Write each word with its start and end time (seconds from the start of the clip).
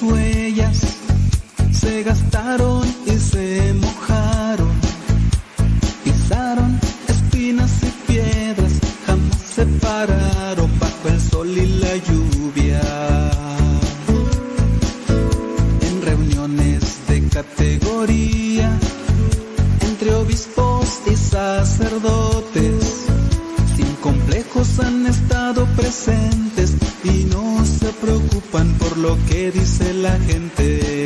las 0.00 0.02
huellas 0.02 0.80
se 1.72 2.02
gastaron 2.02 2.86
y 3.06 3.18
se 3.18 3.74
lo 29.10 29.16
que 29.26 29.50
dice 29.50 29.92
la 29.92 30.16
gente. 30.20 30.99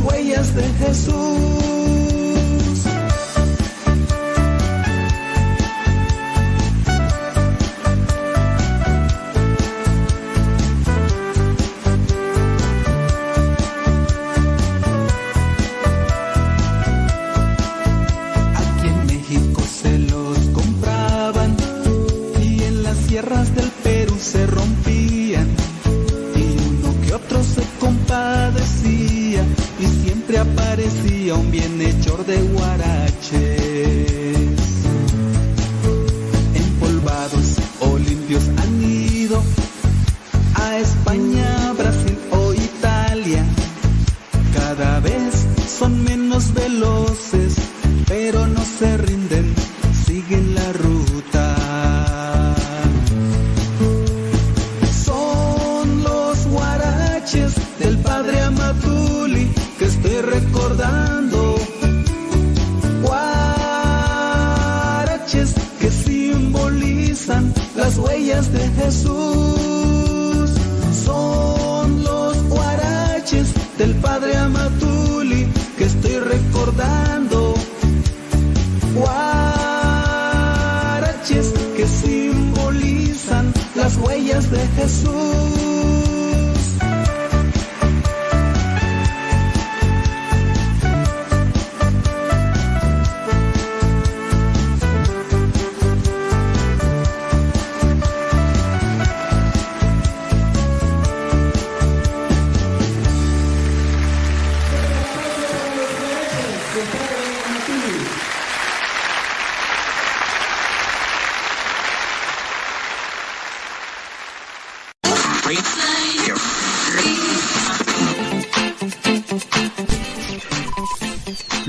Las 0.00 0.12
huellas 0.12 0.54
de 0.54 0.62
Jesús. 0.74 1.79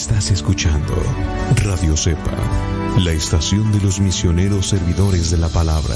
Estás 0.00 0.30
escuchando 0.30 0.94
Radio 1.56 1.94
Cepa, 1.94 2.32
la 3.00 3.12
estación 3.12 3.70
de 3.70 3.82
los 3.82 4.00
misioneros 4.00 4.68
servidores 4.70 5.30
de 5.30 5.36
la 5.36 5.50
palabra. 5.50 5.94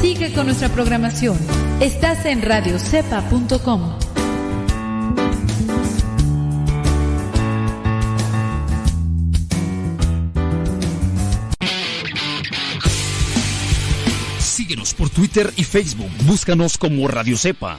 Sigue 0.00 0.34
con 0.34 0.46
nuestra 0.46 0.70
programación. 0.70 1.38
Estás 1.78 2.26
en 2.26 2.42
radiocepa.com. 2.42 3.96
Síguenos 14.40 14.94
por 14.94 15.10
Twitter 15.10 15.52
y 15.56 15.62
Facebook. 15.62 16.10
Búscanos 16.24 16.76
como 16.76 17.06
Radio 17.06 17.38
Cepa. 17.38 17.78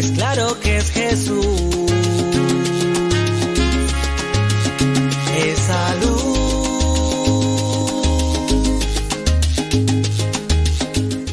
Es 0.00 0.10
claro 0.12 0.58
que 0.60 0.78
es 0.78 0.90
Jesús. 0.90 1.46
Esa 5.36 5.94
luz 5.96 6.30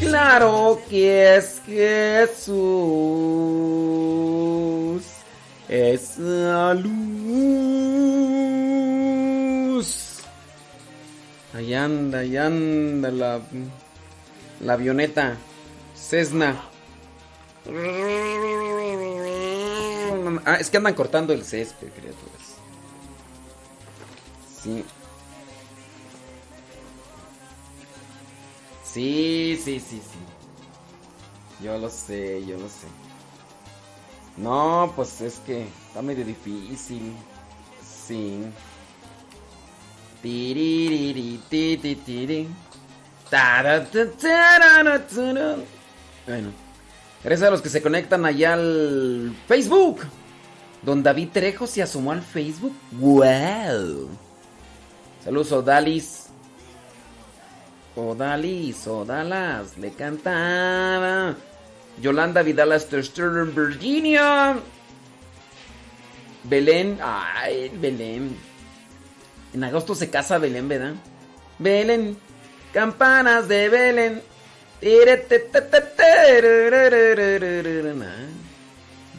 Claro 0.00 0.80
que 0.90 1.36
es 1.36 1.62
Jesús. 1.64 2.58
Esa 5.68 6.74
luz. 6.74 6.98
Ahí 11.54 11.72
anda, 11.72 12.18
ahí 12.18 12.36
anda 12.36 13.10
la, 13.10 13.40
la 14.60 14.72
avioneta. 14.74 15.38
Cessna. 15.94 16.68
Ah, 20.44 20.56
es 20.58 20.70
que 20.70 20.78
andan 20.78 20.94
cortando 20.94 21.32
el 21.32 21.44
césped, 21.44 21.88
criaturas. 21.90 22.56
Sí. 24.62 24.84
Sí, 28.84 29.60
sí, 29.62 29.80
sí, 29.80 30.00
sí. 30.00 31.64
Yo 31.64 31.76
lo 31.76 31.90
sé, 31.90 32.44
yo 32.46 32.56
lo 32.56 32.68
sé. 32.68 32.86
No, 34.38 34.92
pues 34.96 35.20
es 35.20 35.40
que 35.40 35.66
está 35.88 36.00
medio 36.00 36.24
difícil. 36.24 37.14
Sí. 38.06 38.44
Bueno. 46.26 46.67
Gracias 47.24 47.48
a 47.48 47.50
los 47.50 47.62
que 47.62 47.68
se 47.68 47.82
conectan 47.82 48.24
allá 48.24 48.54
al 48.54 49.34
Facebook. 49.46 50.00
Don 50.82 51.02
David 51.02 51.30
Trejo 51.32 51.66
se 51.66 51.82
asomó 51.82 52.12
al 52.12 52.22
Facebook. 52.22 52.74
¡Wow! 52.92 54.08
Saludos, 55.24 55.52
Odalis. 55.52 56.26
Odalis, 57.96 58.86
Odalas, 58.86 59.76
le 59.76 59.90
cantaba. 59.90 61.34
Yolanda 62.00 62.42
Vidal 62.42 62.72
hasta 62.72 62.96
Virginia. 62.96 64.56
Belén, 66.44 66.98
ay, 67.02 67.70
Belén. 67.80 68.36
En 69.52 69.64
agosto 69.64 69.94
se 69.94 70.08
casa 70.08 70.38
Belén, 70.38 70.68
¿verdad? 70.68 70.94
Belén, 71.58 72.16
campanas 72.72 73.48
de 73.48 73.68
Belén. 73.68 74.22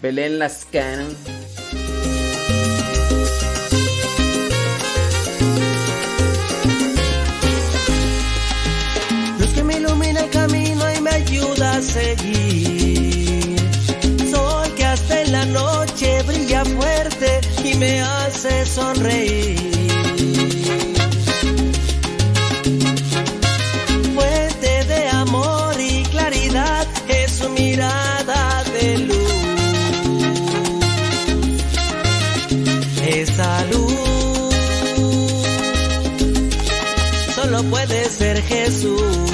Belén 0.01 0.39
las 0.39 0.65
canas. 0.71 1.13
Luz 9.37 9.49
que 9.53 9.63
me 9.63 9.75
ilumina 9.75 10.21
el 10.21 10.29
camino 10.29 10.93
y 10.95 11.01
me 11.01 11.09
ayuda 11.09 11.75
a 11.75 11.81
seguir. 11.81 13.59
Sol 14.31 14.73
que 14.75 14.85
hasta 14.85 15.21
en 15.21 15.31
la 15.33 15.45
noche 15.45 16.23
brilla 16.23 16.63
fuerte 16.63 17.41
y 17.65 17.73
me 17.75 18.01
hace 18.01 18.65
sonreír. 18.65 19.78
Jesús. 38.41 39.28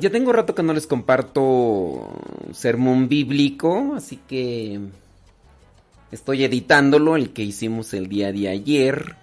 Yo 0.00 0.10
tengo 0.10 0.32
rato 0.32 0.54
que 0.54 0.62
no 0.62 0.72
les 0.72 0.86
comparto 0.86 2.08
sermón 2.52 3.08
bíblico, 3.08 3.94
así 3.96 4.18
que 4.28 4.80
estoy 6.10 6.44
editándolo, 6.44 7.16
el 7.16 7.32
que 7.32 7.42
hicimos 7.42 7.94
el 7.94 8.08
día 8.08 8.32
de 8.32 8.48
ayer, 8.48 9.16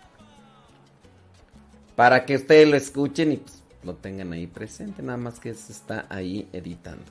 para 1.96 2.26
que 2.26 2.36
ustedes 2.36 2.68
lo 2.68 2.76
escuchen 2.76 3.34
y 3.34 3.38
pues, 3.38 3.62
lo 3.84 3.96
tengan 3.96 4.34
ahí 4.34 4.48
presente, 4.48 5.02
nada 5.02 5.18
más 5.18 5.40
que 5.40 5.54
se 5.54 5.72
está 5.72 6.06
ahí 6.10 6.48
editando. 6.54 7.04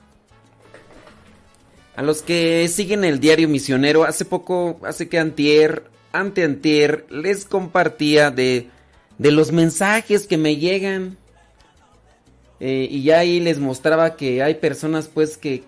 A 1.95 2.01
los 2.01 2.21
que 2.23 2.67
siguen 2.69 3.03
el 3.03 3.19
diario 3.19 3.47
misionero, 3.47 4.03
hace 4.03 4.25
poco, 4.25 4.79
hace 4.83 5.07
que 5.07 5.19
antier, 5.19 5.83
anteantier, 6.11 7.05
les 7.09 7.45
compartía 7.45 8.31
de, 8.31 8.69
de 9.19 9.31
los 9.31 9.51
mensajes 9.51 10.25
que 10.25 10.37
me 10.37 10.55
llegan. 10.55 11.17
Eh, 12.65 12.87
y 12.89 13.03
ya 13.03 13.19
ahí 13.19 13.41
les 13.41 13.59
mostraba 13.59 14.15
que 14.15 14.41
hay 14.41 14.55
personas 14.55 15.09
pues 15.09 15.35
que... 15.35 15.65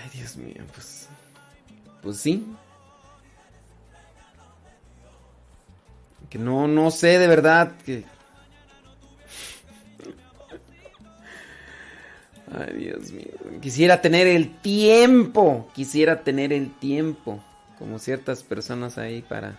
Ay, 0.00 0.10
Dios 0.12 0.36
mío, 0.36 0.62
pues... 0.72 1.08
Pues 2.00 2.18
sí. 2.18 2.46
Que 6.30 6.38
no, 6.38 6.68
no 6.68 6.92
sé 6.92 7.18
de 7.18 7.26
verdad 7.26 7.72
que... 7.84 8.04
Ay, 12.56 12.76
Dios 12.76 13.10
mío. 13.10 13.32
Quisiera 13.60 14.00
tener 14.00 14.28
el 14.28 14.56
tiempo. 14.58 15.68
Quisiera 15.74 16.22
tener 16.22 16.52
el 16.52 16.72
tiempo. 16.78 17.42
Como 17.76 17.98
ciertas 17.98 18.44
personas 18.44 18.98
ahí 18.98 19.20
para... 19.20 19.58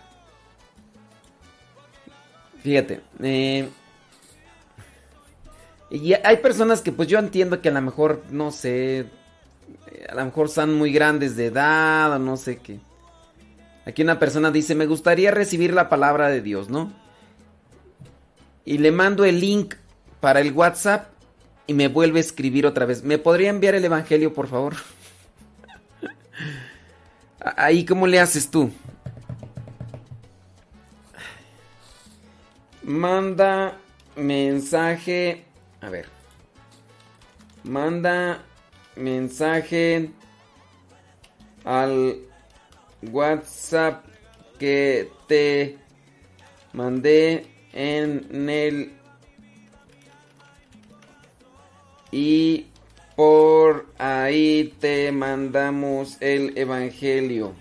Fíjate. 2.62 3.02
Eh, 3.22 3.68
y 5.90 6.14
hay 6.14 6.38
personas 6.38 6.80
que 6.80 6.92
pues 6.92 7.08
yo 7.08 7.18
entiendo 7.18 7.60
que 7.60 7.68
a 7.68 7.72
lo 7.72 7.80
mejor, 7.80 8.24
no 8.30 8.50
sé, 8.50 9.06
a 10.08 10.14
lo 10.14 10.24
mejor 10.24 10.48
son 10.48 10.74
muy 10.74 10.92
grandes 10.92 11.36
de 11.36 11.46
edad 11.46 12.12
o 12.12 12.18
no 12.18 12.36
sé 12.36 12.58
qué. 12.58 12.80
Aquí 13.84 14.02
una 14.02 14.18
persona 14.18 14.50
dice, 14.50 14.74
me 14.74 14.86
gustaría 14.86 15.30
recibir 15.30 15.72
la 15.72 15.88
palabra 15.88 16.28
de 16.28 16.40
Dios, 16.40 16.68
¿no? 16.68 16.92
Y 18.64 18.78
le 18.78 18.90
mando 18.90 19.24
el 19.24 19.38
link 19.38 19.76
para 20.20 20.40
el 20.40 20.52
WhatsApp 20.52 21.08
y 21.68 21.74
me 21.74 21.86
vuelve 21.86 22.18
a 22.18 22.22
escribir 22.22 22.66
otra 22.66 22.84
vez. 22.84 23.04
¿Me 23.04 23.18
podría 23.18 23.50
enviar 23.50 23.76
el 23.76 23.84
Evangelio, 23.84 24.34
por 24.34 24.48
favor? 24.48 24.74
Ahí, 27.40 27.84
¿cómo 27.84 28.08
le 28.08 28.18
haces 28.18 28.50
tú? 28.50 28.72
Manda 32.82 33.78
mensaje. 34.16 35.45
A 35.86 35.88
ver. 35.88 36.06
Manda 37.62 38.42
mensaje 38.96 40.10
al 41.64 42.18
WhatsApp 43.12 44.04
que 44.58 45.08
te 45.28 45.78
mandé 46.72 47.46
en 47.72 48.48
el 48.48 48.94
y 52.10 52.66
por 53.14 53.86
ahí 53.96 54.74
te 54.80 55.12
mandamos 55.12 56.16
el 56.20 56.58
evangelio. 56.58 57.54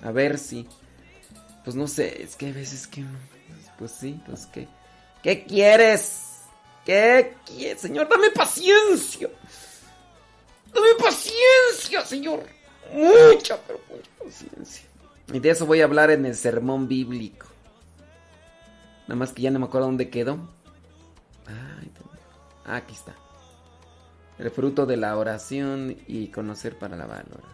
A 0.00 0.12
ver 0.12 0.38
si 0.38 0.66
pues 1.62 1.76
no 1.76 1.86
sé, 1.88 2.22
es 2.22 2.36
que 2.36 2.46
hay 2.46 2.52
veces 2.52 2.86
que 2.86 3.04
pues 3.78 3.92
sí, 3.92 4.18
pues 4.24 4.46
que 4.46 4.66
¿qué 5.22 5.44
quieres? 5.44 6.31
¿Qué 6.84 7.34
quieres? 7.46 7.80
Señor, 7.80 8.08
dame 8.08 8.30
paciencia. 8.30 9.30
Dame 10.72 10.94
paciencia, 10.98 12.04
Señor. 12.04 12.44
Mucha, 12.92 13.58
pero 13.66 13.80
mucha 13.88 14.10
paciencia. 14.18 14.86
Y 15.32 15.38
de 15.38 15.50
eso 15.50 15.66
voy 15.66 15.80
a 15.80 15.84
hablar 15.84 16.10
en 16.10 16.26
el 16.26 16.34
sermón 16.34 16.88
bíblico. 16.88 17.46
Nada 19.02 19.16
más 19.16 19.32
que 19.32 19.42
ya 19.42 19.50
no 19.50 19.58
me 19.58 19.66
acuerdo 19.66 19.86
dónde 19.86 20.10
quedó. 20.10 20.38
Ah, 21.46 22.76
aquí 22.76 22.94
está. 22.94 23.14
El 24.38 24.50
fruto 24.50 24.86
de 24.86 24.96
la 24.96 25.16
oración 25.16 25.96
y 26.06 26.28
conocer 26.28 26.78
para 26.78 26.96
la 26.96 27.06
valora. 27.06 27.48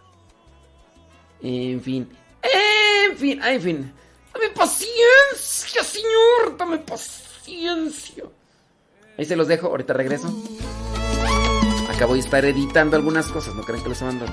En 1.41 1.81
fin. 1.81 2.09
En 2.41 3.17
fin, 3.17 3.41
en 3.43 3.61
fin. 3.61 3.93
Dame 4.33 4.49
paciencia, 4.49 5.83
Señor. 5.83 6.57
Dame 6.57 6.79
paciencia. 6.79 8.25
Ahí 9.19 9.25
se 9.25 9.35
los 9.35 9.49
dejo. 9.49 9.67
Ahorita 9.67 9.91
regreso. 9.91 10.33
Acabo 11.93 12.13
de 12.13 12.21
estar 12.21 12.45
editando 12.45 12.95
algunas 12.95 13.27
cosas. 13.27 13.53
No 13.53 13.63
creen 13.63 13.83
que 13.83 13.89
los 13.89 14.01
abandono. 14.01 14.31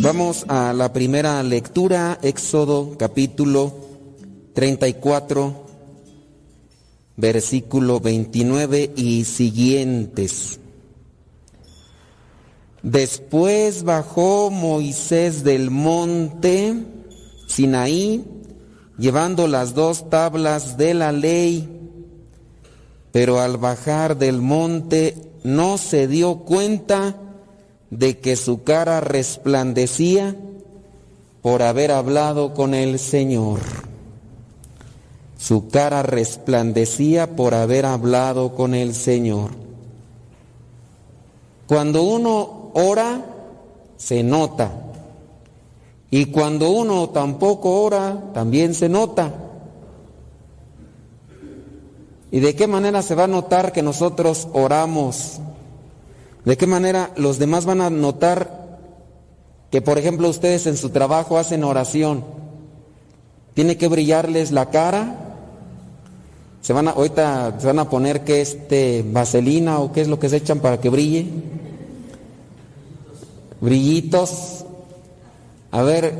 Vamos 0.00 0.44
a 0.46 0.72
la 0.72 0.92
primera 0.92 1.42
lectura, 1.42 2.20
Éxodo 2.22 2.96
capítulo 2.96 3.84
34, 4.54 5.63
versículo 7.16 8.00
29 8.00 8.92
y 8.96 9.24
siguientes. 9.24 10.58
Después 12.82 13.84
bajó 13.84 14.50
Moisés 14.50 15.42
del 15.42 15.70
monte 15.70 16.74
Sinaí, 17.46 18.24
llevando 18.98 19.48
las 19.48 19.74
dos 19.74 20.10
tablas 20.10 20.76
de 20.76 20.94
la 20.94 21.12
ley, 21.12 21.68
pero 23.12 23.40
al 23.40 23.58
bajar 23.58 24.18
del 24.18 24.40
monte 24.40 25.14
no 25.44 25.78
se 25.78 26.08
dio 26.08 26.38
cuenta 26.38 27.16
de 27.90 28.18
que 28.18 28.36
su 28.36 28.64
cara 28.64 29.00
resplandecía 29.00 30.36
por 31.42 31.62
haber 31.62 31.92
hablado 31.92 32.54
con 32.54 32.74
el 32.74 32.98
Señor. 32.98 33.60
Su 35.44 35.68
cara 35.68 36.02
resplandecía 36.02 37.36
por 37.36 37.52
haber 37.52 37.84
hablado 37.84 38.54
con 38.54 38.74
el 38.74 38.94
Señor. 38.94 39.50
Cuando 41.66 42.02
uno 42.02 42.70
ora, 42.72 43.26
se 43.98 44.22
nota. 44.22 44.72
Y 46.10 46.26
cuando 46.26 46.70
uno 46.70 47.10
tampoco 47.10 47.82
ora, 47.82 48.30
también 48.32 48.72
se 48.72 48.88
nota. 48.88 49.34
¿Y 52.30 52.40
de 52.40 52.54
qué 52.54 52.66
manera 52.66 53.02
se 53.02 53.14
va 53.14 53.24
a 53.24 53.28
notar 53.28 53.72
que 53.72 53.82
nosotros 53.82 54.48
oramos? 54.54 55.40
¿De 56.46 56.56
qué 56.56 56.66
manera 56.66 57.10
los 57.16 57.38
demás 57.38 57.66
van 57.66 57.82
a 57.82 57.90
notar 57.90 58.78
que, 59.70 59.82
por 59.82 59.98
ejemplo, 59.98 60.26
ustedes 60.30 60.66
en 60.66 60.78
su 60.78 60.88
trabajo 60.88 61.36
hacen 61.36 61.64
oración? 61.64 62.24
¿Tiene 63.52 63.76
que 63.76 63.88
brillarles 63.88 64.50
la 64.50 64.70
cara? 64.70 65.23
¿Se 66.64 66.72
van 66.72 66.88
a, 66.88 66.92
ahorita 66.92 67.56
se 67.60 67.66
van 67.66 67.78
a 67.78 67.90
poner 67.90 68.24
que 68.24 68.40
este 68.40 69.04
vaselina 69.06 69.80
o 69.80 69.92
qué 69.92 70.00
es 70.00 70.08
lo 70.08 70.18
que 70.18 70.30
se 70.30 70.38
echan 70.38 70.60
para 70.60 70.80
que 70.80 70.88
brille? 70.88 71.26
Brillitos. 73.60 74.64
A 75.72 75.82
ver, 75.82 76.14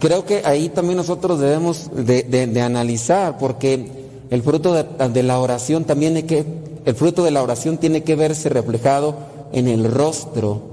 creo 0.00 0.24
que 0.26 0.42
ahí 0.44 0.68
también 0.70 0.96
nosotros 0.96 1.38
debemos 1.38 1.90
de, 1.94 2.60
analizar, 2.60 3.38
porque 3.38 4.10
el 4.30 4.42
fruto 4.42 4.74
de, 4.74 5.08
de 5.10 5.22
la 5.22 5.38
oración 5.38 5.84
también 5.84 6.16
hay 6.16 6.24
que 6.24 6.44
el 6.84 6.96
fruto 6.96 7.22
de 7.22 7.30
la 7.30 7.44
oración 7.44 7.78
tiene 7.78 8.02
que 8.02 8.16
verse 8.16 8.48
reflejado 8.48 9.14
en 9.52 9.68
el 9.68 9.88
rostro. 9.92 10.69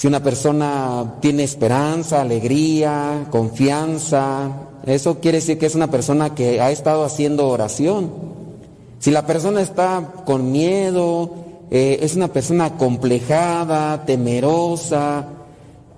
Si 0.00 0.06
una 0.06 0.22
persona 0.22 1.16
tiene 1.20 1.42
esperanza, 1.42 2.22
alegría, 2.22 3.26
confianza, 3.28 4.50
eso 4.86 5.20
quiere 5.20 5.40
decir 5.40 5.58
que 5.58 5.66
es 5.66 5.74
una 5.74 5.90
persona 5.90 6.34
que 6.34 6.58
ha 6.58 6.70
estado 6.70 7.04
haciendo 7.04 7.46
oración. 7.48 8.10
Si 8.98 9.10
la 9.10 9.26
persona 9.26 9.60
está 9.60 10.22
con 10.24 10.52
miedo, 10.52 11.30
eh, 11.70 11.98
es 12.00 12.16
una 12.16 12.28
persona 12.28 12.78
complejada, 12.78 14.06
temerosa, 14.06 15.26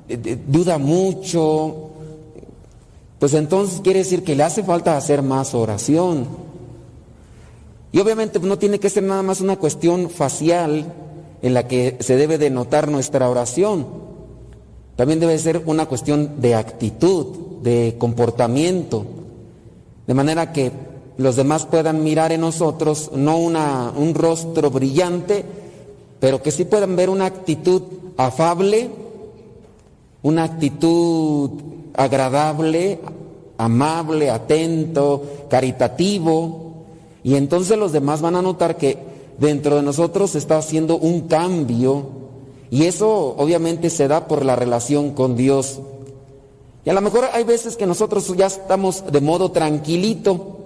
eh, 0.08 0.36
duda 0.48 0.78
mucho, 0.78 1.90
pues 3.20 3.34
entonces 3.34 3.82
quiere 3.82 4.00
decir 4.00 4.24
que 4.24 4.34
le 4.34 4.42
hace 4.42 4.64
falta 4.64 4.96
hacer 4.96 5.22
más 5.22 5.54
oración. 5.54 6.26
Y 7.92 8.00
obviamente 8.00 8.40
no 8.40 8.58
tiene 8.58 8.80
que 8.80 8.90
ser 8.90 9.04
nada 9.04 9.22
más 9.22 9.40
una 9.40 9.54
cuestión 9.54 10.10
facial 10.10 10.92
en 11.42 11.54
la 11.54 11.66
que 11.66 11.96
se 12.00 12.16
debe 12.16 12.38
de 12.38 12.50
notar 12.50 12.88
nuestra 12.88 13.28
oración. 13.28 13.86
También 14.96 15.20
debe 15.20 15.36
ser 15.38 15.62
una 15.66 15.86
cuestión 15.86 16.40
de 16.40 16.54
actitud, 16.54 17.26
de 17.62 17.96
comportamiento, 17.98 19.04
de 20.06 20.14
manera 20.14 20.52
que 20.52 20.72
los 21.16 21.36
demás 21.36 21.66
puedan 21.66 22.02
mirar 22.02 22.32
en 22.32 22.40
nosotros 22.40 23.10
no 23.14 23.38
una, 23.38 23.92
un 23.96 24.14
rostro 24.14 24.70
brillante, 24.70 25.44
pero 26.20 26.42
que 26.42 26.50
sí 26.50 26.64
puedan 26.64 26.96
ver 26.96 27.10
una 27.10 27.26
actitud 27.26 27.82
afable, 28.16 28.90
una 30.22 30.44
actitud 30.44 31.50
agradable, 31.94 33.00
amable, 33.58 34.30
atento, 34.30 35.22
caritativo, 35.50 36.72
y 37.24 37.34
entonces 37.34 37.78
los 37.78 37.92
demás 37.92 38.20
van 38.20 38.36
a 38.36 38.42
notar 38.42 38.76
que 38.76 39.11
dentro 39.38 39.76
de 39.76 39.82
nosotros 39.82 40.30
se 40.30 40.38
está 40.38 40.58
haciendo 40.58 40.96
un 40.96 41.22
cambio 41.22 42.06
y 42.70 42.84
eso 42.84 43.34
obviamente 43.36 43.90
se 43.90 44.08
da 44.08 44.26
por 44.26 44.44
la 44.44 44.56
relación 44.56 45.10
con 45.10 45.36
Dios. 45.36 45.80
Y 46.84 46.90
a 46.90 46.94
lo 46.94 47.00
mejor 47.00 47.26
hay 47.32 47.44
veces 47.44 47.76
que 47.76 47.86
nosotros 47.86 48.34
ya 48.36 48.46
estamos 48.46 49.04
de 49.12 49.20
modo 49.20 49.50
tranquilito, 49.52 50.58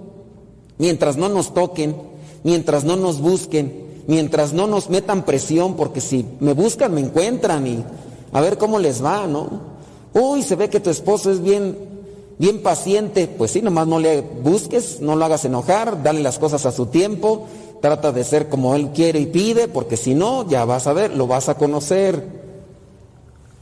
mientras 0.77 1.17
no 1.17 1.29
nos 1.29 1.53
toquen, 1.53 1.95
mientras 2.43 2.83
no 2.83 2.95
nos 2.95 3.19
busquen, 3.19 4.03
mientras 4.07 4.53
no 4.53 4.67
nos 4.67 4.89
metan 4.89 5.25
presión, 5.25 5.75
porque 5.75 6.01
si 6.01 6.25
me 6.39 6.53
buscan 6.53 6.93
me 6.93 7.01
encuentran 7.01 7.67
y 7.67 7.83
a 8.31 8.41
ver 8.41 8.57
cómo 8.57 8.79
les 8.79 9.03
va, 9.03 9.27
¿no? 9.27 9.77
Uy, 10.13 10.43
se 10.43 10.55
ve 10.55 10.69
que 10.69 10.79
tu 10.79 10.89
esposo 10.89 11.29
es 11.29 11.41
bien 11.43 11.97
bien 12.37 12.61
paciente, 12.61 13.27
pues 13.27 13.51
sí, 13.51 13.61
nomás 13.61 13.87
no 13.87 13.99
le 13.99 14.21
busques, 14.21 15.01
no 15.01 15.15
lo 15.15 15.25
hagas 15.25 15.45
enojar, 15.45 16.03
dale 16.03 16.21
las 16.21 16.37
cosas 16.37 16.65
a 16.65 16.71
su 16.71 16.87
tiempo, 16.87 17.47
trata 17.81 18.11
de 18.11 18.23
ser 18.23 18.49
como 18.49 18.75
él 18.75 18.89
quiere 18.93 19.19
y 19.19 19.25
pide, 19.27 19.67
porque 19.67 19.97
si 19.97 20.13
no, 20.13 20.47
ya 20.47 20.65
vas 20.65 20.87
a 20.87 20.93
ver, 20.93 21.15
lo 21.15 21.27
vas 21.27 21.49
a 21.49 21.55
conocer. 21.55 22.23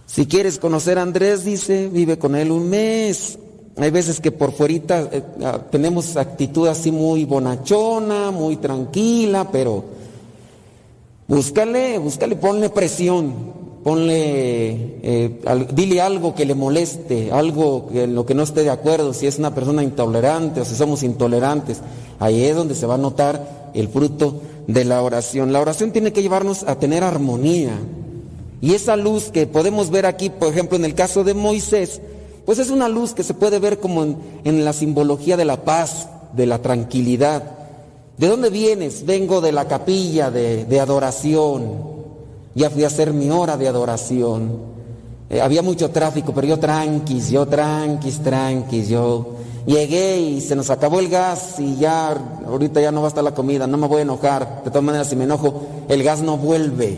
Si 0.06 0.26
quieres 0.26 0.60
conocer 0.60 0.98
a 0.98 1.02
Andrés, 1.02 1.44
dice, 1.44 1.88
vive 1.88 2.18
con 2.18 2.36
él 2.36 2.52
un 2.52 2.70
mes. 2.70 3.38
Hay 3.78 3.92
veces 3.92 4.20
que 4.22 4.32
por 4.32 4.54
fuera 4.54 4.74
eh, 5.12 5.24
ah, 5.44 5.60
tenemos 5.70 6.16
actitud 6.16 6.68
así 6.68 6.92
muy 6.92 7.26
bonachona, 7.26 8.32
muy 8.32 8.58
tranquila, 8.58 9.50
pero 9.52 9.84
búscale, 11.28 11.98
búscale, 11.98 12.36
ponle 12.38 12.70
presión 12.70 13.66
ponle, 13.86 14.98
eh, 15.04 15.42
dile 15.72 16.02
algo 16.02 16.34
que 16.34 16.44
le 16.44 16.56
moleste, 16.56 17.32
algo 17.32 17.90
en 17.94 18.16
lo 18.16 18.26
que 18.26 18.34
no 18.34 18.42
esté 18.42 18.64
de 18.64 18.72
acuerdo, 18.72 19.14
si 19.14 19.28
es 19.28 19.38
una 19.38 19.54
persona 19.54 19.84
intolerante 19.84 20.62
o 20.62 20.66
si 20.66 20.74
somos 20.74 21.04
intolerantes. 21.04 21.82
Ahí 22.18 22.46
es 22.46 22.56
donde 22.56 22.74
se 22.74 22.88
va 22.88 22.96
a 22.96 22.98
notar 22.98 23.65
el 23.76 23.90
fruto 23.90 24.42
de 24.68 24.86
la 24.86 25.02
oración. 25.02 25.54
La 25.54 25.62
oración 25.62 25.92
tiene 25.92 26.14
que 26.14 26.22
llevarnos 26.22 26.64
a 26.64 26.80
tener 26.80 27.04
armonía. 27.04 27.78
Y 28.62 28.74
esa 28.74 28.96
luz 28.96 29.26
que 29.26 29.46
podemos 29.46 29.92
ver 29.92 30.06
aquí, 30.06 30.30
por 30.30 30.50
ejemplo, 30.50 30.78
en 30.78 30.86
el 30.86 30.96
caso 30.96 31.24
de 31.24 31.34
Moisés, 31.34 32.02
pues 32.46 32.60
es 32.60 32.70
una 32.70 32.90
luz 32.90 33.14
que 33.14 33.24
se 33.24 33.34
puede 33.34 33.60
ver 33.60 33.80
como 33.80 34.04
en, 34.44 34.66
la 34.66 34.74
simbología 34.74 35.38
de 35.38 35.46
la 35.46 35.64
paz, 35.64 36.08
de 36.34 36.46
la 36.46 36.60
tranquilidad. 36.60 37.44
¿De 38.18 38.28
dónde 38.28 38.50
vienes? 38.50 39.06
Vengo 39.06 39.42
de 39.42 39.52
la 39.52 39.68
capilla 39.68 40.32
de, 40.32 40.66
de 40.66 40.80
adoración. 40.80 41.96
Ya 42.56 42.70
fui 42.70 42.84
a 42.84 42.88
hacer 42.88 43.14
mi 43.14 43.30
hora 43.30 43.58
de 43.58 43.68
adoración. 43.68 44.76
Eh, 45.30 45.42
había 45.42 45.62
mucho 45.62 45.90
tráfico, 45.90 46.34
pero 46.34 46.48
yo 46.48 46.60
tranquis, 46.60 47.30
yo 47.30 47.48
tranquis, 47.48 48.20
tranquis, 48.22 48.88
yo 48.88 49.36
llegué 49.66 50.20
y 50.20 50.42
se 50.42 50.56
nos 50.56 50.70
acabó 50.70 51.00
el 51.00 51.10
gas 51.10 51.60
y 51.60 51.76
ya, 51.78 52.16
ahorita 52.46 52.82
ya 52.82 52.92
no 52.92 53.02
va 53.02 53.08
a 53.08 53.10
estar 53.10 53.24
la 53.24 53.34
comida, 53.34 53.68
no 53.68 53.78
me 53.78 53.88
voy 53.88 54.00
a 54.00 54.04
enojar. 54.04 54.64
De 54.64 54.70
todas 54.70 54.84
maneras, 54.84 55.08
si 55.08 55.16
me 55.16 55.24
enojo, 55.24 55.68
el 55.90 56.04
gas 56.04 56.22
no 56.22 56.38
vuelve. 56.38 56.98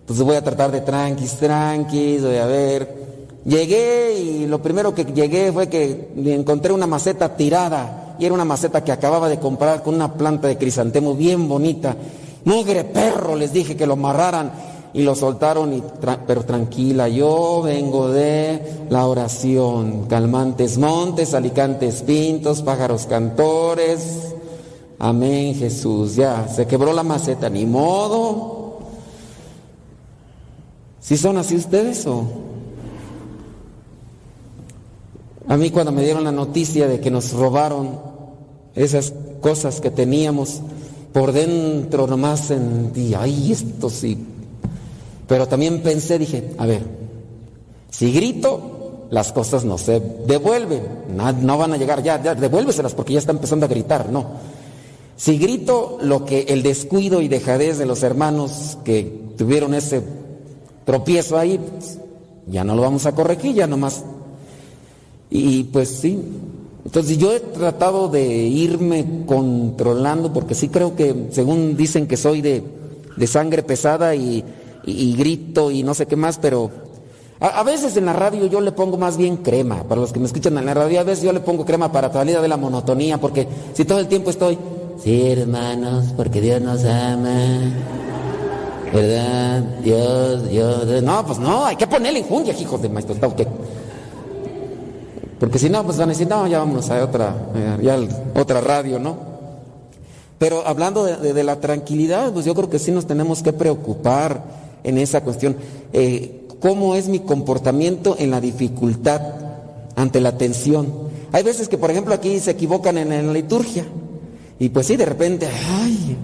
Entonces 0.00 0.24
voy 0.24 0.36
a 0.36 0.42
tratar 0.42 0.70
de 0.70 0.80
tranquis, 0.80 1.34
tranquis, 1.34 2.22
voy 2.22 2.36
a 2.36 2.46
ver. 2.46 3.00
Llegué 3.44 4.18
y 4.18 4.46
lo 4.46 4.60
primero 4.60 4.94
que 4.94 5.04
llegué 5.04 5.52
fue 5.52 5.68
que 5.68 6.10
encontré 6.26 6.72
una 6.72 6.86
maceta 6.86 7.36
tirada 7.36 8.16
y 8.18 8.26
era 8.26 8.34
una 8.34 8.44
maceta 8.44 8.84
que 8.84 8.92
acababa 8.92 9.28
de 9.28 9.38
comprar 9.38 9.82
con 9.82 9.94
una 9.94 10.12
planta 10.12 10.48
de 10.48 10.58
crisantemo 10.58 11.14
bien 11.14 11.48
bonita. 11.48 11.96
Mugre 12.44 12.84
perro, 12.84 13.34
les 13.34 13.52
dije 13.52 13.76
que 13.76 13.86
lo 13.86 13.94
amarraran 13.94 14.52
y 14.92 15.02
lo 15.02 15.14
soltaron, 15.14 15.82
pero 16.26 16.44
tranquila, 16.44 17.08
yo 17.08 17.62
vengo 17.62 18.08
de 18.08 18.86
la 18.90 19.06
oración, 19.06 20.06
calmantes 20.06 20.78
montes, 20.78 21.34
alicantes 21.34 22.02
pintos, 22.02 22.62
pájaros 22.62 23.06
cantores, 23.06 24.34
amén 24.98 25.54
Jesús, 25.54 26.16
ya, 26.16 26.48
se 26.48 26.66
quebró 26.66 26.92
la 26.92 27.04
maceta, 27.04 27.48
ni 27.48 27.66
modo. 27.66 28.78
¿Si 31.00 31.16
son 31.16 31.38
así 31.38 31.56
ustedes 31.56 32.06
o? 32.06 32.24
A 35.48 35.56
mí 35.56 35.70
cuando 35.70 35.92
me 35.92 36.02
dieron 36.02 36.24
la 36.24 36.32
noticia 36.32 36.86
de 36.86 37.00
que 37.00 37.10
nos 37.10 37.32
robaron 37.32 37.98
esas 38.74 39.12
cosas 39.40 39.80
que 39.80 39.90
teníamos, 39.90 40.60
por 41.12 41.32
dentro 41.32 42.06
nomás 42.06 42.40
sentí, 42.40 43.14
ay, 43.14 43.50
esto 43.52 43.88
sí 43.88 44.26
pero 45.30 45.46
también 45.46 45.80
pensé, 45.80 46.18
dije, 46.18 46.50
a 46.58 46.66
ver, 46.66 46.82
si 47.88 48.10
grito, 48.10 49.06
las 49.10 49.32
cosas 49.32 49.64
no 49.64 49.78
se 49.78 50.00
devuelven, 50.26 50.82
no, 51.14 51.56
van 51.56 51.72
a 51.72 51.76
llegar 51.76 52.02
ya, 52.02 52.20
ya, 52.20 52.34
devuélveselas 52.34 52.94
porque 52.94 53.12
ya 53.12 53.20
está 53.20 53.30
empezando 53.30 53.64
a 53.64 53.68
gritar, 53.68 54.10
no. 54.10 54.26
Si 55.14 55.38
grito 55.38 55.98
lo 56.02 56.24
que 56.24 56.46
el 56.48 56.64
descuido 56.64 57.22
y 57.22 57.28
dejadez 57.28 57.78
de 57.78 57.86
los 57.86 58.02
hermanos 58.02 58.76
que 58.84 59.30
tuvieron 59.38 59.72
ese 59.74 60.02
tropiezo 60.84 61.38
ahí, 61.38 61.58
pues, 61.58 61.98
ya 62.48 62.64
no 62.64 62.74
lo 62.74 62.82
vamos 62.82 63.06
a 63.06 63.14
corregir, 63.14 63.54
ya 63.54 63.68
nomás. 63.68 64.02
Y 65.30 65.62
pues 65.62 65.90
sí, 65.90 66.20
entonces 66.84 67.18
yo 67.18 67.32
he 67.32 67.38
tratado 67.38 68.08
de 68.08 68.26
irme 68.26 69.22
controlando 69.26 70.32
porque 70.32 70.56
sí 70.56 70.70
creo 70.70 70.96
que 70.96 71.28
según 71.30 71.76
dicen 71.76 72.08
que 72.08 72.16
soy 72.16 72.40
de, 72.40 72.64
de 73.16 73.26
sangre 73.28 73.62
pesada 73.62 74.16
y 74.16 74.44
y, 74.84 75.14
grito 75.16 75.70
y 75.70 75.82
no 75.82 75.94
sé 75.94 76.06
qué 76.06 76.16
más, 76.16 76.38
pero 76.38 76.70
a, 77.40 77.62
veces 77.62 77.96
en 77.96 78.06
la 78.06 78.12
radio 78.12 78.46
yo 78.46 78.60
le 78.60 78.72
pongo 78.72 78.96
más 78.96 79.16
bien 79.16 79.38
crema, 79.38 79.84
para 79.84 80.00
los 80.00 80.12
que 80.12 80.20
me 80.20 80.26
escuchan 80.26 80.56
en 80.58 80.66
la 80.66 80.74
radio, 80.74 81.00
a 81.00 81.04
veces 81.04 81.24
yo 81.24 81.32
le 81.32 81.40
pongo 81.40 81.64
crema 81.64 81.90
para 81.90 82.12
salida 82.12 82.40
de 82.40 82.48
la 82.48 82.56
monotonía, 82.56 83.18
porque 83.18 83.46
si 83.74 83.84
todo 83.84 83.98
el 83.98 84.08
tiempo 84.08 84.30
estoy, 84.30 84.58
sí 85.02 85.30
hermanos, 85.30 86.12
porque 86.16 86.40
Dios 86.40 86.60
nos 86.60 86.84
ama, 86.84 87.72
¿verdad? 88.92 89.60
Dios, 89.82 90.50
Dios, 90.50 91.02
no, 91.02 91.26
pues 91.26 91.38
no, 91.38 91.64
hay 91.64 91.76
que 91.76 91.86
ponerle 91.86 92.20
injundia, 92.20 92.54
hijos 92.58 92.82
de 92.82 92.88
maestro, 92.88 93.16
porque 95.40 95.58
si 95.58 95.70
no, 95.70 95.82
pues 95.84 95.96
van 95.96 96.10
a 96.10 96.12
decir, 96.12 96.28
no, 96.28 96.46
ya 96.46 96.58
vámonos 96.58 96.90
a 96.90 97.02
otra, 97.02 97.34
eh, 97.54 97.78
ya 97.82 97.98
otra 98.38 98.60
radio, 98.60 98.98
¿no? 98.98 99.16
Pero 100.38 100.66
hablando 100.66 101.04
de, 101.04 101.44
la 101.44 101.60
tranquilidad, 101.60 102.32
pues 102.32 102.44
yo 102.44 102.54
creo 102.54 102.68
que 102.68 102.78
sí 102.78 102.92
nos 102.92 103.06
tenemos 103.06 103.42
que 103.42 103.52
preocupar 103.52 104.42
en 104.84 104.98
esa 104.98 105.22
cuestión. 105.22 105.56
Eh, 105.92 106.46
¿Cómo 106.60 106.94
es 106.94 107.08
mi 107.08 107.20
comportamiento 107.20 108.16
en 108.18 108.30
la 108.30 108.40
dificultad 108.40 109.20
ante 109.96 110.20
la 110.20 110.36
tensión? 110.36 111.10
Hay 111.32 111.42
veces 111.42 111.68
que, 111.68 111.78
por 111.78 111.90
ejemplo, 111.90 112.12
aquí 112.12 112.38
se 112.38 112.50
equivocan 112.50 112.98
en, 112.98 113.26
la 113.26 113.32
liturgia. 113.32 113.84
Y 114.58 114.68
pues 114.68 114.86
sí, 114.86 114.96
de 114.96 115.06
repente, 115.06 115.48
ay, 115.48 116.16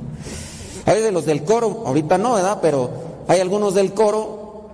hay 0.85 1.03
de 1.03 1.13
los 1.13 1.25
del 1.25 1.43
coro, 1.43 1.85
ahorita 1.87 2.19
no, 2.19 2.35
¿verdad? 2.35 2.59
Pero 2.61 2.91
hay 3.29 3.41
algunos 3.41 3.75
del 3.75 3.93
coro. 3.93 4.69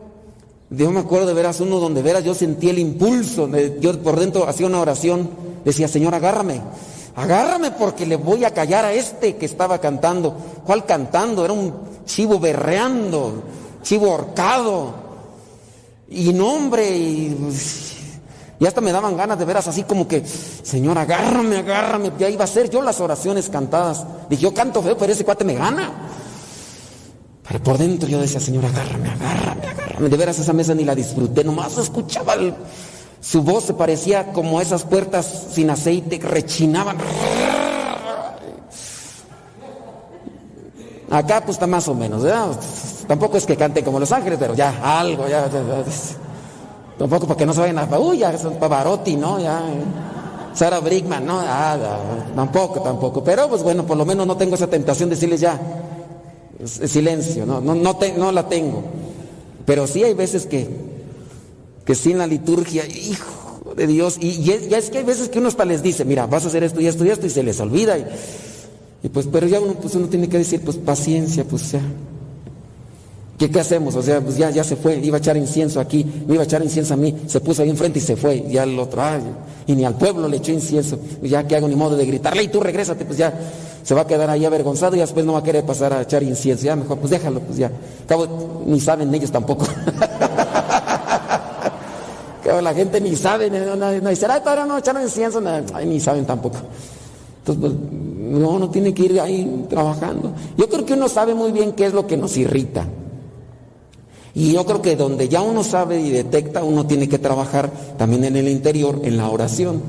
Yo 0.71 0.91
me 0.91 1.01
acuerdo 1.01 1.27
de 1.27 1.35
veras 1.35 1.61
uno 1.61 1.79
donde 1.79 2.03
veras 2.03 2.25
yo 2.25 2.35
sentí 2.35 2.71
el 2.71 2.79
impulso, 2.79 3.49
yo 3.79 3.99
por 4.01 4.19
dentro 4.19 4.49
hacía 4.49 4.67
una 4.67 4.81
oración, 4.81 5.29
decía, 5.67 5.87
Señor, 5.87 6.15
agárrame, 6.15 6.63
agárrame 7.15 7.73
porque 7.73 8.07
le 8.07 8.17
voy 8.17 8.45
a 8.45 8.55
callar 8.55 8.87
a 8.87 8.95
este 8.95 9.37
que 9.37 9.45
estaba 9.45 9.79
cantando. 9.79 10.35
¿Cuál 10.65 10.87
cantando? 10.87 11.45
Era 11.45 11.53
un 11.53 11.75
chivo 12.07 12.41
berreando, 12.41 13.43
chivo 13.83 14.11
horcado. 14.13 14.95
Y 16.09 16.33
nombre, 16.33 16.89
y, 16.97 17.37
y 18.59 18.67
hasta 18.67 18.81
me 18.81 18.93
daban 18.93 19.17
ganas 19.17 19.39
de 19.39 19.45
veras 19.45 19.67
así 19.69 19.83
como 19.85 20.07
que, 20.07 20.25
Señor, 20.27 20.99
agárrame, 20.99 21.59
agárrame. 21.59 22.13
Ya 22.19 22.29
iba 22.29 22.45
a 22.45 22.47
ser 22.47 22.69
yo 22.69 22.83
las 22.83 23.01
oraciones 23.01 23.49
cantadas. 23.49 24.05
Dije, 24.29 24.43
yo 24.43 24.55
canto 24.55 24.83
feo, 24.83 24.97
pero 24.97 25.13
ese 25.13 25.25
cuate 25.25 25.45
me 25.45 25.55
gana. 25.55 25.91
Pero 27.49 27.63
por 27.63 27.79
dentro 27.79 28.09
yo 28.09 28.21
decía, 28.21 28.41
Señor, 28.41 28.67
agárrame, 28.67 29.09
agárrame, 29.09 29.67
agárrame. 29.67 30.09
De 30.09 30.17
veras 30.17 30.39
esa 30.39 30.53
mesa 30.53 30.75
ni 30.75 30.85
la 30.85 30.95
disfruté, 30.95 31.45
nomás 31.45 31.79
escuchaba 31.79 32.35
su 33.23 33.41
voz 33.43 33.65
se 33.65 33.75
parecía 33.75 34.33
como 34.33 34.61
esas 34.61 34.83
puertas 34.83 35.47
sin 35.53 35.71
aceite, 35.71 36.19
rechinaban. 36.19 36.99
Acá 41.09 41.41
pues 41.45 41.57
está 41.57 41.69
más 41.69 41.87
o 41.87 41.95
menos, 41.95 42.25
Tampoco 43.07 43.37
es 43.37 43.47
que 43.47 43.57
cante 43.57 43.83
como 43.83 43.99
Los 43.99 44.13
Ángeles, 44.13 44.39
pero 44.41 44.55
ya, 44.55 44.99
algo, 45.01 45.29
ya, 45.29 45.49
Tampoco 46.99 47.27
para 47.27 47.39
que 47.39 47.47
no 47.47 47.55
se 47.55 47.61
vayan 47.61 47.79
a... 47.79 47.99
Uy, 47.99 48.19
ya 48.19 48.37
son 48.39 48.55
Pavarotti, 48.55 49.17
¿no? 49.17 49.41
Ya... 49.41 49.63
Sara 50.55 50.81
Brigman, 50.81 51.25
¿no? 51.25 51.41
Ah, 51.41 51.99
tampoco, 52.35 52.81
tampoco. 52.81 53.25
Pero 53.25 53.49
pues 53.49 53.63
bueno, 53.63 53.87
por 53.87 53.97
lo 53.97 54.05
menos 54.05 54.27
no 54.27 54.37
tengo 54.37 54.55
esa 54.55 54.67
tentación 54.67 55.09
de 55.09 55.15
decirles 55.15 55.41
ya, 55.41 55.59
silencio, 56.65 57.47
no, 57.47 57.61
no, 57.61 57.75
no, 57.75 58.33
la 58.33 58.49
tengo. 58.49 58.83
Pero 59.65 59.87
sí 59.87 60.05
hay 60.05 60.15
veces 60.15 60.47
que, 60.47 60.69
que 61.85 61.95
sin 61.95 62.19
la 62.19 62.27
liturgia, 62.27 62.87
hijo 62.87 63.73
de 63.77 63.87
Dios, 63.87 64.19
y, 64.21 64.43
ya 64.43 64.79
es 64.79 64.91
que 64.91 64.99
hay 64.99 65.05
veces 65.05 65.29
que 65.29 65.39
uno 65.39 65.49
hasta 65.49 65.65
les 65.65 65.83
dice, 65.83 66.05
mira, 66.05 66.27
vas 66.27 66.45
a 66.45 66.49
hacer 66.49 66.65
esto 66.65 66.81
y 66.81 66.87
esto 66.87 67.05
y 67.05 67.11
esto, 67.11 67.27
y 67.27 67.31
se 67.31 67.43
les 67.43 67.59
olvida. 67.61 67.99
Y, 67.99 68.05
y 69.05 69.09
pues, 69.09 69.27
pero 69.33 69.47
ya 69.47 69.61
uno, 69.61 69.75
pues 69.75 69.95
uno 69.95 70.09
tiene 70.09 70.29
que 70.29 70.39
decir, 70.39 70.61
pues 70.63 70.77
paciencia, 70.77 71.45
pues 71.45 71.73
ya. 71.73 71.81
¿Qué, 73.43 73.51
¿Qué 73.51 73.59
hacemos? 73.59 73.97
O 73.97 74.03
sea, 74.03 74.21
pues 74.21 74.37
ya, 74.37 74.51
ya 74.51 74.63
se 74.63 74.77
fue, 74.77 74.99
iba 74.99 75.17
a 75.17 75.19
echar 75.19 75.37
incienso 75.37 75.81
aquí, 75.81 76.07
me 76.29 76.35
iba 76.35 76.45
a 76.45 76.47
echar 76.47 76.63
incienso 76.63 76.95
a 76.95 76.97
mí, 76.97 77.13
se 77.27 77.41
puso 77.41 77.63
ahí 77.63 77.71
enfrente 77.71 77.99
y 77.99 78.03
se 78.03 78.15
fue, 78.15 78.37
y 78.37 78.57
al 78.57 78.79
otro, 78.79 79.03
ay, 79.03 79.21
y 79.67 79.75
ni 79.75 79.85
al 79.85 79.97
pueblo 79.97 80.29
le 80.29 80.37
echó 80.37 80.53
incienso, 80.53 80.97
ya 81.21 81.45
que 81.45 81.57
hago 81.57 81.67
ni 81.67 81.75
modo 81.75 81.97
de 81.97 82.07
gritarle, 82.07 82.45
y 82.45 82.47
tú 82.47 82.61
regrésate, 82.61 83.05
pues 83.05 83.19
ya 83.19 83.35
se 83.83 83.97
va 83.97 84.03
a 84.03 84.07
quedar 84.07 84.31
ahí 84.31 84.45
avergonzado 84.45 84.95
y 84.95 85.01
después 85.01 85.27
no 85.27 85.33
va 85.33 85.41
a 85.41 85.43
querer 85.43 85.67
pasar 85.67 85.93
a 85.93 86.03
echar 86.03 86.23
incienso, 86.23 86.63
ya 86.63 86.77
mejor, 86.77 86.99
pues 86.99 87.11
déjalo, 87.11 87.41
pues 87.41 87.59
ya. 87.59 87.69
Cabo, 88.07 88.63
ni 88.65 88.79
saben 88.79 89.13
ellos 89.13 89.33
tampoco. 89.33 89.67
la 92.63 92.75
gente 92.75 93.01
ni 93.01 93.17
sabe, 93.17 93.51
no, 93.51 94.09
dice, 94.09 94.27
ay, 94.31 94.41
no 94.69 94.79
echaron 94.79 95.03
incienso, 95.03 95.43
ni 95.85 95.99
saben 95.99 96.27
tampoco. 96.27 96.59
Entonces, 97.41 97.61
pues, 97.61 97.73
no, 98.41 98.51
uno 98.51 98.71
tiene 98.71 98.95
que 98.95 99.03
ir 99.03 99.21
ahí 99.21 99.67
trabajando. 99.69 100.31
Yo 100.57 100.69
creo 100.69 100.87
que 100.87 100.93
uno 100.93 101.09
sabe 101.09 101.35
muy 101.35 101.51
bien 101.51 101.73
qué 101.73 101.87
es 101.87 101.93
lo 101.93 102.07
que 102.07 102.17
nos 102.17 102.37
irrita. 102.37 102.87
Y 104.35 104.53
yo 104.53 104.65
creo 104.65 104.81
que 104.81 104.97
donde 104.97 105.29
ya 105.29 105.43
uno 105.43 105.63
sabe 105.63 106.01
y 106.01 106.11
detecta, 106.11 106.65
uno 106.65 106.87
tiene 106.87 107.09
que 107.09 107.19
trabajar 107.19 107.71
también 107.99 108.25
en 108.25 108.37
el 108.37 108.49
interior, 108.49 109.01
en 109.05 109.19
la 109.19 109.29
oración. 109.29 109.83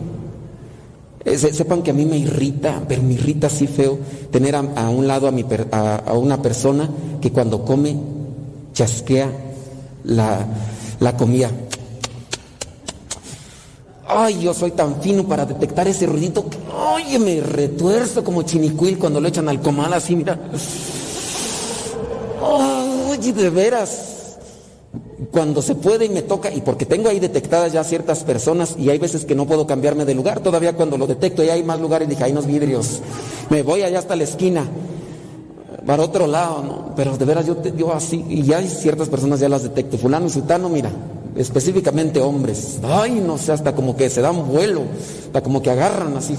Eh, 1.23 1.37
sepan 1.37 1.81
que 1.81 1.91
a 1.91 1.93
mí 1.93 2.05
me 2.05 2.17
irrita, 2.17 2.83
pero 2.85 3.01
me 3.01 3.13
irrita 3.13 3.47
así 3.47 3.67
feo 3.67 3.97
tener 4.29 4.55
a, 4.55 4.89
un 4.89 5.07
lado 5.07 5.27
a, 5.29 5.31
mi, 5.31 5.45
a, 5.71 6.13
una 6.13 6.41
persona 6.41 6.89
que 7.21 7.31
cuando 7.31 7.63
come 7.63 7.95
chasquea 8.73 9.31
la, 10.03 10.45
la 10.99 11.15
comida. 11.15 11.49
Ay, 14.05 14.41
yo 14.41 14.53
soy 14.53 14.71
tan 14.71 15.01
fino 15.01 15.23
para 15.25 15.45
detectar 15.45 15.87
ese 15.87 16.05
ruidito 16.05 16.49
que, 16.49 16.57
oye, 16.93 17.17
me 17.17 17.39
retuerzo 17.39 18.21
como 18.23 18.43
chinicuil 18.43 18.99
cuando 18.99 19.21
lo 19.21 19.29
echan 19.29 19.47
al 19.47 19.61
comal 19.61 19.93
así, 19.93 20.17
mira. 20.17 20.37
Oye, 22.41 23.31
de 23.31 23.49
veras. 23.49 24.12
Cuando 25.33 25.63
se 25.63 25.73
puede 25.73 26.05
y 26.05 26.09
me 26.09 26.21
toca, 26.21 26.53
y 26.53 26.61
porque 26.61 26.85
tengo 26.85 27.09
ahí 27.09 27.19
detectadas 27.19 27.73
ya 27.73 27.83
ciertas 27.83 28.23
personas 28.23 28.75
y 28.77 28.91
hay 28.91 28.99
veces 28.99 29.25
que 29.25 29.33
no 29.33 29.47
puedo 29.47 29.65
cambiarme 29.65 30.05
de 30.05 30.13
lugar, 30.13 30.41
todavía 30.41 30.73
cuando 30.73 30.95
lo 30.95 31.07
detecto 31.07 31.43
y 31.43 31.49
hay 31.49 31.63
más 31.63 31.79
lugares, 31.79 32.07
dije, 32.07 32.23
hay 32.23 32.33
unos 32.33 32.45
vidrios, 32.45 33.01
me 33.49 33.63
voy 33.63 33.81
allá 33.81 33.97
hasta 33.97 34.15
la 34.15 34.25
esquina, 34.25 34.67
para 35.87 36.03
otro 36.03 36.27
lado, 36.27 36.63
¿no? 36.63 36.95
Pero 36.95 37.17
de 37.17 37.25
veras 37.25 37.47
yo, 37.47 37.57
yo 37.75 37.93
así, 37.93 38.23
y 38.29 38.43
ya 38.43 38.57
hay 38.57 38.67
ciertas 38.67 39.09
personas 39.09 39.39
ya 39.39 39.49
las 39.49 39.63
detecto, 39.63 39.97
fulano, 39.97 40.29
sultano, 40.29 40.69
mira, 40.69 40.91
específicamente 41.35 42.21
hombres. 42.21 42.79
Ay, 42.83 43.19
no 43.25 43.39
sé, 43.39 43.53
hasta 43.53 43.73
como 43.73 43.95
que 43.95 44.11
se 44.11 44.21
dan 44.21 44.47
vuelo, 44.47 44.83
hasta 45.25 45.41
como 45.41 45.63
que 45.63 45.71
agarran 45.71 46.15
así. 46.15 46.37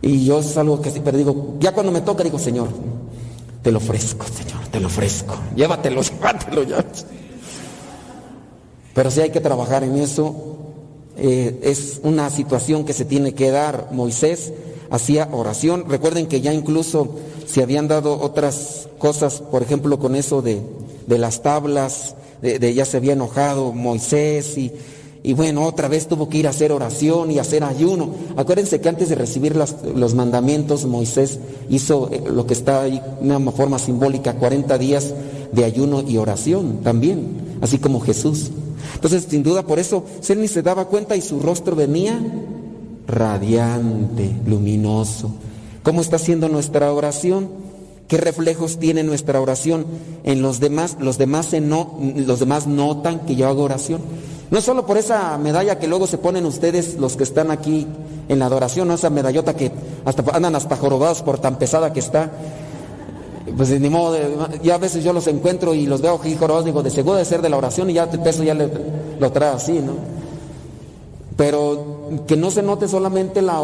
Y 0.00 0.24
yo 0.24 0.38
es 0.38 0.56
algo 0.56 0.80
que 0.80 0.92
sí, 0.92 1.00
pero 1.04 1.18
digo, 1.18 1.56
ya 1.58 1.72
cuando 1.72 1.90
me 1.90 2.02
toca, 2.02 2.22
digo, 2.22 2.38
Señor, 2.38 2.68
te 3.62 3.72
lo 3.72 3.78
ofrezco, 3.78 4.26
Señor, 4.26 4.68
te 4.70 4.78
lo 4.78 4.86
ofrezco. 4.86 5.34
Llévatelo, 5.56 6.02
llévatelo 6.20 6.62
ya. 6.62 6.84
Pero 8.94 9.10
sí 9.10 9.20
hay 9.20 9.30
que 9.30 9.40
trabajar 9.40 9.84
en 9.84 9.96
eso. 9.96 10.34
Eh, 11.16 11.60
es 11.62 12.00
una 12.02 12.30
situación 12.30 12.84
que 12.84 12.92
se 12.92 13.04
tiene 13.04 13.34
que 13.34 13.50
dar. 13.50 13.88
Moisés 13.92 14.52
hacía 14.90 15.28
oración. 15.32 15.86
Recuerden 15.88 16.26
que 16.26 16.40
ya 16.40 16.52
incluso 16.52 17.16
se 17.46 17.62
habían 17.62 17.88
dado 17.88 18.20
otras 18.20 18.88
cosas, 18.98 19.40
por 19.40 19.62
ejemplo, 19.62 19.98
con 19.98 20.14
eso 20.14 20.42
de, 20.42 20.60
de 21.06 21.18
las 21.18 21.42
tablas, 21.42 22.14
de, 22.40 22.74
ya 22.74 22.84
se 22.84 22.96
había 22.98 23.12
enojado 23.14 23.72
Moisés 23.72 24.58
y, 24.58 24.72
y, 25.22 25.32
bueno, 25.34 25.64
otra 25.64 25.88
vez 25.88 26.08
tuvo 26.08 26.28
que 26.28 26.38
ir 26.38 26.46
a 26.46 26.50
hacer 26.50 26.72
oración 26.72 27.30
y 27.30 27.38
hacer 27.38 27.64
ayuno. 27.64 28.10
Acuérdense 28.36 28.80
que 28.80 28.88
antes 28.88 29.08
de 29.08 29.14
recibir 29.14 29.56
los 29.56 30.14
mandamientos, 30.14 30.84
Moisés 30.84 31.38
hizo 31.70 32.10
eh, 32.10 32.22
lo 32.30 32.46
que 32.46 32.54
está 32.54 32.82
ahí, 32.82 33.00
una 33.20 33.38
forma 33.52 33.78
simbólica, 33.78 34.34
40 34.34 34.76
días 34.78 35.14
de 35.52 35.64
ayuno 35.64 36.02
y 36.06 36.16
oración 36.16 36.80
también, 36.82 37.58
así 37.60 37.78
como 37.78 38.00
Jesús. 38.00 38.50
Entonces, 38.94 39.26
sin 39.28 39.42
duda, 39.42 39.62
por 39.62 39.78
eso, 39.78 40.04
él 40.28 40.40
ni 40.40 40.48
se 40.48 40.62
daba 40.62 40.86
cuenta 40.86 41.16
y 41.16 41.20
su 41.20 41.40
rostro 41.40 41.76
venía 41.76 42.20
radiante, 43.06 44.34
luminoso. 44.46 45.32
¿Cómo 45.82 46.00
está 46.00 46.16
haciendo 46.16 46.48
nuestra 46.48 46.92
oración? 46.92 47.48
¿Qué 48.08 48.16
reflejos 48.18 48.78
tiene 48.78 49.02
nuestra 49.02 49.40
oración 49.40 49.86
en 50.24 50.42
los 50.42 50.60
demás? 50.60 50.96
Los 51.00 51.18
demás, 51.18 51.46
se 51.46 51.60
no, 51.60 51.98
los 52.14 52.40
demás 52.40 52.66
notan 52.66 53.20
que 53.20 53.36
yo 53.36 53.48
hago 53.48 53.62
oración. 53.62 54.00
No 54.50 54.60
solo 54.60 54.84
por 54.84 54.98
esa 54.98 55.38
medalla 55.38 55.78
que 55.78 55.88
luego 55.88 56.06
se 56.06 56.18
ponen 56.18 56.44
ustedes, 56.44 56.96
los 56.98 57.16
que 57.16 57.22
están 57.22 57.50
aquí 57.50 57.86
en 58.28 58.38
la 58.38 58.46
adoración, 58.46 58.90
esa 58.90 59.08
medallota 59.08 59.56
que 59.56 59.72
hasta 60.04 60.22
andan 60.36 60.54
hasta 60.54 60.76
jorobados 60.76 61.22
por 61.22 61.38
tan 61.38 61.58
pesada 61.58 61.92
que 61.94 62.00
está. 62.00 62.30
Pues 63.56 63.80
ni 63.80 63.90
modo, 63.90 64.16
ya 64.62 64.76
a 64.76 64.78
veces 64.78 65.02
yo 65.02 65.12
los 65.12 65.26
encuentro 65.26 65.74
y 65.74 65.86
los 65.86 66.00
veo 66.00 66.18
jorobados, 66.18 66.64
digo, 66.64 66.82
de 66.82 66.90
seguro 66.90 67.16
de 67.16 67.24
ser 67.24 67.42
de 67.42 67.48
la 67.48 67.56
oración 67.56 67.90
y 67.90 67.94
ya 67.94 68.04
el 68.04 68.20
peso 68.20 68.42
ya 68.44 68.54
lo 68.54 69.32
trae 69.32 69.54
así, 69.54 69.80
¿no? 69.80 69.94
Pero 71.36 72.02
que 72.26 72.36
no 72.36 72.50
se 72.50 72.62
note 72.62 72.88
solamente 72.88 73.42
la, 73.42 73.60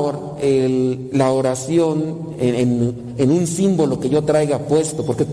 la 1.12 1.30
oración 1.30 2.30
en, 2.38 3.30
un 3.30 3.46
símbolo 3.46 4.00
que 4.00 4.08
yo 4.08 4.24
traiga 4.24 4.58
puesto, 4.58 5.04
porque 5.04 5.26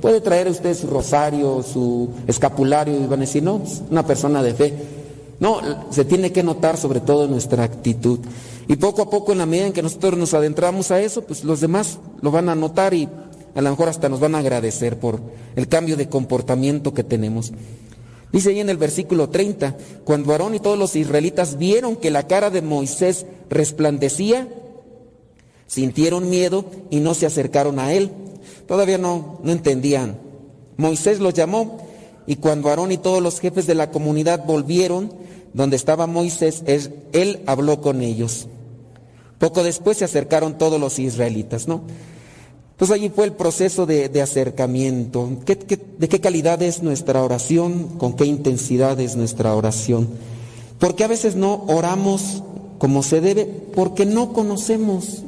puede 0.00 0.20
traer 0.20 0.48
usted 0.48 0.74
su 0.74 0.86
rosario, 0.86 1.62
su 1.62 2.08
escapulario 2.26 2.94
y 2.98 3.06
van 3.06 3.20
a 3.20 3.22
decir, 3.22 3.42
no, 3.42 3.60
una 3.90 4.06
persona 4.06 4.42
de 4.42 4.54
fe. 4.54 4.74
No, 5.40 5.58
se 5.90 6.04
tiene 6.04 6.32
que 6.32 6.42
notar 6.42 6.76
sobre 6.76 7.00
todo 7.00 7.26
nuestra 7.26 7.64
actitud. 7.64 8.18
Y 8.68 8.76
poco 8.76 9.02
a 9.02 9.10
poco 9.10 9.32
en 9.32 9.38
la 9.38 9.46
medida 9.46 9.66
en 9.66 9.72
que 9.72 9.82
nosotros 9.82 10.16
nos 10.16 10.34
adentramos 10.34 10.90
a 10.90 11.00
eso, 11.00 11.22
pues 11.22 11.44
los 11.44 11.60
demás 11.60 11.98
lo 12.20 12.30
van 12.30 12.48
a 12.50 12.54
notar 12.54 12.94
y 12.94 13.08
a 13.54 13.60
lo 13.60 13.70
mejor 13.70 13.88
hasta 13.88 14.08
nos 14.08 14.20
van 14.20 14.34
a 14.34 14.38
agradecer 14.38 14.98
por 14.98 15.20
el 15.56 15.68
cambio 15.68 15.96
de 15.96 16.08
comportamiento 16.08 16.94
que 16.94 17.04
tenemos. 17.04 17.52
Dice 18.32 18.50
ahí 18.50 18.60
en 18.60 18.70
el 18.70 18.76
versículo 18.76 19.28
30, 19.28 19.76
cuando 20.04 20.32
Aarón 20.32 20.54
y 20.54 20.60
todos 20.60 20.78
los 20.78 20.94
israelitas 20.94 21.58
vieron 21.58 21.96
que 21.96 22.10
la 22.10 22.26
cara 22.26 22.50
de 22.50 22.62
Moisés 22.62 23.26
resplandecía, 23.48 24.48
sintieron 25.66 26.30
miedo 26.30 26.64
y 26.90 27.00
no 27.00 27.14
se 27.14 27.26
acercaron 27.26 27.78
a 27.78 27.92
él. 27.92 28.10
Todavía 28.68 28.98
no, 28.98 29.40
no 29.42 29.52
entendían. 29.52 30.18
Moisés 30.76 31.18
los 31.18 31.34
llamó 31.34 31.78
y 32.26 32.36
cuando 32.36 32.68
Aarón 32.68 32.92
y 32.92 32.98
todos 32.98 33.20
los 33.20 33.40
jefes 33.40 33.66
de 33.66 33.74
la 33.74 33.90
comunidad 33.90 34.44
volvieron 34.46 35.12
donde 35.52 35.76
estaba 35.76 36.06
Moisés, 36.06 36.62
él, 37.12 37.42
habló 37.46 37.80
con 37.80 38.02
ellos. 38.02 38.46
Poco 39.38 39.62
después 39.62 39.98
se 39.98 40.04
acercaron 40.04 40.58
todos 40.58 40.80
los 40.80 40.98
israelitas, 40.98 41.66
¿no? 41.66 41.82
Entonces 42.80 42.96
allí 42.96 43.10
fue 43.14 43.26
el 43.26 43.32
proceso 43.32 43.84
de, 43.84 44.22
acercamiento. 44.22 45.28
de 45.44 46.08
qué 46.08 46.20
calidad 46.20 46.62
es 46.62 46.82
nuestra 46.82 47.22
oración? 47.22 47.88
¿Con 47.98 48.14
qué 48.14 48.24
intensidad 48.24 48.98
es 49.00 49.16
nuestra 49.16 49.54
oración? 49.54 50.08
Porque 50.78 51.04
a 51.04 51.08
veces 51.08 51.36
no 51.36 51.62
oramos 51.68 52.42
como 52.78 53.02
se 53.02 53.20
debe 53.20 53.44
porque 53.44 54.06
no 54.06 54.32
conocemos. 54.32 55.24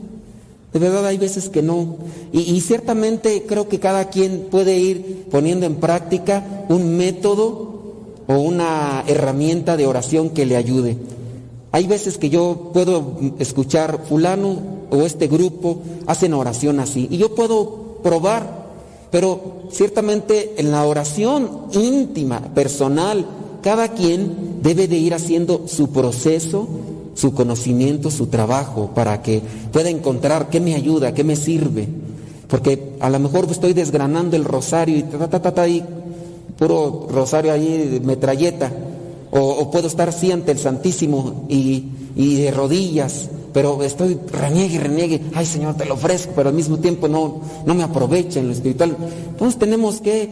De 0.73 0.79
verdad 0.79 1.05
hay 1.05 1.19
veces 1.19 1.51
que 1.51 1.61
no. 1.61 1.97
Y, 2.33 2.41
y, 2.41 2.63
ciertamente 2.63 3.45
creo 3.47 3.69
que 3.69 3.79
cada 3.79 4.09
quien 4.09 4.47
puede 4.51 4.79
ir 4.79 5.27
poniendo 5.31 5.67
en 5.67 5.75
práctica 5.75 6.65
un 6.71 6.97
método 6.97 8.15
o 8.29 8.35
una 8.35 9.05
herramienta 9.07 9.77
de 9.77 9.87
oración 9.87 10.31
que 10.31 10.47
le 10.47 10.57
ayude. 10.57 10.97
Hay 11.71 11.87
veces 11.87 12.17
que 12.17 12.31
yo 12.31 12.71
puedo 12.73 13.19
escuchar 13.39 14.07
fulano 14.09 14.81
o 14.93 15.07
este 15.07 15.27
grupo 15.27 15.79
hacen 16.07 16.35
oración 16.35 16.79
así. 16.79 17.09
Y 17.11 17.17
yo 17.17 17.35
puedo 17.35 17.97
probar, 18.03 18.67
pero 19.11 19.65
ciertamente 19.71 20.55
en 20.59 20.71
la 20.71 20.85
oración 20.85 21.67
íntima, 21.73 22.41
personal, 22.55 23.27
cada 23.63 23.89
quien 23.89 24.61
debe 24.63 24.89
de 24.89 24.99
ir 24.99 25.15
haciendo 25.15 25.63
su 25.67 25.91
proceso, 25.91 26.69
su 27.15 27.33
conocimiento, 27.33 28.11
su 28.11 28.27
trabajo, 28.27 28.91
para 28.95 29.23
que 29.23 29.41
pueda 29.73 29.89
encontrar 29.89 30.51
qué 30.51 30.61
me 30.61 30.75
ayuda, 30.75 31.15
qué 31.15 31.25
me 31.25 31.37
sirve. 31.37 31.89
Porque 32.49 32.97
a 33.01 33.09
lo 33.09 33.19
mejor 33.19 33.47
estoy 33.51 33.73
desgranando 33.73 34.37
el 34.37 34.45
rosario 34.45 34.99
y 34.99 35.03
ta, 35.05 35.27
ta, 35.27 35.41
ta, 35.41 35.55
ta, 35.55 35.63
ahí, 35.63 35.83
puro 36.59 37.07
rosario 37.11 37.53
ahí, 37.53 38.01
metralleta. 38.05 38.71
O, 39.31 39.41
o, 39.41 39.71
puedo 39.71 39.87
estar 39.87 40.11
así 40.11 40.31
ante 40.31 40.53
el 40.53 40.59
Santísimo 40.59 41.47
y, 41.49 41.85
y 42.15 42.35
de 42.35 42.51
rodillas 42.51 43.31
pero 43.53 43.83
estoy 43.83 44.19
reniegue, 44.31 44.79
reniegue, 44.79 45.21
ay 45.35 45.47
Señor, 45.47 45.77
te 45.77 45.85
lo 45.85 45.95
ofrezco, 45.95 46.33
pero 46.35 46.49
al 46.49 46.55
mismo 46.55 46.79
tiempo 46.79 47.09
no, 47.09 47.41
no 47.67 47.75
me 47.75 47.83
aprovecha 47.83 48.41
en 48.41 48.47
lo 48.47 48.53
espiritual. 48.53 48.97
Entonces 49.29 49.59
tenemos 49.59 50.01
que 50.01 50.29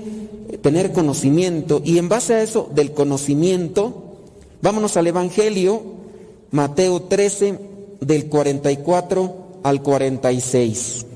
tener 0.63 0.93
conocimiento 0.93 1.81
y 1.85 1.99
en 1.99 2.09
base 2.09 2.35
a 2.35 2.43
eso 2.43 2.69
del 2.75 2.93
conocimiento, 2.93 4.17
vámonos 4.63 4.97
al 4.97 5.07
Evangelio, 5.07 5.83
Mateo 6.51 7.03
13, 7.03 7.59
del 8.01 8.27
44 8.27 9.35
al 9.63 9.83
46. 9.83 11.07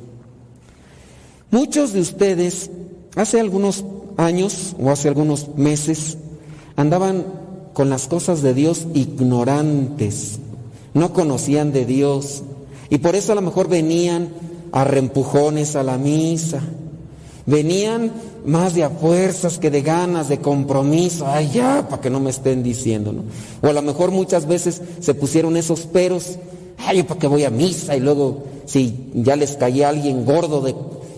Muchos 1.50 1.92
de 1.92 2.00
ustedes 2.00 2.70
hace 3.16 3.40
algunos 3.40 3.84
años 4.16 4.76
o 4.80 4.90
hace 4.90 5.08
algunos 5.08 5.56
meses 5.56 6.18
andaban 6.76 7.24
con 7.72 7.90
las 7.90 8.06
cosas 8.06 8.42
de 8.42 8.54
Dios 8.54 8.86
ignorantes 8.94 10.38
no 10.94 11.12
conocían 11.12 11.72
de 11.72 11.84
Dios 11.84 12.42
y 12.88 12.98
por 12.98 13.14
eso 13.14 13.32
a 13.32 13.34
lo 13.34 13.42
mejor 13.42 13.68
venían 13.68 14.30
a 14.72 14.84
reempujones 14.84 15.76
a 15.76 15.82
la 15.82 15.98
misa, 15.98 16.60
venían 17.46 18.12
más 18.44 18.74
de 18.74 18.84
a 18.84 18.90
fuerzas 18.90 19.58
que 19.58 19.70
de 19.70 19.82
ganas, 19.82 20.28
de 20.28 20.38
compromiso, 20.38 21.26
ay 21.26 21.50
ya, 21.52 21.86
para 21.88 22.00
que 22.00 22.10
no 22.10 22.20
me 22.20 22.30
estén 22.30 22.62
diciendo, 22.62 23.12
¿no? 23.12 23.24
O 23.62 23.70
a 23.70 23.72
lo 23.72 23.82
mejor 23.82 24.10
muchas 24.10 24.46
veces 24.46 24.82
se 25.00 25.14
pusieron 25.14 25.56
esos 25.56 25.82
peros, 25.82 26.38
ay, 26.78 27.02
¿para 27.04 27.20
qué 27.20 27.26
voy 27.26 27.44
a 27.44 27.50
misa? 27.50 27.96
Y 27.96 28.00
luego, 28.00 28.44
si 28.66 29.10
ya 29.14 29.36
les 29.36 29.56
caía 29.56 29.88
alguien 29.88 30.24
gordo 30.24 30.60
de 30.60 30.74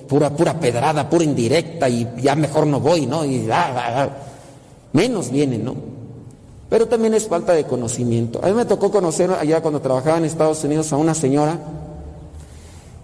pura, 0.08 0.36
pura 0.36 0.60
pedrada, 0.60 1.10
pura 1.10 1.24
indirecta, 1.24 1.88
y 1.88 2.06
ya 2.22 2.36
mejor 2.36 2.66
no 2.66 2.80
voy, 2.80 3.06
¿no? 3.06 3.24
Y 3.24 3.48
ah, 3.50 3.72
ah, 3.74 4.02
ah, 4.02 4.08
menos 4.92 5.30
vienen, 5.30 5.64
¿no? 5.64 5.95
Pero 6.68 6.88
también 6.88 7.14
es 7.14 7.28
falta 7.28 7.52
de 7.52 7.64
conocimiento. 7.64 8.40
A 8.42 8.48
mí 8.48 8.54
me 8.54 8.64
tocó 8.64 8.90
conocer 8.90 9.30
allá 9.30 9.60
cuando 9.62 9.80
trabajaba 9.80 10.18
en 10.18 10.24
Estados 10.24 10.62
Unidos 10.64 10.92
a 10.92 10.96
una 10.96 11.14
señora 11.14 11.58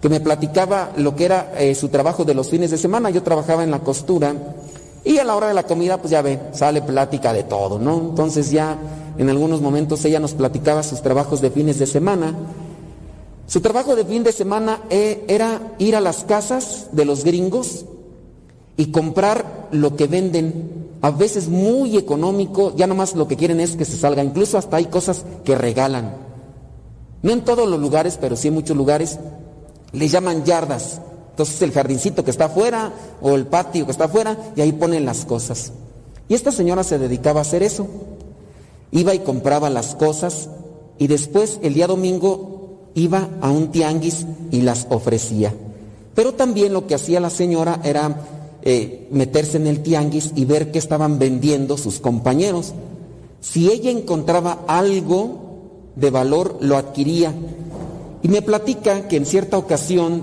que 0.00 0.08
me 0.08 0.18
platicaba 0.18 0.90
lo 0.96 1.14
que 1.14 1.26
era 1.26 1.52
eh, 1.56 1.74
su 1.76 1.88
trabajo 1.88 2.24
de 2.24 2.34
los 2.34 2.48
fines 2.48 2.72
de 2.72 2.78
semana. 2.78 3.10
Yo 3.10 3.22
trabajaba 3.22 3.62
en 3.62 3.70
la 3.70 3.78
costura 3.78 4.34
y 5.04 5.18
a 5.18 5.24
la 5.24 5.36
hora 5.36 5.48
de 5.48 5.54
la 5.54 5.62
comida, 5.62 5.98
pues 5.98 6.10
ya 6.10 6.22
ve, 6.22 6.40
sale 6.52 6.82
plática 6.82 7.32
de 7.32 7.44
todo, 7.44 7.78
¿no? 7.78 7.98
Entonces 7.98 8.50
ya 8.50 8.76
en 9.16 9.30
algunos 9.30 9.60
momentos 9.60 10.04
ella 10.04 10.18
nos 10.18 10.34
platicaba 10.34 10.82
sus 10.82 11.02
trabajos 11.02 11.40
de 11.40 11.50
fines 11.50 11.78
de 11.78 11.86
semana. 11.86 12.34
Su 13.46 13.60
trabajo 13.60 13.94
de 13.94 14.04
fin 14.04 14.24
de 14.24 14.32
semana 14.32 14.80
eh, 14.90 15.24
era 15.28 15.74
ir 15.78 15.94
a 15.94 16.00
las 16.00 16.24
casas 16.24 16.88
de 16.90 17.04
los 17.04 17.22
gringos 17.22 17.84
y 18.76 18.86
comprar 18.90 19.68
lo 19.70 19.96
que 19.96 20.06
venden 20.06 20.82
a 21.02 21.10
veces 21.10 21.48
muy 21.48 21.96
económico, 21.96 22.74
ya 22.76 22.86
nomás 22.86 23.14
lo 23.14 23.26
que 23.26 23.36
quieren 23.36 23.60
es 23.60 23.76
que 23.76 23.84
se 23.84 23.96
salga, 23.96 24.22
incluso 24.22 24.56
hasta 24.56 24.76
hay 24.76 24.86
cosas 24.86 25.24
que 25.44 25.56
regalan. 25.56 26.14
No 27.22 27.32
en 27.32 27.42
todos 27.42 27.68
los 27.68 27.80
lugares, 27.80 28.18
pero 28.20 28.36
sí 28.36 28.48
en 28.48 28.54
muchos 28.54 28.76
lugares, 28.76 29.18
le 29.92 30.08
llaman 30.08 30.44
yardas. 30.44 31.00
Entonces 31.30 31.60
el 31.62 31.72
jardincito 31.72 32.24
que 32.24 32.30
está 32.30 32.46
afuera 32.46 32.92
o 33.20 33.34
el 33.34 33.46
patio 33.46 33.84
que 33.86 33.92
está 33.92 34.04
afuera 34.04 34.36
y 34.54 34.60
ahí 34.60 34.72
ponen 34.72 35.04
las 35.04 35.24
cosas. 35.24 35.72
Y 36.28 36.34
esta 36.34 36.52
señora 36.52 36.84
se 36.84 36.98
dedicaba 36.98 37.40
a 37.40 37.42
hacer 37.42 37.62
eso. 37.62 37.86
Iba 38.90 39.14
y 39.14 39.20
compraba 39.20 39.70
las 39.70 39.94
cosas 39.94 40.50
y 40.98 41.06
después 41.06 41.58
el 41.62 41.74
día 41.74 41.86
domingo 41.86 42.90
iba 42.94 43.28
a 43.40 43.50
un 43.50 43.72
tianguis 43.72 44.26
y 44.50 44.60
las 44.60 44.86
ofrecía. 44.90 45.54
Pero 46.14 46.34
también 46.34 46.72
lo 46.72 46.86
que 46.86 46.94
hacía 46.94 47.20
la 47.20 47.30
señora 47.30 47.80
era 47.82 48.14
eh, 48.62 49.08
meterse 49.10 49.56
en 49.56 49.66
el 49.66 49.82
tianguis 49.82 50.32
y 50.36 50.44
ver 50.44 50.70
qué 50.70 50.78
estaban 50.78 51.18
vendiendo 51.18 51.76
sus 51.76 52.00
compañeros. 52.00 52.72
si 53.40 53.68
ella 53.70 53.90
encontraba 53.90 54.60
algo 54.68 55.40
de 55.96 56.10
valor, 56.10 56.58
lo 56.60 56.76
adquiría. 56.76 57.34
Y 58.22 58.28
me 58.28 58.40
platica 58.40 59.08
que 59.08 59.16
en 59.16 59.26
cierta 59.26 59.58
ocasión, 59.58 60.22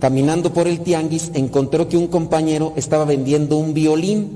caminando 0.00 0.52
por 0.52 0.66
el 0.66 0.80
tianguis, 0.80 1.30
encontró 1.34 1.88
que 1.88 1.98
un 1.98 2.06
compañero 2.06 2.72
estaba 2.76 3.04
vendiendo 3.04 3.58
un 3.58 3.74
violín. 3.74 4.30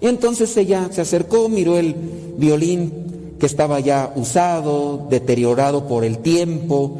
Y 0.00 0.06
entonces 0.06 0.56
ella 0.56 0.88
se 0.90 1.02
acercó, 1.02 1.50
miró 1.50 1.76
el 1.76 1.94
violín 2.38 3.36
que 3.38 3.46
estaba 3.46 3.78
ya 3.80 4.12
usado, 4.16 5.06
deteriorado 5.10 5.86
por 5.86 6.04
el 6.04 6.18
tiempo, 6.18 6.96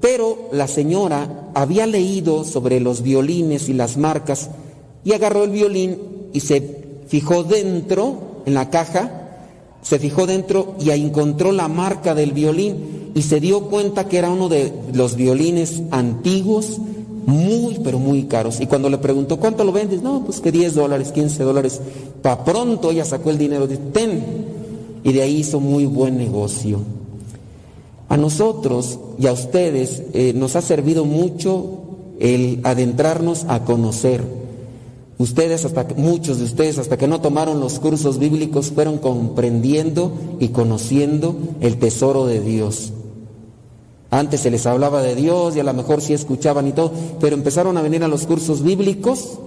pero 0.00 0.48
la 0.52 0.68
señora 0.68 1.50
había 1.54 1.86
leído 1.86 2.44
sobre 2.44 2.80
los 2.80 3.02
violines 3.02 3.68
y 3.68 3.72
las 3.72 3.96
marcas 3.96 4.50
y 5.04 5.12
agarró 5.12 5.44
el 5.44 5.50
violín 5.50 5.98
y 6.32 6.40
se 6.40 6.84
fijó 7.06 7.44
dentro, 7.44 8.42
en 8.46 8.54
la 8.54 8.70
caja, 8.70 9.24
se 9.82 9.98
fijó 9.98 10.26
dentro 10.26 10.74
y 10.80 10.90
encontró 10.90 11.52
la 11.52 11.68
marca 11.68 12.14
del 12.14 12.32
violín 12.32 13.12
y 13.14 13.22
se 13.22 13.38
dio 13.38 13.68
cuenta 13.68 14.08
que 14.08 14.18
era 14.18 14.30
uno 14.30 14.48
de 14.48 14.72
los 14.92 15.14
violines 15.14 15.82
antiguos, 15.90 16.80
muy, 17.26 17.78
pero 17.84 17.98
muy 17.98 18.24
caros. 18.24 18.60
Y 18.60 18.66
cuando 18.66 18.88
le 18.88 18.98
preguntó, 18.98 19.38
¿cuánto 19.38 19.62
lo 19.62 19.72
vendes? 19.72 20.02
No, 20.02 20.24
pues 20.24 20.40
que 20.40 20.50
10 20.50 20.74
dólares, 20.74 21.12
15 21.12 21.42
dólares. 21.42 21.80
Pa' 22.22 22.44
pronto 22.44 22.90
ella 22.90 23.04
sacó 23.04 23.30
el 23.30 23.38
dinero, 23.38 23.66
de 23.66 23.76
ten. 23.76 24.24
Y 25.04 25.12
de 25.12 25.22
ahí 25.22 25.36
hizo 25.36 25.60
muy 25.60 25.84
buen 25.86 26.16
negocio. 26.16 26.80
A 28.08 28.16
nosotros 28.16 28.98
y 29.18 29.26
a 29.26 29.32
ustedes 29.32 30.02
eh, 30.12 30.32
nos 30.34 30.56
ha 30.56 30.62
servido 30.62 31.04
mucho 31.04 31.80
el 32.20 32.60
adentrarnos 32.64 33.44
a 33.48 33.64
conocer 33.64 34.43
Ustedes, 35.16 35.64
hasta 35.64 35.86
muchos 35.96 36.38
de 36.38 36.44
ustedes, 36.44 36.78
hasta 36.78 36.96
que 36.96 37.06
no 37.06 37.20
tomaron 37.20 37.60
los 37.60 37.78
cursos 37.78 38.18
bíblicos, 38.18 38.72
fueron 38.72 38.98
comprendiendo 38.98 40.12
y 40.40 40.48
conociendo 40.48 41.36
el 41.60 41.78
tesoro 41.78 42.26
de 42.26 42.40
Dios. 42.40 42.92
Antes 44.10 44.40
se 44.40 44.50
les 44.50 44.66
hablaba 44.66 45.02
de 45.02 45.14
Dios 45.14 45.56
y 45.56 45.60
a 45.60 45.64
lo 45.64 45.72
mejor 45.72 46.00
sí 46.00 46.12
escuchaban 46.12 46.68
y 46.68 46.72
todo, 46.72 46.92
pero 47.20 47.34
empezaron 47.34 47.76
a 47.76 47.82
venir 47.82 48.02
a 48.04 48.08
los 48.08 48.26
cursos 48.26 48.62
bíblicos 48.62 49.38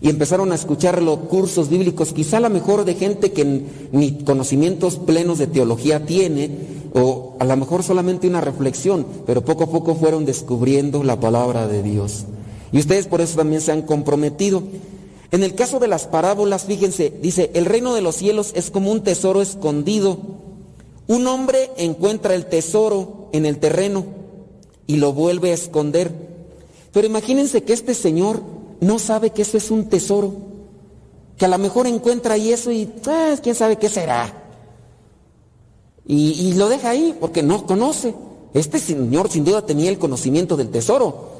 y 0.00 0.10
empezaron 0.10 0.52
a 0.52 0.54
escuchar 0.54 1.00
los 1.02 1.18
cursos 1.20 1.70
bíblicos, 1.70 2.12
quizá 2.12 2.36
a 2.36 2.40
lo 2.40 2.50
mejor 2.50 2.84
de 2.84 2.94
gente 2.94 3.32
que 3.32 3.64
ni 3.92 4.18
conocimientos 4.22 4.96
plenos 4.96 5.38
de 5.38 5.46
teología 5.46 6.04
tiene, 6.04 6.50
o 6.94 7.36
a 7.38 7.44
lo 7.44 7.56
mejor 7.56 7.82
solamente 7.82 8.28
una 8.28 8.42
reflexión, 8.42 9.06
pero 9.26 9.44
poco 9.44 9.64
a 9.64 9.70
poco 9.70 9.94
fueron 9.94 10.26
descubriendo 10.26 11.02
la 11.02 11.18
palabra 11.18 11.66
de 11.68 11.82
Dios. 11.82 12.26
Y 12.74 12.80
ustedes 12.80 13.06
por 13.06 13.20
eso 13.20 13.36
también 13.36 13.60
se 13.62 13.70
han 13.70 13.82
comprometido. 13.82 14.64
En 15.30 15.44
el 15.44 15.54
caso 15.54 15.78
de 15.78 15.86
las 15.86 16.08
parábolas, 16.08 16.64
fíjense, 16.64 17.12
dice, 17.22 17.52
el 17.54 17.66
reino 17.66 17.94
de 17.94 18.00
los 18.00 18.16
cielos 18.16 18.50
es 18.56 18.72
como 18.72 18.90
un 18.90 19.04
tesoro 19.04 19.40
escondido. 19.40 20.18
Un 21.06 21.24
hombre 21.28 21.70
encuentra 21.76 22.34
el 22.34 22.46
tesoro 22.46 23.28
en 23.30 23.46
el 23.46 23.58
terreno 23.58 24.04
y 24.88 24.96
lo 24.96 25.12
vuelve 25.12 25.52
a 25.52 25.54
esconder. 25.54 26.10
Pero 26.92 27.06
imagínense 27.06 27.62
que 27.62 27.74
este 27.74 27.94
señor 27.94 28.42
no 28.80 28.98
sabe 28.98 29.30
que 29.30 29.42
eso 29.42 29.56
es 29.56 29.70
un 29.70 29.88
tesoro, 29.88 30.34
que 31.36 31.44
a 31.44 31.48
lo 31.48 31.58
mejor 31.58 31.86
encuentra 31.86 32.34
ahí 32.34 32.52
eso 32.52 32.72
y 32.72 32.92
ah, 33.06 33.36
quién 33.40 33.54
sabe 33.54 33.76
qué 33.76 33.88
será. 33.88 34.34
Y, 36.08 36.32
y 36.32 36.54
lo 36.54 36.68
deja 36.68 36.90
ahí 36.90 37.16
porque 37.20 37.44
no 37.44 37.66
conoce. 37.66 38.16
Este 38.52 38.80
señor 38.80 39.30
sin 39.30 39.44
duda 39.44 39.64
tenía 39.64 39.90
el 39.90 39.98
conocimiento 39.98 40.56
del 40.56 40.70
tesoro. 40.70 41.33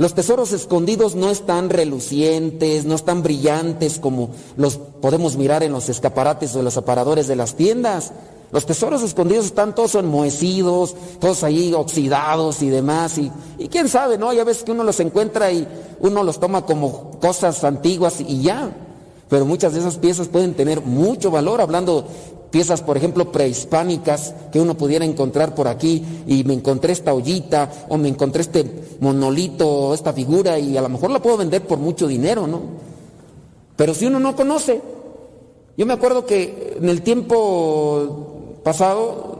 Los 0.00 0.14
tesoros 0.14 0.52
escondidos 0.52 1.14
no 1.14 1.28
están 1.28 1.68
relucientes, 1.68 2.86
no 2.86 2.94
están 2.94 3.22
brillantes 3.22 3.98
como 3.98 4.30
los 4.56 4.78
podemos 4.78 5.36
mirar 5.36 5.62
en 5.62 5.72
los 5.72 5.90
escaparates 5.90 6.56
o 6.56 6.62
los 6.62 6.78
aparadores 6.78 7.28
de 7.28 7.36
las 7.36 7.54
tiendas. 7.54 8.14
Los 8.50 8.64
tesoros 8.64 9.02
escondidos 9.02 9.44
están 9.44 9.74
todos 9.74 9.96
enmohecidos, 9.96 10.96
todos 11.18 11.44
ahí 11.44 11.74
oxidados 11.74 12.62
y 12.62 12.70
demás. 12.70 13.18
Y, 13.18 13.30
quién 13.68 13.90
sabe, 13.90 14.16
¿no? 14.16 14.32
Ya 14.32 14.42
ves 14.42 14.62
que 14.62 14.72
uno 14.72 14.84
los 14.84 14.98
encuentra 15.00 15.52
y 15.52 15.68
uno 16.00 16.22
los 16.22 16.40
toma 16.40 16.64
como 16.64 17.18
cosas 17.20 17.62
antiguas 17.62 18.22
y 18.26 18.40
ya. 18.40 18.74
Pero 19.28 19.44
muchas 19.44 19.74
de 19.74 19.80
esas 19.80 19.98
piezas 19.98 20.28
pueden 20.28 20.54
tener 20.54 20.80
mucho 20.80 21.30
valor, 21.30 21.60
hablando 21.60 22.06
piezas, 22.50 22.82
por 22.82 22.96
ejemplo, 22.96 23.30
prehispánicas 23.30 24.34
que 24.52 24.60
uno 24.60 24.76
pudiera 24.76 25.04
encontrar 25.04 25.54
por 25.54 25.68
aquí 25.68 26.04
y 26.26 26.44
me 26.44 26.54
encontré 26.54 26.92
esta 26.92 27.14
ollita 27.14 27.70
o 27.88 27.96
me 27.96 28.08
encontré 28.08 28.42
este 28.42 28.64
monolito 29.00 29.68
o 29.68 29.94
esta 29.94 30.12
figura 30.12 30.58
y 30.58 30.76
a 30.76 30.82
lo 30.82 30.88
mejor 30.88 31.10
la 31.10 31.22
puedo 31.22 31.36
vender 31.36 31.66
por 31.66 31.78
mucho 31.78 32.06
dinero, 32.06 32.46
¿no? 32.46 32.60
Pero 33.76 33.94
si 33.94 34.06
uno 34.06 34.20
no 34.20 34.36
conoce, 34.36 34.80
yo 35.76 35.86
me 35.86 35.92
acuerdo 35.92 36.26
que 36.26 36.76
en 36.78 36.88
el 36.88 37.02
tiempo 37.02 38.58
pasado 38.62 39.38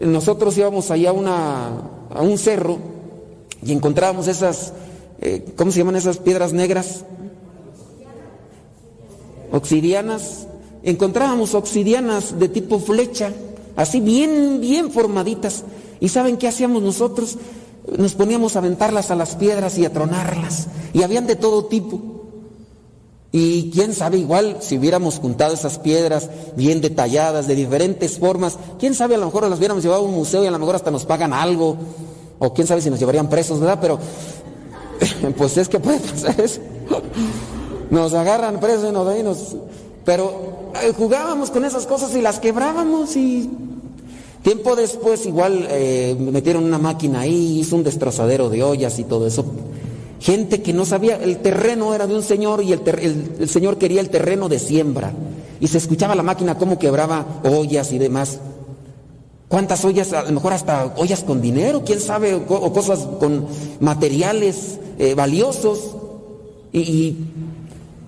nosotros 0.00 0.56
íbamos 0.56 0.90
allá 0.90 1.10
a, 1.10 1.12
una, 1.12 1.68
a 2.14 2.22
un 2.22 2.38
cerro 2.38 2.78
y 3.64 3.72
encontrábamos 3.72 4.28
esas, 4.28 4.72
eh, 5.20 5.52
¿cómo 5.56 5.72
se 5.72 5.78
llaman 5.78 5.96
esas 5.96 6.18
piedras 6.18 6.52
negras? 6.52 7.04
Obsidianas 9.52 10.46
encontrábamos 10.82 11.54
obsidianas 11.54 12.38
de 12.38 12.48
tipo 12.48 12.78
flecha, 12.78 13.32
así 13.76 14.00
bien, 14.00 14.60
bien 14.60 14.90
formaditas. 14.90 15.64
¿Y 16.00 16.08
saben 16.08 16.36
qué 16.36 16.48
hacíamos 16.48 16.82
nosotros? 16.82 17.36
Nos 17.96 18.14
poníamos 18.14 18.56
a 18.56 18.60
aventarlas 18.60 19.10
a 19.10 19.16
las 19.16 19.36
piedras 19.36 19.78
y 19.78 19.84
a 19.84 19.92
tronarlas. 19.92 20.68
Y 20.92 21.02
habían 21.02 21.26
de 21.26 21.36
todo 21.36 21.66
tipo. 21.66 22.00
Y 23.32 23.70
quién 23.70 23.94
sabe, 23.94 24.18
igual 24.18 24.56
si 24.60 24.76
hubiéramos 24.76 25.20
juntado 25.20 25.54
esas 25.54 25.78
piedras 25.78 26.28
bien 26.56 26.80
detalladas, 26.80 27.46
de 27.46 27.54
diferentes 27.54 28.18
formas, 28.18 28.58
quién 28.78 28.94
sabe, 28.94 29.14
a 29.14 29.18
lo 29.18 29.26
mejor 29.26 29.48
las 29.48 29.58
hubiéramos 29.58 29.84
llevado 29.84 30.02
a 30.02 30.04
un 30.04 30.14
museo 30.14 30.42
y 30.42 30.48
a 30.48 30.50
lo 30.50 30.58
mejor 30.58 30.74
hasta 30.74 30.90
nos 30.90 31.04
pagan 31.04 31.32
algo. 31.32 31.76
O 32.40 32.52
quién 32.54 32.66
sabe 32.66 32.80
si 32.80 32.90
nos 32.90 32.98
llevarían 32.98 33.28
presos, 33.28 33.60
¿verdad? 33.60 33.78
Pero, 33.80 33.98
pues 35.36 35.56
es 35.58 35.68
que 35.68 35.78
puede 35.78 36.00
pasar 36.00 36.40
eso. 36.40 36.60
Nos 37.90 38.14
agarran 38.14 38.58
presos 38.58 38.88
y 38.88 38.92
nos, 38.92 39.22
nos 39.22 39.56
pero 40.04 40.59
jugábamos 40.96 41.50
con 41.50 41.64
esas 41.64 41.86
cosas 41.86 42.14
y 42.14 42.20
las 42.20 42.38
quebrábamos 42.38 43.16
y 43.16 43.50
tiempo 44.42 44.76
después 44.76 45.26
igual 45.26 45.66
eh, 45.70 46.16
metieron 46.18 46.64
una 46.64 46.78
máquina 46.78 47.20
ahí, 47.20 47.60
hizo 47.60 47.76
un 47.76 47.84
destrozadero 47.84 48.48
de 48.48 48.62
ollas 48.62 48.98
y 48.98 49.04
todo 49.04 49.26
eso. 49.26 49.44
Gente 50.20 50.60
que 50.60 50.72
no 50.72 50.84
sabía, 50.84 51.16
el 51.16 51.38
terreno 51.38 51.94
era 51.94 52.06
de 52.06 52.14
un 52.14 52.22
señor 52.22 52.62
y 52.62 52.72
el, 52.72 53.48
señor 53.48 53.78
quería 53.78 54.00
el 54.00 54.10
terreno 54.10 54.48
de 54.48 54.58
siembra. 54.58 55.12
Y 55.60 55.68
se 55.68 55.78
escuchaba 55.78 56.14
la 56.14 56.22
máquina 56.22 56.58
cómo 56.58 56.78
quebraba 56.78 57.40
ollas 57.44 57.92
y 57.92 57.98
demás. 57.98 58.38
¿Cuántas 59.48 59.84
ollas? 59.84 60.12
A 60.12 60.22
lo 60.24 60.32
mejor 60.32 60.52
hasta 60.52 60.94
ollas 60.96 61.24
con 61.24 61.40
dinero, 61.40 61.82
quién 61.84 62.00
sabe, 62.00 62.34
o, 62.34 62.72
cosas 62.72 63.00
con 63.18 63.46
materiales 63.80 64.78
eh, 64.98 65.14
valiosos. 65.14 65.96
y 66.72 67.16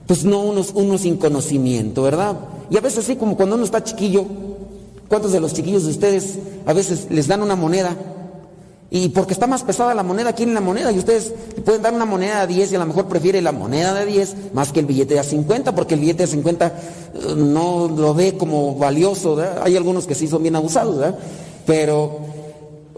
pues 0.06 0.24
no 0.24 0.40
unos, 0.40 0.72
unos 0.74 1.00
sin 1.02 1.16
conocimiento, 1.16 2.02
¿verdad? 2.02 2.36
Y 2.70 2.76
a 2.76 2.80
veces 2.80 3.04
así 3.04 3.16
como 3.16 3.36
cuando 3.36 3.56
uno 3.56 3.64
está 3.64 3.82
chiquillo, 3.84 4.24
¿cuántos 5.08 5.32
de 5.32 5.40
los 5.40 5.52
chiquillos 5.52 5.84
de 5.84 5.90
ustedes 5.90 6.38
a 6.66 6.72
veces 6.72 7.06
les 7.10 7.28
dan 7.28 7.42
una 7.42 7.56
moneda? 7.56 7.96
Y 8.94 9.08
porque 9.08 9.32
está 9.32 9.46
más 9.46 9.62
pesada 9.62 9.94
la 9.94 10.02
moneda, 10.02 10.34
quieren 10.34 10.52
la 10.52 10.60
moneda 10.60 10.92
y 10.92 10.98
ustedes 10.98 11.32
pueden 11.64 11.80
dar 11.80 11.94
una 11.94 12.04
moneda 12.04 12.46
de 12.46 12.52
10 12.52 12.72
y 12.72 12.76
a 12.76 12.78
lo 12.78 12.84
mejor 12.84 13.06
prefiere 13.06 13.40
la 13.40 13.50
moneda 13.50 13.94
de 13.94 14.04
10 14.04 14.52
más 14.52 14.70
que 14.70 14.80
el 14.80 14.86
billete 14.86 15.14
de 15.14 15.22
50 15.22 15.74
porque 15.74 15.94
el 15.94 16.00
billete 16.00 16.24
de 16.24 16.26
50 16.26 16.66
eh, 16.66 17.34
no 17.34 17.88
lo 17.88 18.12
ve 18.12 18.36
como 18.36 18.74
valioso. 18.74 19.42
Hay 19.62 19.78
algunos 19.78 20.06
que 20.06 20.14
sí 20.14 20.28
son 20.28 20.42
bien 20.42 20.56
abusados. 20.56 21.14
Pero 21.64 22.18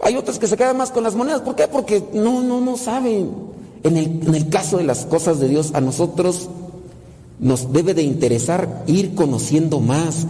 hay 0.03 0.17
otros 0.17 0.37
que 0.37 0.47
se 0.47 0.57
quedan 0.57 0.75
más 0.75 0.91
con 0.91 1.03
las 1.03 1.15
monedas, 1.15 1.39
¿por 1.41 1.55
qué? 1.55 1.69
Porque 1.69 2.03
no, 2.13 2.41
no, 2.41 2.59
no 2.59 2.75
saben. 2.75 3.55
En 3.83 3.95
el, 3.97 4.27
en 4.27 4.35
el 4.35 4.49
caso 4.49 4.77
de 4.77 4.83
las 4.83 5.05
cosas 5.05 5.39
de 5.39 5.47
Dios, 5.47 5.71
a 5.75 5.79
nosotros 5.79 6.49
nos 7.39 7.71
debe 7.73 7.93
de 7.93 8.03
interesar 8.03 8.83
ir 8.87 9.15
conociendo 9.15 9.79
más. 9.79 10.27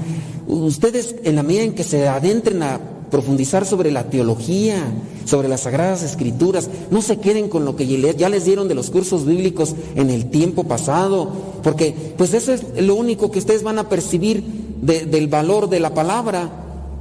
Ustedes, 0.48 1.16
en 1.24 1.36
la 1.36 1.44
medida 1.44 1.64
en 1.64 1.74
que 1.74 1.84
se 1.84 2.08
adentren 2.08 2.64
a 2.64 2.80
profundizar 3.10 3.66
sobre 3.66 3.92
la 3.92 4.10
teología, 4.10 4.78
sobre 5.26 5.48
las 5.48 5.62
sagradas 5.62 6.04
escrituras, 6.04 6.70
no 6.92 7.02
se 7.02 7.18
queden 7.18 7.50
con 7.50 7.66
lo 7.66 7.76
que 7.76 7.88
ya 8.18 8.30
les 8.30 8.46
dieron 8.46 8.68
de 8.68 8.76
los 8.76 8.90
cursos 8.90 9.26
bíblicos 9.26 9.76
en 9.96 10.10
el 10.10 10.30
tiempo 10.30 10.66
pasado, 10.66 11.32
porque 11.64 11.96
pues 12.18 12.34
eso 12.34 12.54
es 12.54 12.64
lo 12.80 12.96
único 12.96 13.32
que 13.32 13.40
ustedes 13.40 13.64
van 13.64 13.80
a 13.80 13.90
percibir 13.90 14.44
del 14.82 15.28
valor 15.28 15.70
de 15.70 15.80
la 15.80 15.94
palabra. 15.94 16.50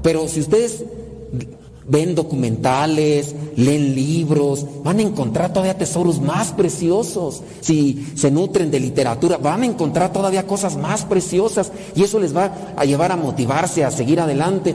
Pero 0.02 0.28
si 0.28 0.40
ustedes 0.40 0.84
ven 1.86 2.14
documentales, 2.14 3.34
leen 3.56 3.94
libros, 3.94 4.66
van 4.82 4.98
a 4.98 5.02
encontrar 5.02 5.52
todavía 5.52 5.76
tesoros 5.76 6.20
más 6.20 6.52
preciosos. 6.52 7.42
Si 7.60 8.06
se 8.16 8.30
nutren 8.30 8.70
de 8.70 8.80
literatura, 8.80 9.36
van 9.36 9.62
a 9.62 9.66
encontrar 9.66 10.12
todavía 10.12 10.46
cosas 10.46 10.76
más 10.76 11.04
preciosas 11.04 11.72
y 11.94 12.02
eso 12.02 12.18
les 12.18 12.34
va 12.34 12.74
a 12.76 12.84
llevar 12.84 13.12
a 13.12 13.16
motivarse, 13.16 13.84
a 13.84 13.90
seguir 13.90 14.20
adelante. 14.20 14.74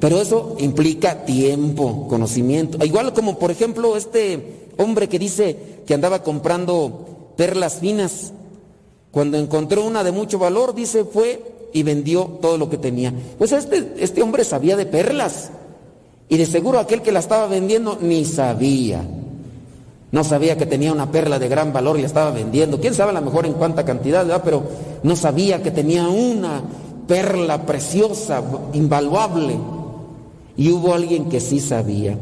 Pero 0.00 0.20
eso 0.20 0.56
implica 0.58 1.24
tiempo, 1.24 2.06
conocimiento. 2.08 2.84
Igual 2.84 3.12
como 3.12 3.38
por 3.38 3.50
ejemplo 3.50 3.96
este 3.96 4.68
hombre 4.76 5.08
que 5.08 5.18
dice 5.18 5.82
que 5.86 5.94
andaba 5.94 6.22
comprando 6.22 7.32
perlas 7.36 7.80
finas. 7.80 8.32
Cuando 9.10 9.38
encontró 9.38 9.84
una 9.84 10.04
de 10.04 10.12
mucho 10.12 10.38
valor, 10.38 10.74
dice, 10.74 11.04
fue 11.04 11.70
y 11.72 11.82
vendió 11.82 12.38
todo 12.40 12.58
lo 12.58 12.68
que 12.68 12.76
tenía. 12.76 13.12
Pues 13.38 13.52
este, 13.52 13.94
este 13.98 14.22
hombre 14.22 14.44
sabía 14.44 14.76
de 14.76 14.86
perlas. 14.86 15.50
Y 16.28 16.36
de 16.36 16.46
seguro 16.46 16.78
aquel 16.78 17.02
que 17.02 17.12
la 17.12 17.20
estaba 17.20 17.46
vendiendo 17.46 17.98
ni 18.00 18.24
sabía. 18.24 19.02
No 20.10 20.24
sabía 20.24 20.56
que 20.56 20.66
tenía 20.66 20.92
una 20.92 21.10
perla 21.10 21.38
de 21.38 21.48
gran 21.48 21.72
valor 21.72 21.98
y 21.98 22.00
la 22.00 22.06
estaba 22.06 22.30
vendiendo. 22.30 22.80
Quién 22.80 22.94
sabe 22.94 23.10
a 23.10 23.14
lo 23.14 23.22
mejor 23.22 23.46
en 23.46 23.52
cuánta 23.54 23.84
cantidad, 23.84 24.24
¿verdad? 24.24 24.42
Pero 24.44 24.62
no 25.02 25.16
sabía 25.16 25.62
que 25.62 25.70
tenía 25.70 26.08
una 26.08 26.62
perla 27.06 27.64
preciosa, 27.66 28.42
invaluable. 28.72 29.56
Y 30.56 30.70
hubo 30.70 30.94
alguien 30.94 31.28
que 31.28 31.40
sí 31.40 31.60
sabía. 31.60 32.18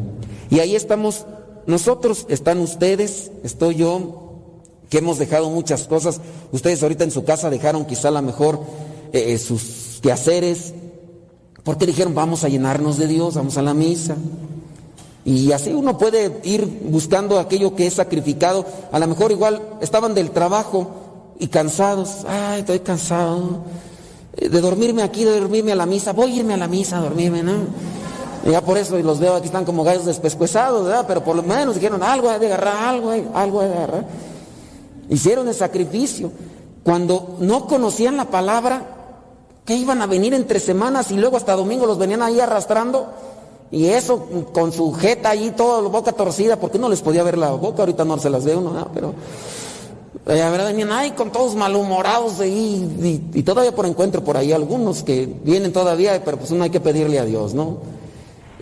Y 0.50 0.58
ahí 0.58 0.74
estamos 0.74 1.26
nosotros, 1.66 2.26
están 2.28 2.58
ustedes, 2.58 3.30
estoy 3.42 3.76
yo, 3.76 4.24
que 4.90 4.98
hemos 4.98 5.18
dejado 5.18 5.50
muchas 5.50 5.84
cosas. 5.84 6.20
Ustedes 6.52 6.82
ahorita 6.82 7.04
en 7.04 7.10
su 7.10 7.24
casa 7.24 7.50
dejaron 7.50 7.86
quizá 7.86 8.08
a 8.08 8.12
lo 8.12 8.22
mejor 8.22 8.60
eh, 9.12 9.32
eh, 9.32 9.38
sus 9.38 9.98
quehaceres, 10.02 10.74
porque 11.64 11.86
dijeron, 11.86 12.14
vamos 12.14 12.44
a 12.44 12.48
llenarnos 12.48 12.98
de 12.98 13.06
Dios, 13.06 13.34
vamos 13.34 13.56
a 13.56 13.62
la 13.62 13.74
misa. 13.74 14.16
Y 15.24 15.52
así 15.52 15.72
uno 15.72 15.96
puede 15.96 16.40
ir 16.44 16.66
buscando 16.84 17.38
aquello 17.38 17.74
que 17.74 17.86
es 17.86 17.94
sacrificado. 17.94 18.66
A 18.92 18.98
lo 18.98 19.06
mejor 19.06 19.32
igual 19.32 19.62
estaban 19.80 20.14
del 20.14 20.30
trabajo 20.30 20.90
y 21.38 21.48
cansados. 21.48 22.26
Ay, 22.28 22.60
estoy 22.60 22.80
cansado 22.80 23.64
de 24.36 24.60
dormirme 24.60 25.02
aquí, 25.02 25.24
de 25.24 25.40
dormirme 25.40 25.72
a 25.72 25.76
la 25.76 25.86
misa. 25.86 26.12
Voy 26.12 26.32
a 26.32 26.36
irme 26.36 26.54
a 26.54 26.58
la 26.58 26.68
misa 26.68 26.98
a 26.98 27.00
dormirme, 27.00 27.42
¿no? 27.42 27.94
ya 28.50 28.60
por 28.60 28.76
eso 28.76 28.98
los 28.98 29.20
veo 29.20 29.36
aquí 29.36 29.46
están 29.46 29.64
como 29.64 29.84
gallos 29.84 30.04
despescuezados, 30.04 30.84
¿verdad? 30.84 31.06
Pero 31.08 31.24
por 31.24 31.34
lo 31.34 31.42
menos 31.42 31.76
dijeron 31.76 32.02
algo 32.02 32.28
de 32.38 32.46
agarrar, 32.46 32.76
algo, 32.76 33.10
algo 33.32 33.62
de 33.62 33.72
agarrar. 33.72 34.06
Hicieron 35.08 35.48
el 35.48 35.54
sacrificio. 35.54 36.30
Cuando 36.82 37.36
no 37.40 37.66
conocían 37.66 38.18
la 38.18 38.26
palabra, 38.26 39.03
que 39.64 39.74
iban 39.74 40.02
a 40.02 40.06
venir 40.06 40.34
entre 40.34 40.60
semanas 40.60 41.10
y 41.10 41.16
luego 41.16 41.36
hasta 41.36 41.54
domingo 41.54 41.86
los 41.86 41.98
venían 41.98 42.22
ahí 42.22 42.40
arrastrando. 42.40 43.06
Y 43.70 43.86
eso 43.86 44.26
con 44.52 44.72
su 44.72 44.92
jeta 44.92 45.30
ahí, 45.30 45.52
toda 45.56 45.82
la 45.82 45.88
boca 45.88 46.12
torcida, 46.12 46.60
porque 46.60 46.78
no 46.78 46.88
les 46.88 47.00
podía 47.00 47.22
ver 47.22 47.38
la 47.38 47.50
boca, 47.50 47.82
ahorita 47.82 48.04
no 48.04 48.18
se 48.18 48.30
las 48.30 48.44
ve 48.44 48.54
uno, 48.54 48.72
¿no? 48.72 48.88
pero 48.94 49.14
eh, 50.26 50.38
la 50.38 50.50
verdad 50.50 50.66
venían 50.66 50.92
ahí 50.92 51.10
con 51.12 51.32
todos 51.32 51.56
malhumorados 51.56 52.38
ahí, 52.40 53.22
y, 53.32 53.38
y, 53.38 53.42
todavía 53.42 53.74
por 53.74 53.86
encuentro 53.86 54.22
por 54.22 54.36
ahí 54.36 54.52
algunos 54.52 55.02
que 55.02 55.26
vienen 55.26 55.72
todavía, 55.72 56.22
pero 56.24 56.36
pues 56.36 56.50
uno 56.52 56.62
hay 56.62 56.70
que 56.70 56.78
pedirle 56.78 57.18
a 57.18 57.24
Dios, 57.24 57.54
¿no? 57.54 57.78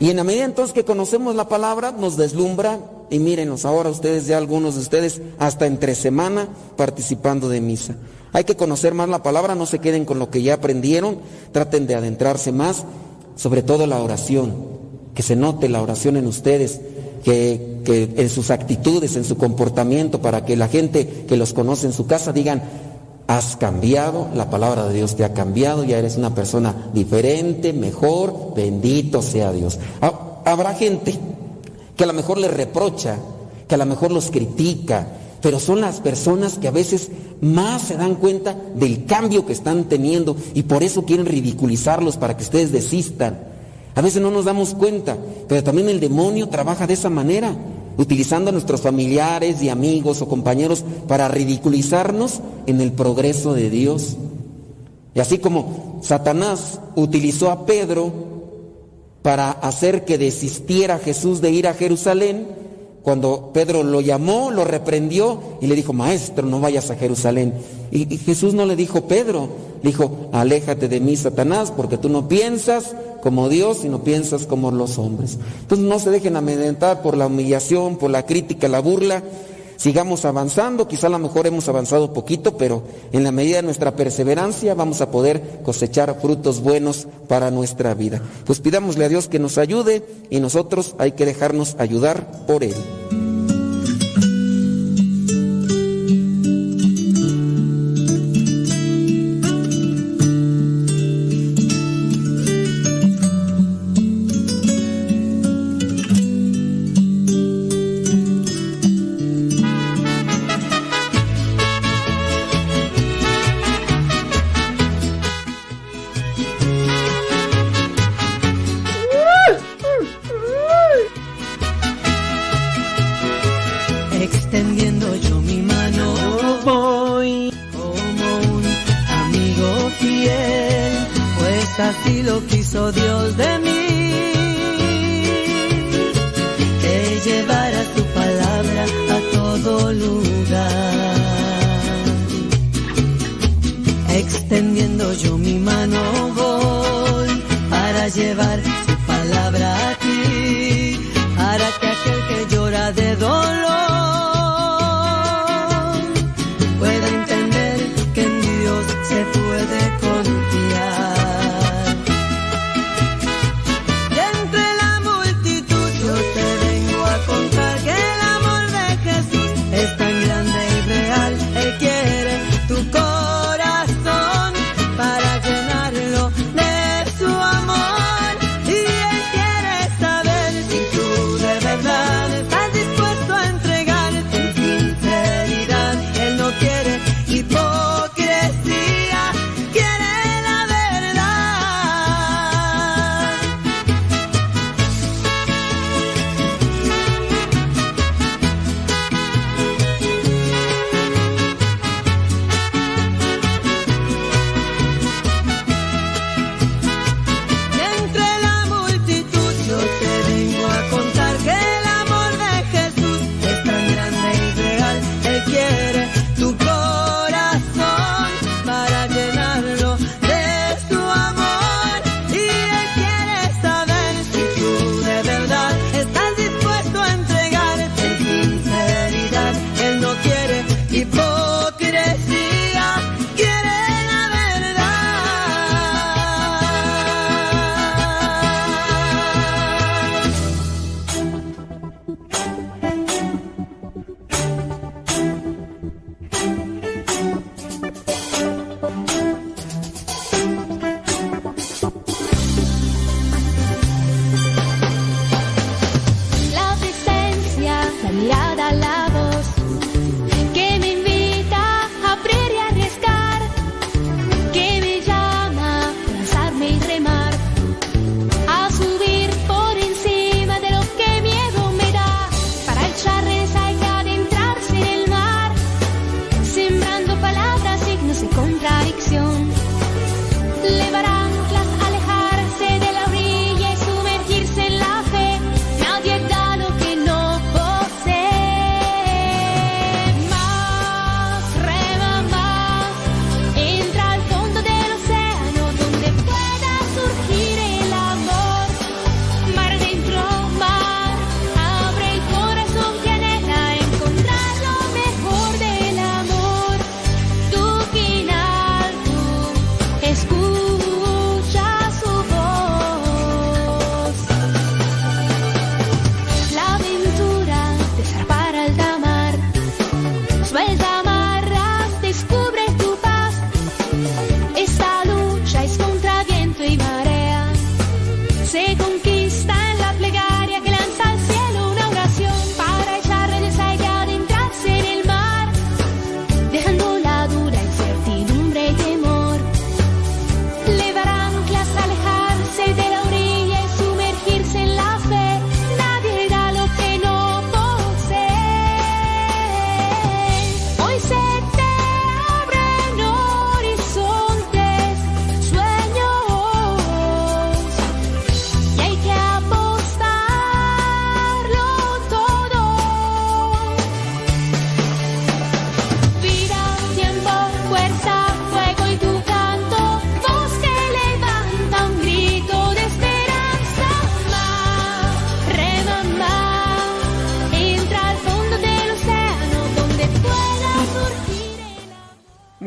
Y 0.01 0.11
en 0.11 0.17
la 0.17 0.25
medida 0.25 0.45
entonces 0.45 0.73
que 0.73 0.85
conocemos 0.85 1.37
la 1.37 1.47
palabra, 1.47 1.93
nos 1.93 2.17
deslumbra 2.17 2.81
y 3.11 3.19
mírenos 3.19 3.65
ahora 3.65 3.91
ustedes, 3.91 4.27
ya 4.27 4.39
algunos 4.39 4.77
de 4.77 4.81
ustedes, 4.81 5.21
hasta 5.39 5.67
entre 5.67 5.95
semana 5.95 6.49
participando 6.77 7.49
de 7.49 7.61
misa. 7.61 7.97
Hay 8.33 8.45
que 8.45 8.57
conocer 8.57 8.95
más 8.95 9.09
la 9.09 9.23
palabra, 9.23 9.55
no 9.55 9.67
se 9.67 9.79
queden 9.79 10.05
con 10.05 10.19
lo 10.19 10.31
que 10.31 10.43
ya 10.43 10.55
aprendieron, 10.55 11.19
traten 11.53 11.87
de 11.87 11.95
adentrarse 11.95 12.51
más, 12.51 12.85
sobre 13.37 13.63
todo 13.63 13.87
la 13.87 14.03
oración, 14.03 14.55
que 15.15 15.23
se 15.23 15.37
note 15.37 15.69
la 15.69 15.83
oración 15.83 16.17
en 16.17 16.27
ustedes, 16.27 16.81
que, 17.25 17.83
en 17.87 18.29
sus 18.31 18.51
actitudes, 18.51 19.17
en 19.17 19.25
su 19.25 19.37
comportamiento, 19.37 20.23
para 20.23 20.45
que 20.45 20.57
la 20.57 20.69
gente 20.69 21.25
que 21.29 21.37
los 21.37 21.53
conoce 21.53 21.87
en 21.87 21.93
su 21.93 22.07
casa 22.07 22.33
digan, 22.33 22.63
has 23.27 23.57
cambiado, 23.57 24.29
la 24.35 24.51
palabra 24.51 24.87
de 24.87 24.95
Dios 24.95 25.15
te 25.15 25.25
ha 25.25 25.35
cambiado, 25.35 25.85
ya 25.85 25.99
eres 25.99 26.17
una 26.17 26.35
persona 26.35 26.91
diferente, 26.93 27.73
mejor, 27.73 28.55
bendito 28.55 29.21
sea 29.21 29.53
Dios. 29.53 29.79
Habrá 30.45 30.75
gente 30.75 31.19
que 31.97 32.05
a 32.05 32.07
lo 32.07 32.13
mejor 32.15 32.39
les 32.39 32.53
reprocha, 32.53 33.17
que 33.69 33.75
a 33.75 33.79
lo 33.79 33.87
mejor 33.87 34.11
los 34.11 34.31
critica, 34.31 35.07
pero 35.43 35.59
son 35.59 35.81
las 35.81 36.01
personas 36.01 36.57
que 36.57 36.69
a 36.69 36.71
veces 36.71 37.11
más 37.41 37.83
se 37.83 37.97
dan 37.97 38.15
cuenta 38.15 38.57
del 38.77 39.05
cambio 39.05 39.45
que 39.45 39.53
están 39.53 39.85
teniendo 39.85 40.37
y 40.55 40.63
por 40.63 40.83
eso 40.83 41.05
quieren 41.05 41.27
ridiculizarlos 41.27 42.17
para 42.17 42.37
que 42.37 42.45
ustedes 42.45 42.73
desistan. 42.73 43.39
A 43.95 44.01
veces 44.01 44.23
no 44.23 44.31
nos 44.31 44.47
damos 44.47 44.75
cuenta, 44.75 45.19
pero 45.49 45.63
también 45.63 45.89
el 45.89 46.01
demonio 46.01 46.49
trabaja 46.49 46.87
de 46.87 46.95
esa 46.95 47.11
manera 47.11 47.55
utilizando 47.99 48.49
a 48.49 48.53
nuestros 48.53 48.81
familiares 48.81 49.63
y 49.63 49.69
amigos 49.69 50.23
o 50.23 50.29
compañeros 50.29 50.85
para 51.09 51.29
ridiculizarnos 51.29 52.41
en 52.67 52.81
el 52.81 52.93
progreso 52.93 53.53
de 53.53 53.69
Dios. 53.69 54.17
Y 55.15 55.21
así 55.21 55.39
como 55.39 56.01
Satanás 56.03 56.81
utilizó 56.95 57.51
a 57.51 57.67
Pedro 57.67 58.13
para 59.21 59.51
hacer 59.51 60.05
que 60.05 60.19
desistiera 60.19 60.99
Jesús 60.99 61.41
de 61.41 61.51
ir 61.51 61.67
a 61.67 61.75
Jerusalén, 61.75 62.47
cuando 63.03 63.51
Pedro 63.53 63.83
lo 63.83 64.01
llamó, 64.01 64.51
lo 64.51 64.65
reprendió 64.65 65.41
y 65.61 65.67
le 65.67 65.75
dijo, 65.75 65.93
maestro, 65.93 66.47
no 66.47 66.61
vayas 66.61 66.91
a 66.91 66.97
Jerusalén. 66.97 67.55
Y, 67.91 68.17
Jesús 68.19 68.55
no 68.55 68.65
le 68.65 68.77
dijo, 68.77 69.03
Pedro, 69.03 69.49
le 69.83 69.91
dijo, 69.91 70.29
aléjate 70.33 70.89
de 70.89 71.01
mí, 71.01 71.17
Satanás, 71.17 71.73
porque 71.77 71.99
tú 71.99 72.09
no 72.09 72.29
piensas 72.29 72.95
como 73.21 73.49
Dios 73.49 73.85
y 73.85 73.89
no 73.89 74.05
piensas 74.05 74.47
como 74.47 74.71
los 74.71 74.99
hombres. 74.99 75.39
Entonces 75.63 75.87
no 75.87 75.99
se 75.99 76.11
dejen 76.11 76.37
amedrentar 76.37 77.03
por 77.03 77.17
la 77.17 77.27
humillación, 77.27 77.97
por 77.97 78.11
la 78.11 78.25
crítica, 78.25 78.69
la 78.69 78.81
burla. 78.81 79.23
Sigamos 79.77 80.25
avanzando, 80.25 80.89
quizá 80.89 81.09
a 81.09 81.11
lo 81.11 81.19
mejor 81.19 81.47
hemos 81.47 81.69
avanzado 81.69 82.13
poquito, 82.13 82.57
pero 82.57 82.83
en 83.13 83.25
la 83.25 83.33
medida 83.33 83.57
de 83.57 83.63
nuestra 83.63 83.97
perseverancia 83.97 84.75
vamos 84.75 85.01
a 85.01 85.11
poder 85.11 85.61
cosechar 85.63 86.21
frutos 86.21 86.61
buenos 86.61 87.09
para 87.29 87.51
nuestra 87.51 87.95
vida. 87.95 88.23
Pues 88.45 88.61
pidámosle 88.61 89.05
a 89.05 89.09
Dios 89.09 89.29
que 89.29 89.39
nos 89.39 89.59
ayude 89.59 90.05
y 90.31 90.41
nosotros 90.41 90.95
hay 90.99 91.13
que 91.13 91.27
dejarnos 91.27 91.77
ayudar 91.79 92.47
por 92.47 92.65
Él. 92.65 92.75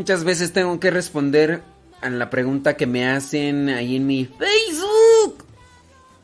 Muchas 0.06 0.24
veces 0.24 0.53
tengo 0.53 0.80
que 0.80 0.91
responder 0.91 1.64
a 1.99 2.12
la 2.12 2.30
pregunta 2.30 2.78
que 2.78 2.86
me 2.86 3.08
hacen 3.08 3.70
ahí 3.70 3.95
en 3.95 4.06
mi 4.06 4.26
Facebook. 4.26 5.43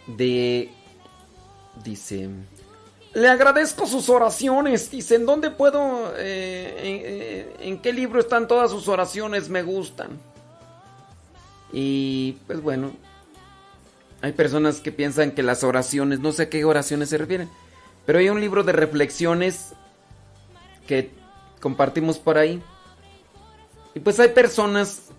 De... 0.06 0.70
Dice... 1.84 2.30
Le 3.16 3.28
agradezco 3.28 3.88
sus 3.88 4.08
oraciones. 4.08 4.92
Dice, 4.92 5.16
¿en 5.16 5.26
dónde 5.26 5.50
puedo... 5.50 6.14
Eh, 6.16 7.56
en, 7.60 7.80
qué 7.80 7.92
libro 7.92 8.20
están 8.20 8.48
todas 8.48 8.70
sus 8.70 8.88
oraciones? 8.88 9.50
Me 9.50 9.64
gustan. 9.64 10.12
Y 11.74 12.34
pues 12.46 12.62
bueno, 12.62 12.92
hay 14.22 14.34
personas 14.34 14.80
que 14.80 14.92
piensan 14.92 15.32
que 15.32 15.42
las 15.42 15.64
oraciones, 15.64 16.20
no 16.20 16.32
sé 16.34 16.44
a 16.44 16.50
qué 16.50 16.66
oraciones 16.66 17.10
se 17.10 17.18
refieren, 17.18 17.50
pero 18.06 18.20
hay 18.20 18.30
un 18.30 18.42
libro 18.42 18.62
de 18.62 18.74
reflexiones 18.74 19.74
que 20.86 21.10
compartimos 21.60 22.20
por 22.20 22.38
ahí 22.38 22.62
y 23.94 24.00
pues 24.00 24.20
hay 24.20 24.30
personas 24.30 25.10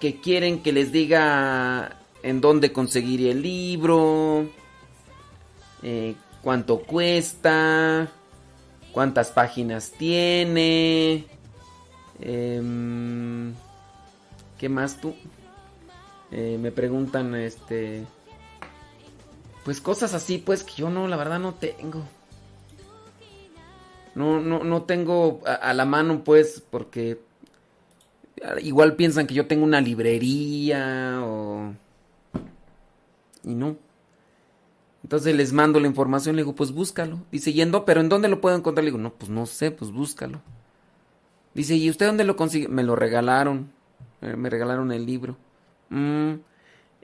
que 0.00 0.20
quieren 0.20 0.62
que 0.62 0.72
les 0.72 0.92
diga 0.92 1.96
en 2.22 2.40
dónde 2.40 2.72
conseguir 2.72 3.26
el 3.26 3.42
libro, 3.42 4.46
eh, 5.82 6.14
cuánto 6.42 6.80
cuesta, 6.80 8.10
cuántas 8.92 9.30
páginas 9.30 9.92
tiene, 9.92 11.24
em, 12.20 13.54
¿qué 14.58 14.68
más 14.68 15.00
tú? 15.00 15.14
Eh, 16.30 16.58
me 16.60 16.72
preguntan, 16.72 17.34
este, 17.34 18.04
pues 19.64 19.80
cosas 19.80 20.14
así, 20.14 20.38
pues 20.38 20.62
que 20.62 20.74
yo 20.74 20.90
no, 20.90 21.08
la 21.08 21.16
verdad 21.16 21.38
no 21.38 21.54
tengo. 21.54 22.02
No, 24.14 24.40
no, 24.40 24.64
no 24.64 24.82
tengo 24.84 25.42
a 25.44 25.74
la 25.74 25.84
mano, 25.84 26.24
pues, 26.24 26.62
porque 26.70 27.20
Igual 28.62 28.96
piensan 28.96 29.26
que 29.26 29.34
yo 29.34 29.46
tengo 29.46 29.64
una 29.64 29.80
librería 29.80 31.20
o... 31.22 31.74
Y 33.44 33.54
no. 33.54 33.76
Entonces 35.02 35.36
les 35.36 35.52
mando 35.52 35.80
la 35.80 35.86
información, 35.86 36.36
le 36.36 36.42
digo, 36.42 36.54
pues 36.54 36.72
búscalo. 36.72 37.20
Dice, 37.30 37.52
yendo, 37.52 37.84
pero 37.84 38.00
¿en 38.00 38.08
dónde 38.08 38.28
lo 38.28 38.40
puedo 38.40 38.56
encontrar? 38.56 38.84
Le 38.84 38.90
digo, 38.90 38.98
no, 39.00 39.12
pues 39.12 39.30
no 39.30 39.46
sé, 39.46 39.70
pues 39.70 39.92
búscalo. 39.92 40.42
Dice, 41.54 41.76
¿y 41.76 41.88
usted 41.88 42.06
dónde 42.06 42.24
lo 42.24 42.36
consigue? 42.36 42.68
Me 42.68 42.82
lo 42.82 42.96
regalaron. 42.96 43.70
Eh, 44.20 44.36
me 44.36 44.50
regalaron 44.50 44.92
el 44.92 45.06
libro. 45.06 45.36
Mm, 45.90 46.34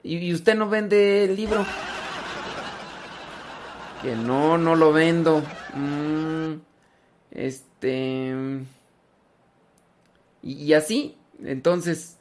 ¿Y 0.03 0.33
usted 0.33 0.55
no 0.55 0.69
vende 0.69 1.23
el 1.23 1.35
libro? 1.35 1.65
Que 4.01 4.15
no, 4.15 4.57
no 4.57 4.75
lo 4.75 4.91
vendo. 4.91 5.41
Mm, 5.73 6.55
este... 7.31 8.65
y 10.41 10.73
así, 10.73 11.15
entonces, 11.45 12.17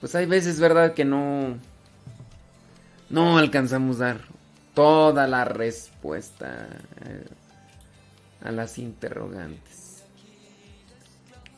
pues 0.00 0.14
hay 0.14 0.26
veces, 0.26 0.60
¿verdad? 0.60 0.94
Que 0.94 1.04
no... 1.04 1.58
No 3.10 3.38
alcanzamos 3.38 4.00
a 4.00 4.06
dar 4.06 4.20
toda 4.74 5.26
la 5.26 5.44
respuesta 5.44 6.66
eh, 7.04 7.26
a 8.42 8.50
las 8.50 8.78
interrogantes. 8.78 10.02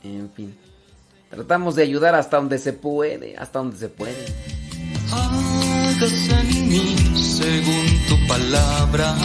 En 0.02 0.30
fin. 0.30 0.56
Tratamos 1.30 1.74
de 1.74 1.82
ayudar 1.82 2.14
hasta 2.14 2.36
donde 2.36 2.58
se 2.58 2.72
puede, 2.72 3.36
hasta 3.36 3.58
donde 3.58 3.76
se 3.76 3.88
puede. 3.88 4.26
Hágase 5.12 6.40
en 6.40 6.68
mí 6.68 6.96
según 7.16 7.86
tu 8.08 8.28
palabra. 8.28 9.16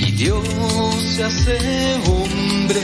Y 0.00 0.12
Dios 0.12 0.48
se 1.16 1.24
hace 1.24 1.94
hombre 2.06 2.82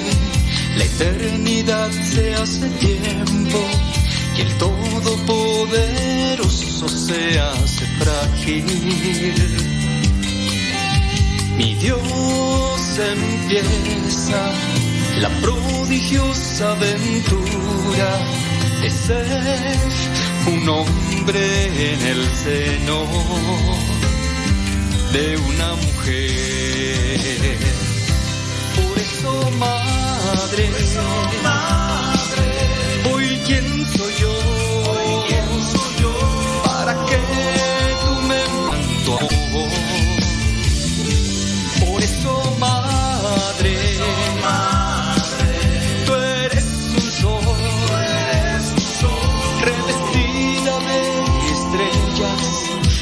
la 0.77 0.85
eternidad 0.85 1.91
se 1.91 2.35
hace 2.35 2.69
tiempo 2.71 3.59
y 4.37 4.41
el 4.43 4.53
Todopoderoso 4.59 6.89
se 6.89 7.41
hace 7.41 7.87
frágil. 7.99 8.65
Mi 11.57 11.75
Dios 11.75 12.99
empieza 12.99 14.53
la 15.21 15.29
prodigiosa 15.41 16.73
aventura 16.73 18.19
de 18.83 18.91
ser 18.91 19.77
un 20.47 20.69
hombre 20.69 21.93
en 21.93 22.03
el 22.07 22.25
seno 22.45 23.07
de 25.13 25.37
una 25.37 25.75
mujer. 25.75 27.59
Por 28.77 28.99
eso 28.99 29.51
más 29.59 29.88
madre. 31.43 32.47
Hoy 33.13 33.41
quién 33.47 33.87
soy 33.87 34.13
yo. 34.21 34.35
Para 36.65 36.95
que 37.07 37.17
tú 38.03 38.13
me 38.29 38.43
manto. 38.69 39.19
Por 41.85 42.03
eso 42.03 42.57
madre. 42.59 43.77
Tú 46.07 46.15
eres 46.15 46.65
un 46.95 47.11
sol. 47.21 47.59
Revestida 49.61 50.75
de 50.89 51.01
estrellas 51.57 52.43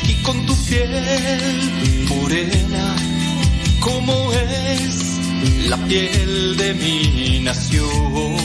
y 0.08 0.14
con 0.22 0.46
tu 0.46 0.54
piel 0.64 1.95
la 5.68 5.76
piel 5.76 6.56
de 6.56 6.74
mi 6.74 7.40
nación. 7.40 8.35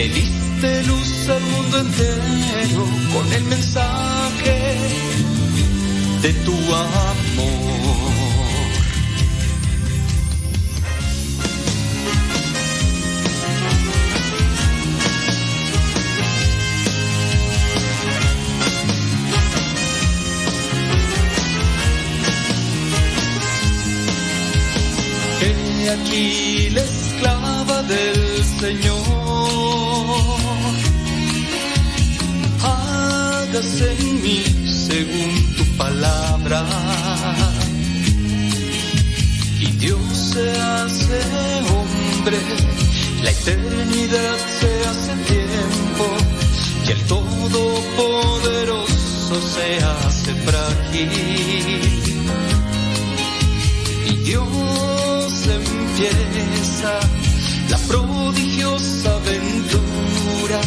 Le 0.00 0.08
diste 0.08 0.82
luz 0.84 1.28
al 1.28 1.42
mundo 1.42 1.78
entero 1.78 2.84
con 3.12 3.32
el 3.32 3.44
mensaje 3.44 4.58
de 6.22 6.32
tu 6.46 6.56
amor. 6.74 8.10
aquí 25.90 26.70
la 26.70 26.82
esclava 26.82 27.82
del 27.82 28.44
Señor, 28.60 29.19
en 33.62 34.22
mí 34.22 34.42
según 34.64 35.54
tu 35.56 35.64
palabra. 35.76 36.64
Y 39.60 39.66
Dios 39.72 40.00
se 40.32 40.50
hace 40.50 41.20
hombre, 41.68 42.38
la 43.22 43.30
eternidad 43.30 44.38
se 44.60 44.70
hace 44.88 45.12
tiempo, 45.32 46.06
y 46.86 46.88
el 46.92 47.02
Todopoderoso 47.04 49.36
se 49.54 49.68
hace 49.84 50.32
frágil. 50.46 51.10
Y 54.06 54.08
Dios 54.24 55.46
empieza 55.46 56.92
la 57.68 57.76
prodigiosa 57.88 59.16
aventura 59.16 60.60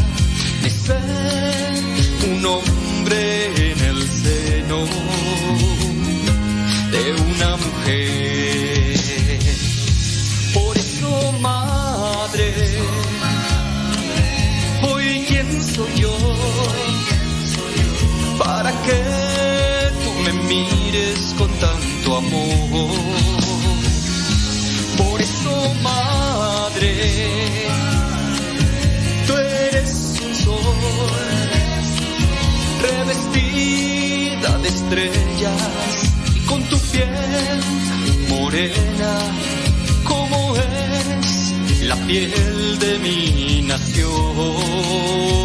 de 0.62 0.70
ser 0.70 1.74
un 2.30 2.46
hombre 2.46 2.83
seno 4.74 5.23
estrellas 34.84 35.62
y 36.36 36.40
con 36.46 36.64
tu 36.64 36.78
piel 36.92 37.10
morena 38.30 39.20
como 40.04 40.56
es 40.56 41.82
la 41.82 41.96
piel 42.08 42.80
de 42.80 43.00
mi 43.00 43.62
nación. 43.68 45.43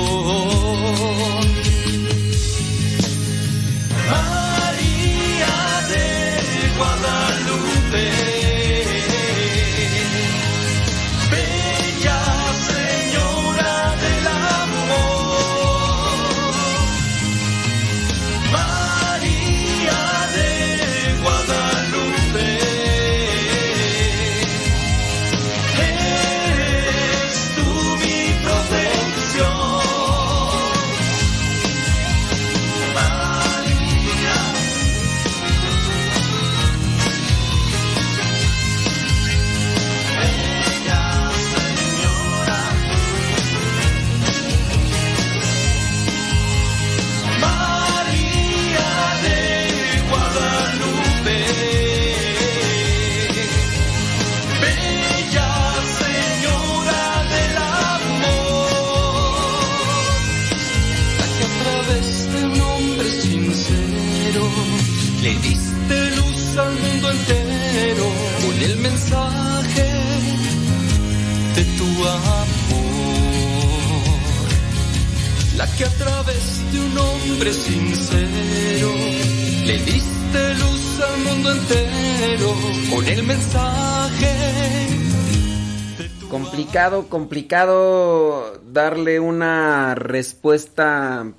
Complicado, 86.89 88.59
darle 88.73 89.21
una 89.21 89.95
respuesta 89.95 91.31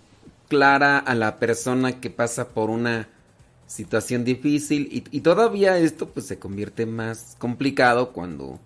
clara 0.47 0.99
a 0.99 1.15
la 1.15 1.37
persona 1.37 1.99
que 1.99 2.11
pasa 2.11 2.49
por 2.49 2.69
una 2.69 3.07
situación 3.65 4.23
difícil 4.23 4.89
y, 4.91 5.21
todavía 5.21 5.77
esto 5.79 6.09
pues 6.09 6.27
se 6.27 6.37
convierte 6.37 6.85
más 6.85 7.35
complicado 7.39 8.13
cuando 8.13 8.59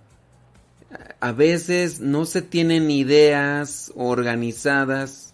a 1.21 1.31
veces 1.31 2.01
no 2.01 2.25
se 2.25 2.41
tienen 2.41 2.91
ideas 2.91 3.91
organizadas 3.95 5.33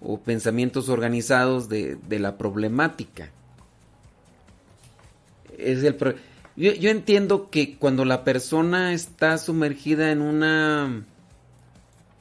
o 0.00 0.20
pensamientos 0.20 0.88
organizados 0.88 1.68
de, 1.68 1.96
de 2.08 2.18
la 2.18 2.38
problemática. 2.38 3.30
Es 5.58 5.84
el 5.84 5.96
pro- 5.96 6.14
yo, 6.56 6.90
entiendo 6.90 7.50
que 7.50 7.76
cuando 7.76 8.04
la 8.04 8.24
persona 8.24 8.92
está 8.92 9.38
sumergida 9.38 10.12
en 10.12 10.20
una 10.20 11.04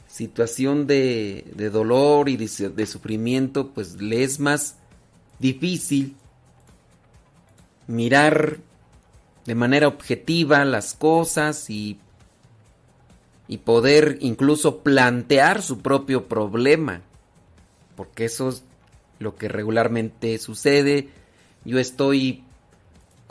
situación 0.07 0.87
de, 0.87 1.45
de 1.55 1.69
dolor 1.69 2.29
y 2.29 2.37
de, 2.37 2.69
de 2.69 2.85
sufrimiento, 2.85 3.69
pues 3.69 4.01
le 4.01 4.23
es 4.23 4.39
más 4.39 4.77
difícil 5.39 6.15
mirar 7.87 8.59
de 9.45 9.55
manera 9.55 9.87
objetiva 9.87 10.63
las 10.65 10.93
cosas 10.93 11.69
y, 11.69 11.99
y 13.47 13.57
poder 13.57 14.17
incluso 14.21 14.79
plantear 14.79 15.61
su 15.61 15.79
propio 15.79 16.27
problema. 16.27 17.01
Porque 17.95 18.25
eso 18.25 18.49
es 18.49 18.63
lo 19.19 19.35
que 19.35 19.49
regularmente 19.49 20.37
sucede. 20.37 21.09
Yo 21.65 21.79
estoy 21.79 22.43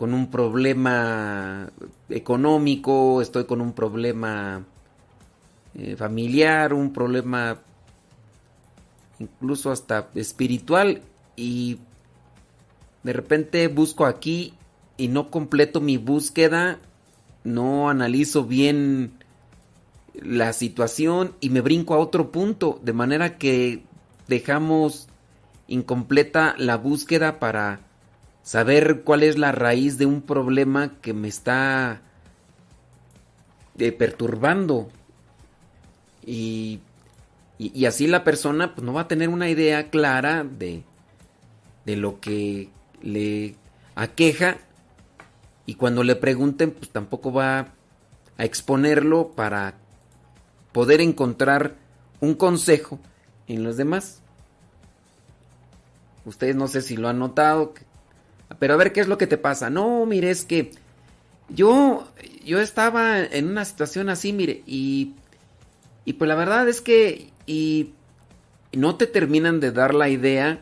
con 0.01 0.14
un 0.14 0.30
problema 0.30 1.70
económico, 2.09 3.20
estoy 3.20 3.44
con 3.44 3.61
un 3.61 3.74
problema 3.74 4.64
eh, 5.74 5.94
familiar, 5.94 6.72
un 6.72 6.90
problema 6.90 7.59
incluso 9.18 9.70
hasta 9.70 10.09
espiritual 10.14 11.03
y 11.36 11.80
de 13.03 13.12
repente 13.12 13.68
busco 13.68 14.07
aquí 14.07 14.55
y 14.96 15.09
no 15.09 15.30
completo 15.30 15.82
mi 15.82 15.98
búsqueda, 15.98 16.78
no 17.44 17.90
analizo 17.90 18.46
bien 18.46 19.12
la 20.14 20.55
situación 20.55 21.34
y 21.40 21.51
me 21.51 21.61
brinco 21.61 21.92
a 21.92 21.98
otro 21.98 22.32
punto, 22.32 22.80
de 22.82 22.94
manera 22.94 23.36
que 23.36 23.82
dejamos 24.28 25.09
incompleta 25.68 26.55
la 26.57 26.78
búsqueda 26.78 27.38
para 27.38 27.89
saber 28.51 29.03
cuál 29.05 29.22
es 29.22 29.38
la 29.38 29.53
raíz 29.53 29.96
de 29.96 30.07
un 30.07 30.22
problema 30.22 30.96
que 31.01 31.14
me 31.14 31.28
está 31.28 32.03
eh, 33.78 33.92
perturbando. 33.92 34.88
Y, 36.26 36.80
y- 37.59 37.86
así 37.86 38.09
la 38.09 38.24
persona 38.24 38.74
pues, 38.74 38.84
no 38.84 38.92
va 38.92 39.03
a 39.03 39.07
tener 39.07 39.28
una 39.28 39.48
idea 39.48 39.88
clara 39.88 40.42
de, 40.42 40.82
de 41.86 41.94
lo 41.94 42.18
que 42.18 42.70
le 43.01 43.55
aqueja. 43.94 44.57
Y 45.64 45.74
cuando 45.74 46.03
le 46.03 46.16
pregunten, 46.16 46.72
pues 46.72 46.90
tampoco 46.90 47.32
va 47.32 47.68
a 48.36 48.44
exponerlo 48.44 49.28
para 49.28 49.74
poder 50.72 51.01
encontrar 51.01 51.76
un 52.18 52.34
consejo 52.34 52.98
en 53.46 53.62
los 53.62 53.76
demás. 53.76 54.22
Ustedes 56.24 56.57
no 56.57 56.66
sé 56.66 56.82
si 56.82 56.96
lo 56.96 57.09
han 57.09 57.20
notado, 57.20 57.74
pero 58.61 58.74
a 58.74 58.76
ver 58.76 58.92
qué 58.92 59.00
es 59.00 59.08
lo 59.08 59.18
que 59.18 59.26
te 59.26 59.38
pasa. 59.38 59.70
No, 59.70 60.06
mire, 60.06 60.30
es 60.30 60.44
que 60.44 60.70
yo 61.48 62.06
yo 62.44 62.61
estaba 62.61 63.20
en 63.20 63.48
una 63.48 63.64
situación 63.64 64.08
así, 64.08 64.32
mire, 64.32 64.62
y 64.66 65.14
y 66.04 66.12
pues 66.12 66.28
la 66.28 66.36
verdad 66.36 66.68
es 66.68 66.80
que 66.80 67.30
y 67.46 67.94
no 68.72 68.94
te 68.94 69.08
terminan 69.08 69.58
de 69.58 69.72
dar 69.72 69.94
la 69.94 70.08
idea, 70.08 70.61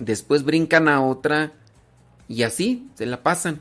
después 0.00 0.42
brincan 0.42 0.88
a 0.88 1.02
otra 1.02 1.52
y 2.28 2.42
así 2.42 2.88
se 2.94 3.06
la 3.06 3.22
pasan. 3.22 3.60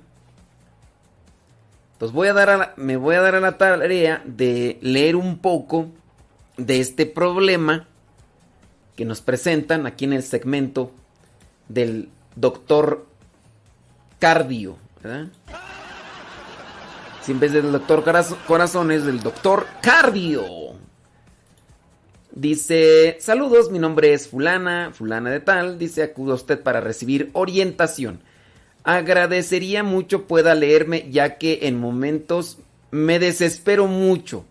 Entonces 1.93 2.15
voy 2.15 2.29
a 2.29 2.33
dar 2.33 2.73
me 2.77 2.95
voy 2.95 3.15
a 3.15 3.21
dar 3.21 3.35
a 3.35 3.41
la 3.41 3.57
tarea 3.57 4.23
de 4.25 4.79
leer 4.81 5.17
un 5.17 5.39
poco 5.39 5.89
de 6.55 6.79
este 6.79 7.05
problema 7.05 7.85
que 8.95 9.03
nos 9.03 9.21
presentan 9.21 9.85
aquí 9.85 10.05
en 10.05 10.13
el 10.13 10.23
segmento 10.23 10.91
del 11.67 12.07
doctor 12.37 13.10
cardio, 14.21 14.77
¿verdad? 15.03 15.27
Si 17.23 17.31
en 17.31 17.39
vez 17.39 17.51
del 17.53 17.71
doctor 17.71 18.03
Coraz- 18.05 18.35
corazón 18.47 18.91
es 18.91 19.03
del 19.03 19.19
doctor 19.21 19.65
cardio. 19.81 20.45
Dice, 22.33 23.17
saludos, 23.19 23.71
mi 23.71 23.79
nombre 23.79 24.13
es 24.13 24.27
fulana, 24.29 24.91
fulana 24.93 25.31
de 25.31 25.39
tal. 25.41 25.77
Dice, 25.77 26.03
acudo 26.03 26.31
a 26.33 26.35
usted 26.35 26.61
para 26.61 26.79
recibir 26.79 27.29
orientación. 27.33 28.21
Agradecería 28.83 29.83
mucho 29.83 30.27
pueda 30.27 30.55
leerme 30.55 31.07
ya 31.11 31.37
que 31.37 31.59
en 31.63 31.79
momentos 31.79 32.57
me 32.91 33.19
desespero 33.19 33.87
mucho 33.87 34.45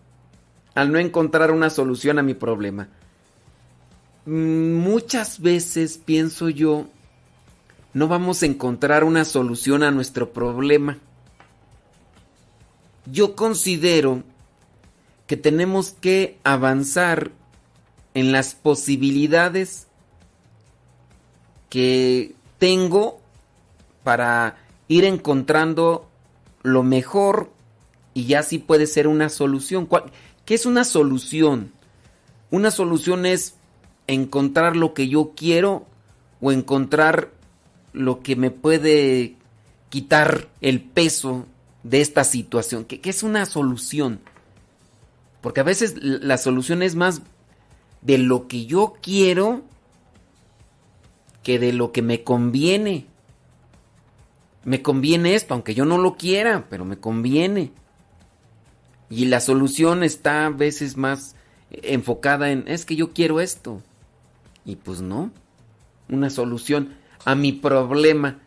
al 0.75 0.91
no 0.91 0.99
encontrar 0.99 1.51
una 1.51 1.69
solución 1.69 2.19
a 2.19 2.23
mi 2.23 2.33
problema. 2.33 2.87
Mm, 4.25 4.73
Muchas 4.75 5.41
veces 5.41 5.97
pienso 5.97 6.49
yo, 6.49 6.87
no 7.93 8.07
vamos 8.07 8.41
a 8.41 8.45
encontrar 8.45 9.03
una 9.03 9.25
solución 9.25 9.83
a 9.83 9.91
nuestro 9.91 10.31
problema. 10.33 10.97
Yo 13.05 13.35
considero 13.35 14.23
que 15.27 15.37
tenemos 15.37 15.91
que 15.91 16.37
avanzar 16.43 17.31
en 18.13 18.31
las 18.31 18.53
posibilidades 18.55 19.87
que 21.69 22.33
tengo 22.59 23.19
para 24.03 24.57
ir 24.87 25.05
encontrando 25.05 26.07
lo 26.63 26.83
mejor 26.83 27.49
y 28.13 28.25
ya 28.25 28.43
sí 28.43 28.57
puede 28.59 28.87
ser 28.87 29.07
una 29.07 29.29
solución. 29.29 29.85
¿Cuál- 29.85 30.11
¿Qué 30.45 30.53
es 30.55 30.65
una 30.65 30.83
solución? 30.83 31.71
Una 32.49 32.71
solución 32.71 33.25
es 33.25 33.55
encontrar 34.07 34.75
lo 34.75 34.93
que 34.93 35.07
yo 35.07 35.31
quiero 35.35 35.85
o 36.41 36.51
encontrar 36.51 37.31
lo 37.93 38.21
que 38.21 38.35
me 38.35 38.51
puede 38.51 39.35
quitar 39.89 40.47
el 40.61 40.81
peso 40.81 41.45
de 41.83 42.01
esta 42.01 42.23
situación. 42.23 42.85
¿Qué, 42.85 42.99
qué 43.01 43.09
es 43.09 43.23
una 43.23 43.45
solución? 43.45 44.19
Porque 45.41 45.59
a 45.59 45.63
veces 45.63 45.95
la 46.01 46.37
solución 46.37 46.83
es 46.83 46.95
más 46.95 47.21
de 48.01 48.17
lo 48.17 48.47
que 48.47 48.65
yo 48.65 48.95
quiero 49.01 49.63
que 51.43 51.59
de 51.59 51.73
lo 51.73 51.91
que 51.91 52.01
me 52.01 52.23
conviene. 52.23 53.07
Me 54.63 54.81
conviene 54.81 55.33
esto, 55.33 55.53
aunque 55.53 55.73
yo 55.73 55.85
no 55.85 55.97
lo 55.97 56.15
quiera, 56.15 56.67
pero 56.69 56.85
me 56.85 56.97
conviene. 56.97 57.71
Y 59.09 59.25
la 59.25 59.39
solución 59.39 60.03
está 60.03 60.45
a 60.45 60.49
veces 60.49 60.97
más 60.97 61.35
enfocada 61.71 62.51
en, 62.51 62.65
es 62.67 62.85
que 62.85 62.95
yo 62.95 63.11
quiero 63.11 63.41
esto. 63.41 63.81
Y 64.63 64.75
pues 64.75 65.01
no, 65.01 65.31
una 66.09 66.29
solución 66.29 66.93
a 67.25 67.35
mi 67.35 67.51
problema. 67.51 68.39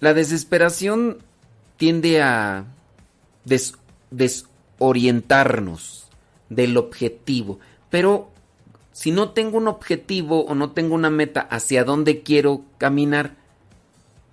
La 0.00 0.14
desesperación 0.14 1.18
tiende 1.76 2.22
a 2.22 2.64
des- 3.44 3.74
desorientarnos 4.10 6.06
del 6.48 6.76
objetivo. 6.76 7.58
Pero 7.90 8.30
si 8.92 9.10
no 9.10 9.30
tengo 9.30 9.58
un 9.58 9.68
objetivo 9.68 10.44
o 10.44 10.54
no 10.54 10.70
tengo 10.72 10.94
una 10.94 11.10
meta 11.10 11.40
hacia 11.40 11.84
dónde 11.84 12.22
quiero 12.22 12.62
caminar, 12.78 13.36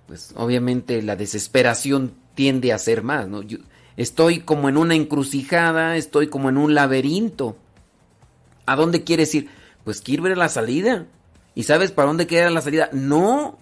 pues 0.06 0.32
obviamente 0.36 1.02
la 1.02 1.16
desesperación 1.16 2.14
tiende 2.34 2.72
a 2.72 2.78
ser 2.78 3.02
más, 3.02 3.28
¿no? 3.28 3.42
Yo 3.42 3.58
estoy 3.96 4.40
como 4.40 4.68
en 4.68 4.76
una 4.76 4.94
encrucijada, 4.94 5.96
estoy 5.96 6.26
como 6.28 6.48
en 6.48 6.56
un 6.58 6.74
laberinto. 6.74 7.56
¿A 8.66 8.76
dónde 8.76 9.04
quieres 9.04 9.34
ir? 9.34 9.48
Pues 9.84 10.00
quiero 10.00 10.24
ver 10.24 10.36
la 10.36 10.48
salida. 10.48 11.06
¿Y 11.60 11.62
sabes 11.62 11.92
para 11.92 12.08
dónde 12.08 12.26
queda 12.26 12.48
la 12.48 12.62
salida? 12.62 12.88
No. 12.90 13.58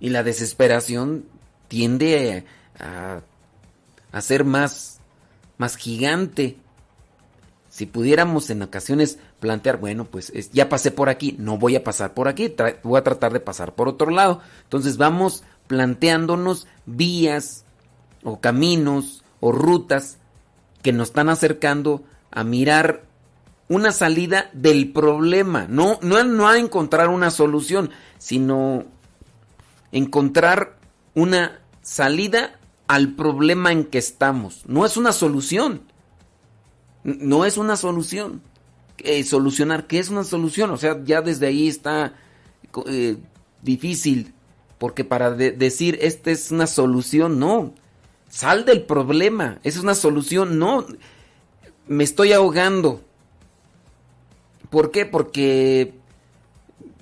Y 0.00 0.08
la 0.08 0.24
desesperación 0.24 1.24
tiende 1.68 2.46
a, 2.80 4.20
ser 4.20 4.44
más, 4.44 4.98
más 5.56 5.76
gigante. 5.76 6.56
Si 7.68 7.86
pudiéramos 7.86 8.50
en 8.50 8.62
ocasiones 8.62 9.20
plantear, 9.38 9.76
bueno, 9.76 10.04
pues 10.06 10.30
es- 10.30 10.50
ya 10.50 10.68
pasé 10.68 10.90
por 10.90 11.08
aquí, 11.08 11.36
no 11.38 11.58
voy 11.58 11.76
a 11.76 11.84
pasar 11.84 12.12
por 12.12 12.26
aquí, 12.26 12.52
voy 12.82 12.98
a 12.98 13.04
tratar 13.04 13.32
de 13.32 13.38
pasar 13.38 13.76
por 13.76 13.86
otro 13.86 14.10
lado. 14.10 14.40
Entonces 14.64 14.96
vamos 14.96 15.44
planteándonos 15.68 16.66
vías 16.86 17.64
o 18.24 18.40
caminos 18.40 19.22
o 19.38 19.52
rutas 19.52 20.16
que 20.82 20.92
nos 20.92 21.10
están 21.10 21.28
acercando 21.28 22.02
a 22.32 22.42
mirar 22.42 23.04
una 23.68 23.92
salida 23.92 24.50
del 24.52 24.92
problema, 24.92 25.66
no, 25.68 25.98
no, 26.02 26.22
no 26.24 26.48
a 26.48 26.58
encontrar 26.58 27.08
una 27.08 27.30
solución, 27.30 27.90
sino 28.18 28.84
encontrar 29.92 30.76
una 31.14 31.60
salida 31.82 32.58
al 32.86 33.14
problema 33.14 33.72
en 33.72 33.84
que 33.84 33.98
estamos. 33.98 34.62
No 34.66 34.84
es 34.84 34.96
una 34.96 35.12
solución. 35.12 35.82
No 37.04 37.44
es 37.44 37.56
una 37.56 37.76
solución. 37.76 38.42
Eh, 38.98 39.24
solucionar, 39.24 39.86
¿qué 39.86 39.98
es 39.98 40.08
una 40.10 40.24
solución? 40.24 40.70
O 40.70 40.76
sea, 40.76 41.02
ya 41.04 41.22
desde 41.22 41.46
ahí 41.46 41.68
está 41.68 42.14
eh, 42.86 43.16
difícil. 43.62 44.34
Porque 44.78 45.04
para 45.04 45.30
de- 45.30 45.52
decir 45.52 45.98
esta 46.02 46.30
es 46.30 46.50
una 46.50 46.66
solución, 46.66 47.38
no. 47.38 47.74
Sal 48.28 48.64
del 48.64 48.82
problema. 48.82 49.58
Esa 49.62 49.78
es 49.78 49.84
una 49.84 49.94
solución, 49.94 50.58
no. 50.58 50.86
Me 51.86 52.04
estoy 52.04 52.32
ahogando. 52.32 53.02
¿Por 54.74 54.90
qué? 54.90 55.06
Porque 55.06 55.94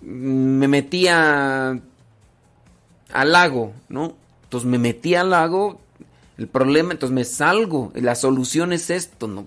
me 0.03 0.69
metí 0.69 1.09
a- 1.09 1.81
al 3.13 3.33
lago, 3.33 3.73
¿no? 3.89 4.15
Entonces 4.45 4.69
me 4.69 4.79
metí 4.79 5.15
al 5.15 5.31
lago, 5.31 5.81
el 6.37 6.49
problema, 6.49 6.93
entonces 6.93 7.15
me 7.15 7.25
salgo. 7.25 7.91
La 7.95 8.15
solución 8.15 8.75
es 8.75 8.91
esto, 8.91 9.27
¿no? 9.27 9.47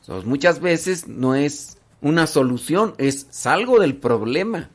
Entonces, 0.00 0.26
muchas 0.28 0.60
veces 0.60 1.08
no 1.08 1.34
es 1.34 1.78
una 2.02 2.28
solución, 2.28 2.94
es 2.98 3.26
salgo 3.30 3.80
del 3.80 3.96
problema. 3.96 4.70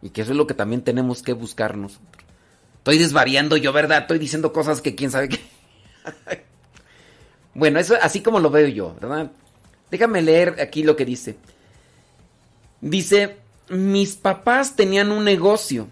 Y 0.00 0.08
que 0.08 0.22
eso 0.22 0.32
es 0.32 0.38
lo 0.38 0.46
que 0.46 0.54
también 0.54 0.80
tenemos 0.80 1.22
que 1.22 1.34
buscar 1.34 1.76
nosotros. 1.76 2.24
Estoy 2.78 2.96
desvariando 2.96 3.58
yo, 3.58 3.74
¿verdad? 3.74 3.98
Estoy 4.02 4.18
diciendo 4.18 4.54
cosas 4.54 4.80
que 4.80 4.94
quién 4.94 5.10
sabe 5.10 5.28
qué. 5.28 5.40
bueno, 7.54 7.78
eso 7.78 7.94
así 8.00 8.22
como 8.22 8.40
lo 8.40 8.48
veo 8.50 8.68
yo, 8.68 8.94
¿verdad? 9.00 9.30
Déjame 9.90 10.22
leer 10.22 10.60
aquí 10.60 10.82
lo 10.82 10.96
que 10.96 11.04
dice. 11.04 11.36
Dice, 12.80 13.36
mis 13.68 14.16
papás 14.16 14.76
tenían 14.76 15.10
un 15.10 15.24
negocio. 15.24 15.88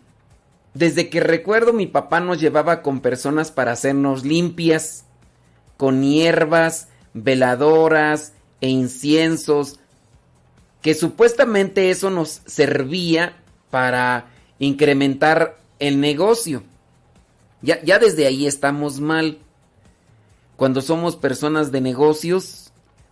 Desde 0.75 1.09
que 1.11 1.21
recuerdo 1.21 1.73
mi 1.73 1.87
papá 1.87 2.21
nos 2.21 2.41
llevaba 2.41 2.83
con 2.83 3.01
personas 3.01 3.51
para 3.51 3.73
hacernos 3.73 4.25
limpias, 4.25 5.05
con 5.77 6.03
hierbas, 6.03 6.89
veladoras 7.15 8.33
e 8.61 8.69
inciensos, 8.69 9.79
que 10.81 10.95
supuestamente 10.95 11.91
eso 11.91 12.11
nos 12.11 12.43
servía 12.47 13.37
para 13.71 14.27
incrementar 14.59 15.59
el 15.79 16.01
negocio. 16.01 16.63
Ya, 17.63 17.83
ya 17.83 17.99
desde 17.99 18.27
ahí 18.27 18.47
estamos 18.47 19.01
mal. 19.01 19.39
Cuando 20.57 20.81
somos 20.81 21.17
personas 21.17 21.73
de 21.73 21.81
negocios, 21.81 22.62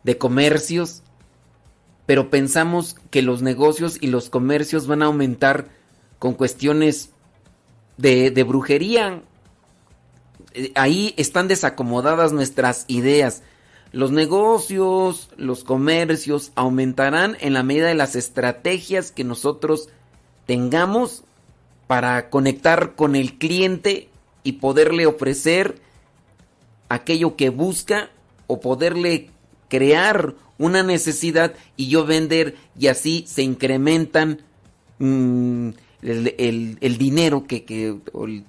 de 0.05 0.18
comercios, 0.18 1.03
pero 2.07 2.30
pensamos 2.30 2.96
que 3.11 3.22
los 3.22 3.42
negocios 3.42 3.98
y 4.01 4.09
los 4.09 4.30
comercios 4.30 4.86
van 4.86 5.03
a 5.03 5.07
aumentar 5.07 5.68
con 6.18 6.34
cuestiones 6.34 7.11
de, 7.96 8.30
de 8.30 8.42
brujería. 8.42 9.22
Eh, 10.55 10.72
Ahí 10.74 11.14
están 11.16 11.48
desacomodadas 11.48 12.32
nuestras 12.32 12.84
ideas. 12.88 13.42
Los 13.92 14.12
negocios, 14.12 15.30
los 15.36 15.64
comercios 15.64 16.53
aumentarán 16.55 17.36
en 17.40 17.55
la 17.55 17.62
medida 17.62 17.88
de 17.88 17.94
las 17.94 18.14
estrategias 18.16 19.11
que 19.11 19.24
nosotros 19.24 19.88
tengamos 20.46 21.24
para 21.86 22.30
conectar 22.30 22.94
con 22.94 23.16
el 23.16 23.36
cliente 23.38 24.09
y 24.44 24.53
poderle 24.53 25.07
ofrecer 25.07 25.80
aquello 26.88 27.36
que 27.36 27.51
busca 27.51 28.11
o 28.46 28.61
poderle 28.61 29.30
crear 29.71 30.35
una 30.59 30.83
necesidad 30.83 31.55
y 31.79 31.89
yo 31.89 32.05
vender 32.05 32.57
y 32.79 32.89
así 32.89 33.25
se 33.27 33.43
incrementan 33.43 34.43
mm, 34.99 35.71
el, 36.03 36.35
el- 36.37 36.99
dinero 36.99 37.47
que, 37.47 37.64
que 37.64 37.87
el- 37.89 38.45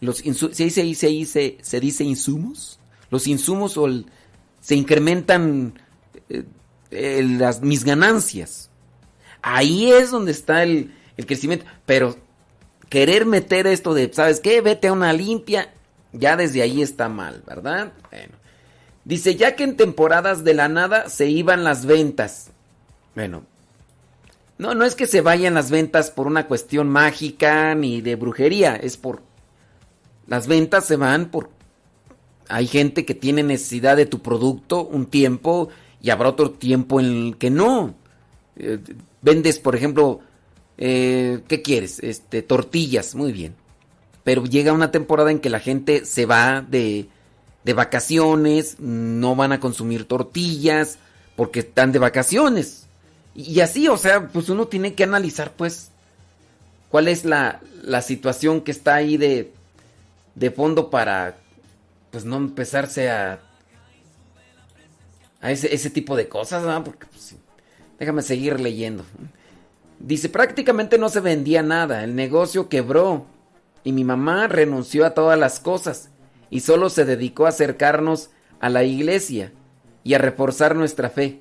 los 0.00 0.18
¿se 0.18 0.64
dice, 0.64 0.94
se, 0.94 1.06
dice, 1.08 1.58
se 1.60 1.80
dice 1.80 2.04
insumos 2.04 2.78
los 3.10 3.26
insumos 3.26 3.76
o 3.76 3.86
se 4.60 4.74
incrementan 4.74 5.74
eh, 6.30 6.44
eh, 6.90 7.22
las 7.38 7.60
mis 7.60 7.84
ganancias 7.84 8.70
ahí 9.42 9.90
es 9.92 10.10
donde 10.10 10.32
está 10.32 10.62
el, 10.62 10.94
el 11.18 11.26
crecimiento 11.26 11.66
pero 11.84 12.16
querer 12.88 13.26
meter 13.26 13.66
esto 13.66 13.92
de 13.92 14.10
sabes 14.12 14.40
qué 14.40 14.60
vete 14.62 14.88
a 14.88 14.92
una 14.94 15.12
limpia 15.12 15.72
Ya 16.12 16.36
desde 16.36 16.62
ahí 16.62 16.80
está 16.80 17.08
mal, 17.10 17.42
¿verdad? 17.46 17.92
Bueno. 18.10 18.34
Dice, 19.06 19.36
ya 19.36 19.54
que 19.54 19.62
en 19.62 19.76
temporadas 19.76 20.42
de 20.42 20.52
la 20.52 20.68
nada 20.68 21.08
se 21.08 21.28
iban 21.28 21.62
las 21.62 21.86
ventas. 21.86 22.50
Bueno. 23.14 23.44
No, 24.58 24.74
no 24.74 24.84
es 24.84 24.96
que 24.96 25.06
se 25.06 25.20
vayan 25.20 25.54
las 25.54 25.70
ventas 25.70 26.10
por 26.10 26.26
una 26.26 26.48
cuestión 26.48 26.88
mágica 26.88 27.72
ni 27.76 28.00
de 28.00 28.16
brujería, 28.16 28.74
es 28.74 28.96
por... 28.96 29.22
Las 30.26 30.48
ventas 30.48 30.86
se 30.86 30.96
van 30.96 31.26
por... 31.26 31.50
Hay 32.48 32.66
gente 32.66 33.04
que 33.04 33.14
tiene 33.14 33.44
necesidad 33.44 33.96
de 33.96 34.06
tu 34.06 34.22
producto 34.22 34.84
un 34.84 35.06
tiempo 35.06 35.68
y 36.02 36.10
habrá 36.10 36.30
otro 36.30 36.50
tiempo 36.50 36.98
en 36.98 37.06
el 37.06 37.36
que 37.36 37.50
no. 37.50 37.94
Eh, 38.56 38.80
vendes, 39.22 39.60
por 39.60 39.76
ejemplo, 39.76 40.18
eh, 40.78 41.42
¿qué 41.46 41.62
quieres? 41.62 42.00
Este, 42.00 42.42
tortillas, 42.42 43.14
muy 43.14 43.30
bien. 43.30 43.54
Pero 44.24 44.46
llega 44.46 44.72
una 44.72 44.90
temporada 44.90 45.30
en 45.30 45.38
que 45.38 45.50
la 45.50 45.60
gente 45.60 46.04
se 46.04 46.26
va 46.26 46.60
de, 46.60 47.08
de 47.66 47.72
vacaciones, 47.72 48.78
no 48.78 49.34
van 49.34 49.50
a 49.50 49.58
consumir 49.58 50.06
tortillas 50.06 50.98
porque 51.34 51.60
están 51.60 51.90
de 51.90 51.98
vacaciones. 51.98 52.86
Y 53.34 53.58
así, 53.58 53.88
o 53.88 53.96
sea, 53.96 54.28
pues 54.28 54.48
uno 54.48 54.68
tiene 54.68 54.94
que 54.94 55.02
analizar, 55.02 55.52
pues, 55.52 55.90
cuál 56.90 57.08
es 57.08 57.24
la, 57.24 57.60
la 57.82 58.02
situación 58.02 58.60
que 58.60 58.70
está 58.70 58.94
ahí 58.94 59.16
de, 59.16 59.52
de 60.36 60.50
fondo 60.52 60.90
para, 60.90 61.38
pues, 62.12 62.24
no 62.24 62.36
empezarse 62.36 63.10
a, 63.10 63.40
a 65.40 65.50
ese, 65.50 65.74
ese 65.74 65.90
tipo 65.90 66.14
de 66.14 66.28
cosas, 66.28 66.62
¿no? 66.62 66.84
Porque, 66.84 67.06
pues, 67.06 67.34
déjame 67.98 68.22
seguir 68.22 68.60
leyendo. 68.60 69.04
Dice, 69.98 70.28
prácticamente 70.28 70.98
no 70.98 71.08
se 71.08 71.18
vendía 71.18 71.64
nada, 71.64 72.04
el 72.04 72.14
negocio 72.14 72.68
quebró 72.68 73.26
y 73.82 73.90
mi 73.90 74.04
mamá 74.04 74.46
renunció 74.46 75.04
a 75.04 75.14
todas 75.14 75.36
las 75.36 75.58
cosas 75.58 76.10
y 76.50 76.60
solo 76.60 76.90
se 76.90 77.04
dedicó 77.04 77.46
a 77.46 77.50
acercarnos 77.50 78.30
a 78.60 78.68
la 78.68 78.84
iglesia 78.84 79.52
y 80.04 80.14
a 80.14 80.18
reforzar 80.18 80.76
nuestra 80.76 81.10
fe. 81.10 81.40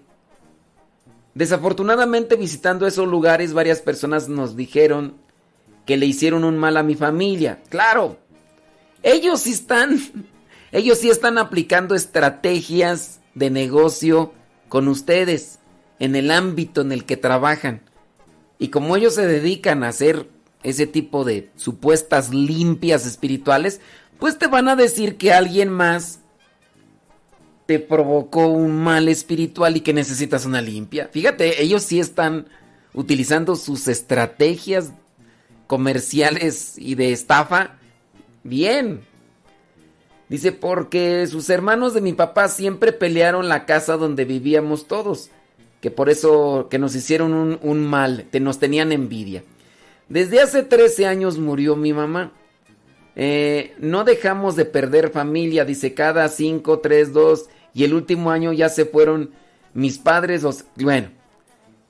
Desafortunadamente 1.34 2.36
visitando 2.36 2.88
esos 2.88 3.08
lugares 3.08 3.54
varias 3.54 3.82
personas 3.82 4.30
nos 4.30 4.56
dijeron 4.56 5.16
que 5.86 5.98
le 5.98 6.06
hicieron 6.06 6.44
un 6.44 6.58
mal 6.58 6.78
a 6.78 6.84
mi 6.84 6.96
familia. 6.96 7.62
Claro, 7.70 8.18
ellos 9.04 9.42
sí 9.42 9.52
están, 9.52 10.00
ellos 10.72 10.98
sí 10.98 11.10
están 11.10 11.38
aplicando 11.38 11.94
estrategias 11.94 13.20
de 13.36 13.50
negocio 13.50 14.34
con 14.70 14.88
ustedes 14.88 15.60
en 16.00 16.16
el 16.16 16.32
ámbito 16.32 16.82
en 16.82 16.92
el 16.92 17.06
que 17.06 17.18
trabajan. 17.18 17.82
Y 18.58 18.70
como 18.70 18.96
ellos 18.96 19.16
se 19.16 19.28
dedican 19.28 19.84
a 19.84 19.90
hacer 19.90 20.30
ese 20.64 20.88
tipo 20.88 21.24
de 21.24 21.52
supuestas 21.56 22.34
limpias 22.34 23.06
espirituales, 23.06 23.82
pues 24.20 24.38
te 24.38 24.48
van 24.48 24.68
a 24.68 24.76
decir 24.76 25.18
que 25.18 25.34
alguien 25.34 25.70
más 25.70 26.20
te 27.66 27.80
provocó 27.80 28.48
un 28.48 28.76
mal 28.76 29.08
espiritual 29.08 29.78
y 29.78 29.82
que 29.82 29.94
necesitas 29.94 30.46
una 30.46 30.62
limpia. 30.62 31.10
Fíjate, 31.12 31.62
ellos 31.62 31.84
sí 31.84 32.00
están 32.00 32.48
utilizando 32.94 33.56
sus 33.56 33.88
estrategias 33.88 34.92
comerciales 35.68 36.78
y 36.78 36.96
de 36.96 37.12
estafa 37.12 37.78
bien. 38.44 39.02
Dice, 40.30 40.52
porque 40.52 41.28
sus 41.28 41.50
hermanos 41.50 41.94
de 41.94 42.02
mi 42.02 42.14
papá 42.14 42.48
siempre 42.48 42.92
pelearon 42.92 43.48
la 43.48 43.66
casa 43.66 43.98
donde 43.98 44.26
vivíamos 44.26 44.88
todos 44.88 45.30
que 45.86 45.92
por 45.92 46.10
eso 46.10 46.68
que 46.72 46.80
nos 46.80 46.96
hicieron 46.96 47.60
un, 47.62 47.86
mal, 47.86 48.26
que 48.32 48.40
nos 48.40 48.58
tenían 48.58 48.92
envidia. 48.92 49.44
Desde 50.10 50.42
hace 50.42 50.64
13 50.64 51.06
años 51.06 51.38
murió 51.38 51.76
mi 51.76 51.94
mamá. 51.94 52.32
Eh, 53.16 53.76
no 53.80 54.04
dejamos 54.04 54.56
de 54.56 54.66
perder 54.66 55.12
familia, 55.12 55.66
dice 55.66 55.94
cada 55.94 56.28
5, 56.28 56.80
3, 56.80 57.14
2 57.14 57.46
y 57.74 57.84
el 57.84 57.94
último 57.94 58.32
año 58.32 58.52
ya 58.54 58.70
se 58.70 58.86
fueron 58.86 59.32
mis 59.74 59.98
padres. 59.98 60.44
Los, 60.44 60.66
bueno, 60.76 61.10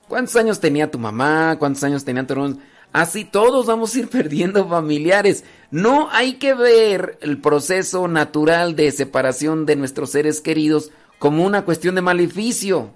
¿cuántos 0.08 0.36
años 0.36 0.60
tenía 0.60 0.90
tu 0.90 0.98
mamá? 0.98 1.56
¿Cuántos 1.58 1.82
años 1.84 2.04
tenían 2.04 2.26
tu 2.26 2.34
hermano? 2.34 2.58
Así 2.92 3.24
todos 3.24 3.66
vamos 3.66 3.94
a 3.94 3.98
ir 3.98 4.08
perdiendo 4.10 4.68
familiares. 4.68 5.44
No 5.70 6.08
hay 6.10 6.34
que 6.34 6.54
ver 6.54 7.18
el 7.20 7.40
proceso 7.40 8.08
natural 8.08 8.76
de 8.76 8.90
separación 8.92 9.66
de 9.66 9.76
nuestros 9.76 10.10
seres 10.10 10.40
queridos 10.40 10.90
como 11.18 11.44
una 11.44 11.64
cuestión 11.64 11.94
de 11.94 12.02
maleficio 12.02 12.92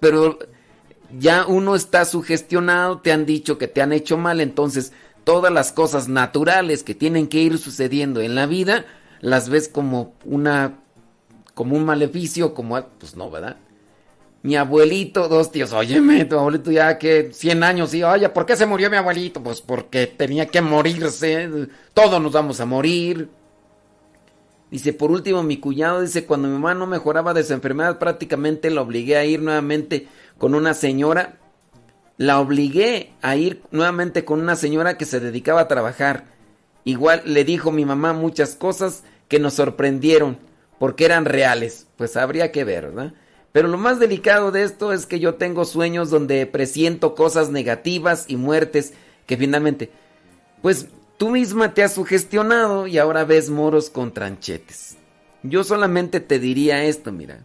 pero 0.00 0.38
ya 1.18 1.46
uno 1.46 1.74
está 1.74 2.04
sugestionado, 2.04 3.00
te 3.00 3.12
han 3.12 3.26
dicho 3.26 3.58
que 3.58 3.68
te 3.68 3.82
han 3.82 3.92
hecho 3.92 4.16
mal, 4.16 4.40
entonces 4.40 4.92
todas 5.24 5.52
las 5.52 5.72
cosas 5.72 6.08
naturales 6.08 6.82
que 6.82 6.94
tienen 6.94 7.26
que 7.26 7.38
ir 7.38 7.58
sucediendo 7.58 8.20
en 8.20 8.34
la 8.34 8.46
vida, 8.46 8.84
las 9.20 9.48
ves 9.48 9.68
como 9.68 10.14
una 10.24 10.80
como 11.54 11.76
un 11.76 11.84
maleficio, 11.84 12.52
como 12.52 12.80
pues 12.98 13.16
no, 13.16 13.30
¿verdad? 13.30 13.56
Mi 14.42 14.56
abuelito, 14.56 15.28
dos 15.28 15.50
tíos, 15.50 15.72
óyeme, 15.72 16.24
tu 16.26 16.38
abuelito 16.38 16.70
ya 16.70 16.98
que 16.98 17.32
100 17.32 17.62
años 17.62 17.94
y 17.94 18.02
oye, 18.02 18.28
¿por 18.28 18.44
qué 18.44 18.56
se 18.56 18.66
murió 18.66 18.90
mi 18.90 18.96
abuelito? 18.96 19.42
Pues 19.42 19.60
porque 19.60 20.06
tenía 20.06 20.46
que 20.46 20.60
morirse, 20.60 21.48
todos 21.94 22.20
nos 22.20 22.32
vamos 22.32 22.60
a 22.60 22.66
morir. 22.66 23.30
Dice, 24.70 24.92
por 24.92 25.12
último, 25.12 25.42
mi 25.44 25.58
cuñado 25.58 26.00
dice, 26.00 26.26
cuando 26.26 26.48
mi 26.48 26.54
mamá 26.54 26.74
no 26.74 26.86
mejoraba 26.86 27.32
de 27.32 27.44
su 27.44 27.52
enfermedad, 27.52 27.98
prácticamente 27.98 28.70
la 28.70 28.82
obligué 28.82 29.16
a 29.16 29.24
ir 29.24 29.40
nuevamente 29.40 30.08
con 30.36 30.54
una 30.54 30.74
señora. 30.74 31.38
La 32.16 32.40
obligué 32.40 33.12
a 33.22 33.36
ir 33.36 33.62
nuevamente 33.70 34.24
con 34.24 34.40
una 34.40 34.56
señora 34.56 34.96
que 34.96 35.04
se 35.04 35.20
dedicaba 35.20 35.62
a 35.62 35.68
trabajar. 35.68 36.24
Igual 36.84 37.22
le 37.24 37.44
dijo 37.44 37.72
mi 37.72 37.84
mamá 37.84 38.12
muchas 38.12 38.54
cosas 38.54 39.02
que 39.28 39.38
nos 39.38 39.54
sorprendieron, 39.54 40.38
porque 40.78 41.04
eran 41.04 41.24
reales. 41.24 41.86
Pues 41.96 42.16
habría 42.16 42.52
que 42.52 42.64
ver, 42.64 42.90
¿verdad? 42.90 43.14
Pero 43.52 43.68
lo 43.68 43.78
más 43.78 43.98
delicado 43.98 44.52
de 44.52 44.64
esto 44.64 44.92
es 44.92 45.06
que 45.06 45.20
yo 45.20 45.34
tengo 45.34 45.64
sueños 45.64 46.10
donde 46.10 46.46
presiento 46.46 47.14
cosas 47.14 47.50
negativas 47.50 48.26
y 48.28 48.36
muertes 48.36 48.94
que 49.26 49.36
finalmente, 49.36 49.90
pues 50.60 50.88
Tú 51.16 51.30
misma 51.30 51.74
te 51.74 51.82
has 51.82 51.94
sugestionado 51.94 52.86
y 52.86 52.98
ahora 52.98 53.24
ves 53.24 53.48
moros 53.48 53.88
con 53.88 54.12
tranchetes. 54.12 54.96
Yo 55.42 55.62
solamente 55.62 56.20
te 56.20 56.38
diría 56.38 56.84
esto, 56.84 57.12
mira. 57.12 57.38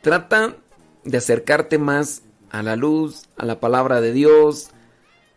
Trata 0.00 0.56
de 1.04 1.18
acercarte 1.18 1.76
más 1.76 2.22
a 2.50 2.62
la 2.62 2.76
luz, 2.76 3.24
a 3.36 3.44
la 3.44 3.60
palabra 3.60 4.00
de 4.00 4.12
Dios. 4.12 4.70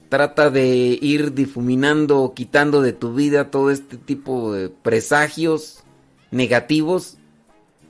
Trata 0.09 0.49
de 0.49 0.97
ir 1.01 1.34
difuminando, 1.34 2.34
quitando 2.36 2.82
de 2.82 2.93
tu 2.93 3.14
vida 3.14 3.49
todo 3.49 3.72
este 3.72 3.97
tipo 3.97 4.53
de 4.53 4.70
presagios 4.70 5.84
negativos. 6.32 7.18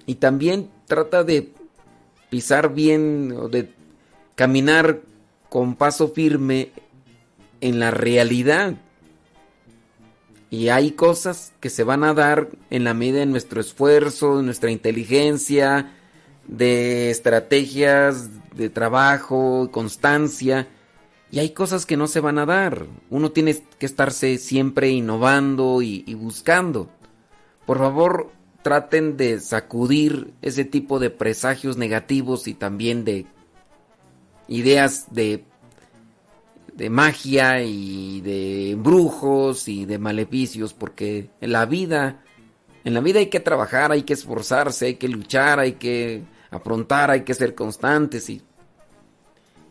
Y 0.06 0.16
también 0.16 0.70
trata 0.86 1.24
de 1.24 1.52
pisar 2.30 2.74
bien 2.74 3.34
o 3.38 3.50
de 3.50 3.74
caminar 4.36 5.02
con 5.50 5.76
paso 5.76 6.08
firme 6.10 6.72
en 7.62 7.80
la 7.80 7.92
realidad. 7.92 8.76
Y 10.50 10.70
hay 10.70 10.92
cosas 10.92 11.52
que 11.60 11.70
se 11.70 11.84
van 11.84 12.04
a 12.04 12.14
dar 12.14 12.50
en 12.70 12.84
la 12.84 12.94
medida 12.94 13.20
de 13.20 13.26
nuestro 13.26 13.60
esfuerzo, 13.60 14.38
de 14.38 14.44
nuestra 14.44 14.72
inteligencia, 14.72 15.92
de 16.48 17.10
estrategias 17.10 18.30
de 18.56 18.70
trabajo, 18.70 19.70
constancia. 19.72 20.68
Y 21.32 21.40
hay 21.40 21.52
cosas 21.52 21.86
que 21.86 21.98
no 21.98 22.08
se 22.08 22.20
van 22.20 22.38
a 22.38 22.46
dar. 22.46 22.86
Uno 23.10 23.32
tiene 23.32 23.58
que 23.80 23.86
estarse 23.86 24.38
siempre 24.38 24.90
innovando 24.90 25.82
y, 25.82 26.14
buscando. 26.14 26.90
Por 27.66 27.80
favor, 27.80 28.32
traten 28.62 29.18
de 29.18 29.40
sacudir 29.40 30.34
ese 30.42 30.66
tipo 30.66 31.00
de 31.00 31.10
presagios 31.10 31.78
negativos 31.78 32.48
y 32.48 32.54
también 32.54 33.04
de 33.04 33.26
ideas 34.48 35.08
de 35.12 35.46
de 36.76 36.90
magia 36.90 37.62
y 37.62 38.22
de 38.22 38.76
brujos 38.78 39.68
y 39.68 39.86
de 39.86 40.00
maleficios, 40.00 40.74
porque 40.74 41.30
en 41.40 41.52
la 41.52 41.66
vida, 41.66 42.24
en 42.84 42.94
la 42.94 43.00
vida 43.00 43.20
hay 43.20 43.28
que 43.28 43.40
trabajar, 43.40 43.92
hay 43.92 44.04
que 44.04 44.14
esforzarse, 44.14 44.88
hay 44.88 44.96
que 44.96 45.08
luchar, 45.08 45.60
hay 45.60 45.74
que 45.74 46.24
afrontar, 46.54 47.12
hay 47.12 47.22
que 47.22 47.34
ser 47.34 47.56
constantes 47.56 48.30
y, 48.30 48.42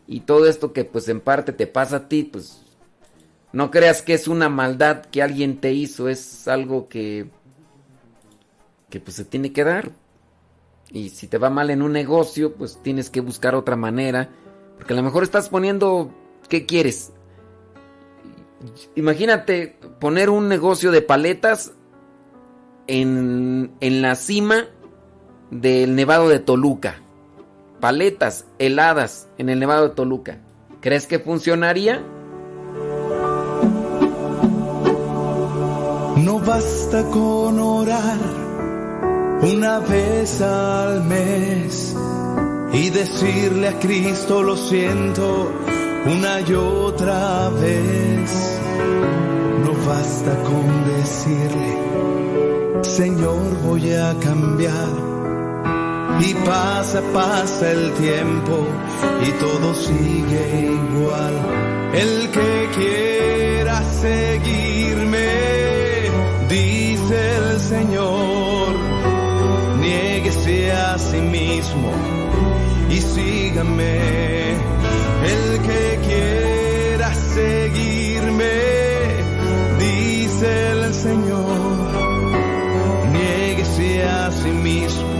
y 0.07 0.21
todo 0.21 0.47
esto 0.47 0.73
que 0.73 0.85
pues 0.85 1.07
en 1.09 1.21
parte 1.21 1.53
te 1.53 1.67
pasa 1.67 1.97
a 1.97 2.07
ti, 2.07 2.23
pues 2.23 2.61
no 3.51 3.71
creas 3.71 4.01
que 4.01 4.13
es 4.13 4.27
una 4.27 4.49
maldad 4.49 5.05
que 5.05 5.21
alguien 5.21 5.59
te 5.59 5.73
hizo, 5.73 6.09
es 6.09 6.47
algo 6.47 6.87
que 6.87 7.29
que 8.89 8.99
pues 8.99 9.15
se 9.15 9.25
tiene 9.25 9.51
que 9.51 9.63
dar. 9.63 9.91
Y 10.91 11.09
si 11.09 11.27
te 11.27 11.39
va 11.39 11.49
mal 11.49 11.71
en 11.71 11.81
un 11.81 11.91
negocio, 11.91 12.53
pues 12.53 12.77
tienes 12.83 13.09
que 13.09 13.21
buscar 13.21 13.55
otra 13.55 13.75
manera, 13.75 14.29
porque 14.77 14.93
a 14.93 14.95
lo 14.95 15.01
mejor 15.01 15.23
estás 15.23 15.49
poniendo 15.49 16.11
¿Qué 16.49 16.65
quieres? 16.65 17.11
Imagínate 18.95 19.77
poner 19.99 20.29
un 20.29 20.47
negocio 20.47 20.91
de 20.91 21.01
paletas 21.01 21.73
en, 22.87 23.71
en 23.79 24.01
la 24.01 24.15
cima 24.15 24.67
del 25.53 25.95
Nevado 25.95 26.29
de 26.29 26.39
Toluca. 26.39 27.01
Paletas 27.79 28.45
heladas 28.59 29.27
en 29.37 29.49
el 29.49 29.59
Nevado 29.59 29.89
de 29.89 29.95
Toluca. 29.95 30.39
¿Crees 30.81 31.07
que 31.07 31.19
funcionaría? 31.19 32.01
No 36.17 36.39
basta 36.39 37.03
con 37.09 37.59
orar 37.59 38.17
una 39.41 39.79
vez 39.79 40.41
al 40.41 41.03
mes 41.03 41.95
y 42.71 42.89
decirle 42.89 43.67
a 43.67 43.79
Cristo 43.79 44.41
lo 44.41 44.55
siento 44.55 45.51
una 46.05 46.41
y 46.41 46.53
otra 46.53 47.49
vez. 47.49 48.59
No 49.65 49.73
basta 49.87 50.35
con 50.43 50.85
decirle, 50.85 52.83
Señor 52.83 53.61
voy 53.63 53.93
a 53.93 54.13
cambiar. 54.19 55.12
Y 56.19 56.33
pasa, 56.45 57.01
pasa 57.13 57.71
el 57.71 57.93
tiempo 57.93 58.67
y 59.27 59.31
todo 59.43 59.73
sigue 59.73 60.71
igual. 60.71 61.33
El 61.93 62.29
que 62.31 62.69
quiera 62.75 63.81
seguirme, 64.01 65.29
dice 66.49 67.35
el 67.37 67.59
Señor, 67.59 68.75
niéguese 69.79 70.71
a 70.71 70.97
sí 70.97 71.21
mismo 71.21 71.91
y 72.89 72.97
sígame. 73.01 74.53
El 75.33 75.61
que 75.61 75.99
quiera 76.07 77.13
seguirme, 77.13 78.55
dice 79.79 80.71
el 80.71 80.93
Señor, 80.93 81.91
niéguese 83.13 84.03
a 84.03 84.31
sí 84.31 84.49
mismo, 84.49 85.12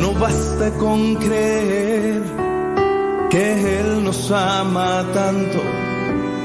No 0.00 0.14
basta 0.14 0.70
con 0.78 1.16
creer 1.16 2.22
que 3.30 3.80
Él 3.80 4.04
nos 4.04 4.30
ama 4.30 5.04
tanto, 5.12 5.60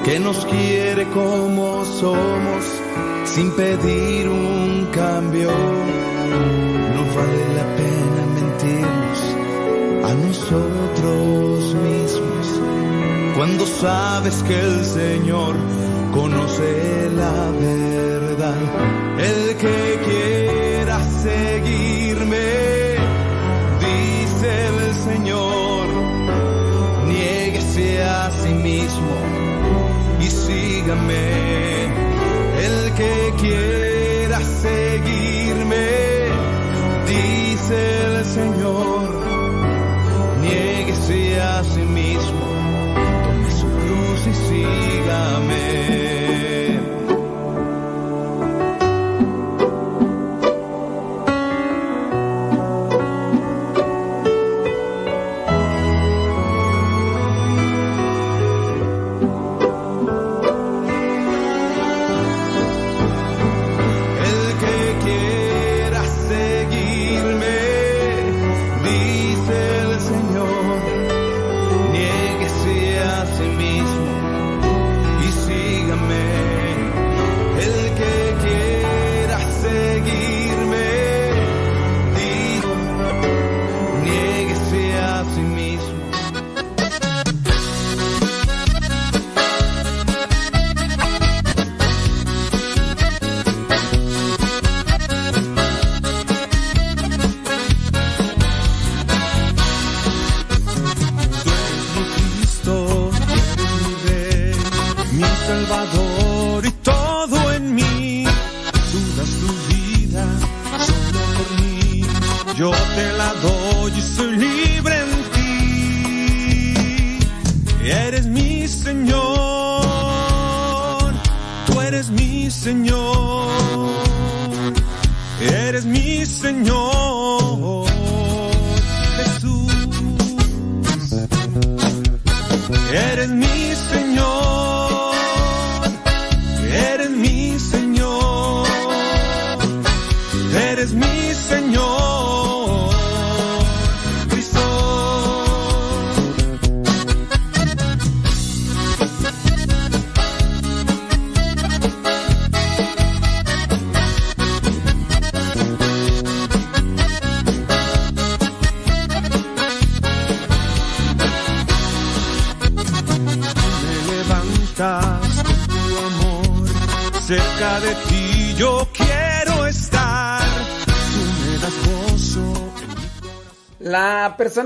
que 0.08 0.20
nos 0.20 0.45
quiere 0.45 1.05
como 1.10 1.84
somos, 1.84 2.64
sin 3.26 3.51
pedir 3.58 4.30
un 4.30 4.88
cambio. 4.93 5.51
No 6.95 7.01
vale 7.18 7.43
la 7.60 7.66
pena 7.80 8.22
mentirnos 8.38 9.20
a 10.10 10.12
nosotros 10.26 11.76
mismos, 11.89 12.47
cuando 13.36 13.66
sabes 13.66 14.36
que 14.43 14.58
el 14.58 14.86
Señor 14.86 15.55
conoce 16.14 17.10
la 17.14 17.51
verdad. 17.68 18.55
El 19.20 19.58
que 19.58 19.99
quiera 20.08 21.03
seguirme, 21.22 21.96
sígame. 30.88 31.85
El 32.65 32.93
que 32.93 33.33
quiera 33.39 33.86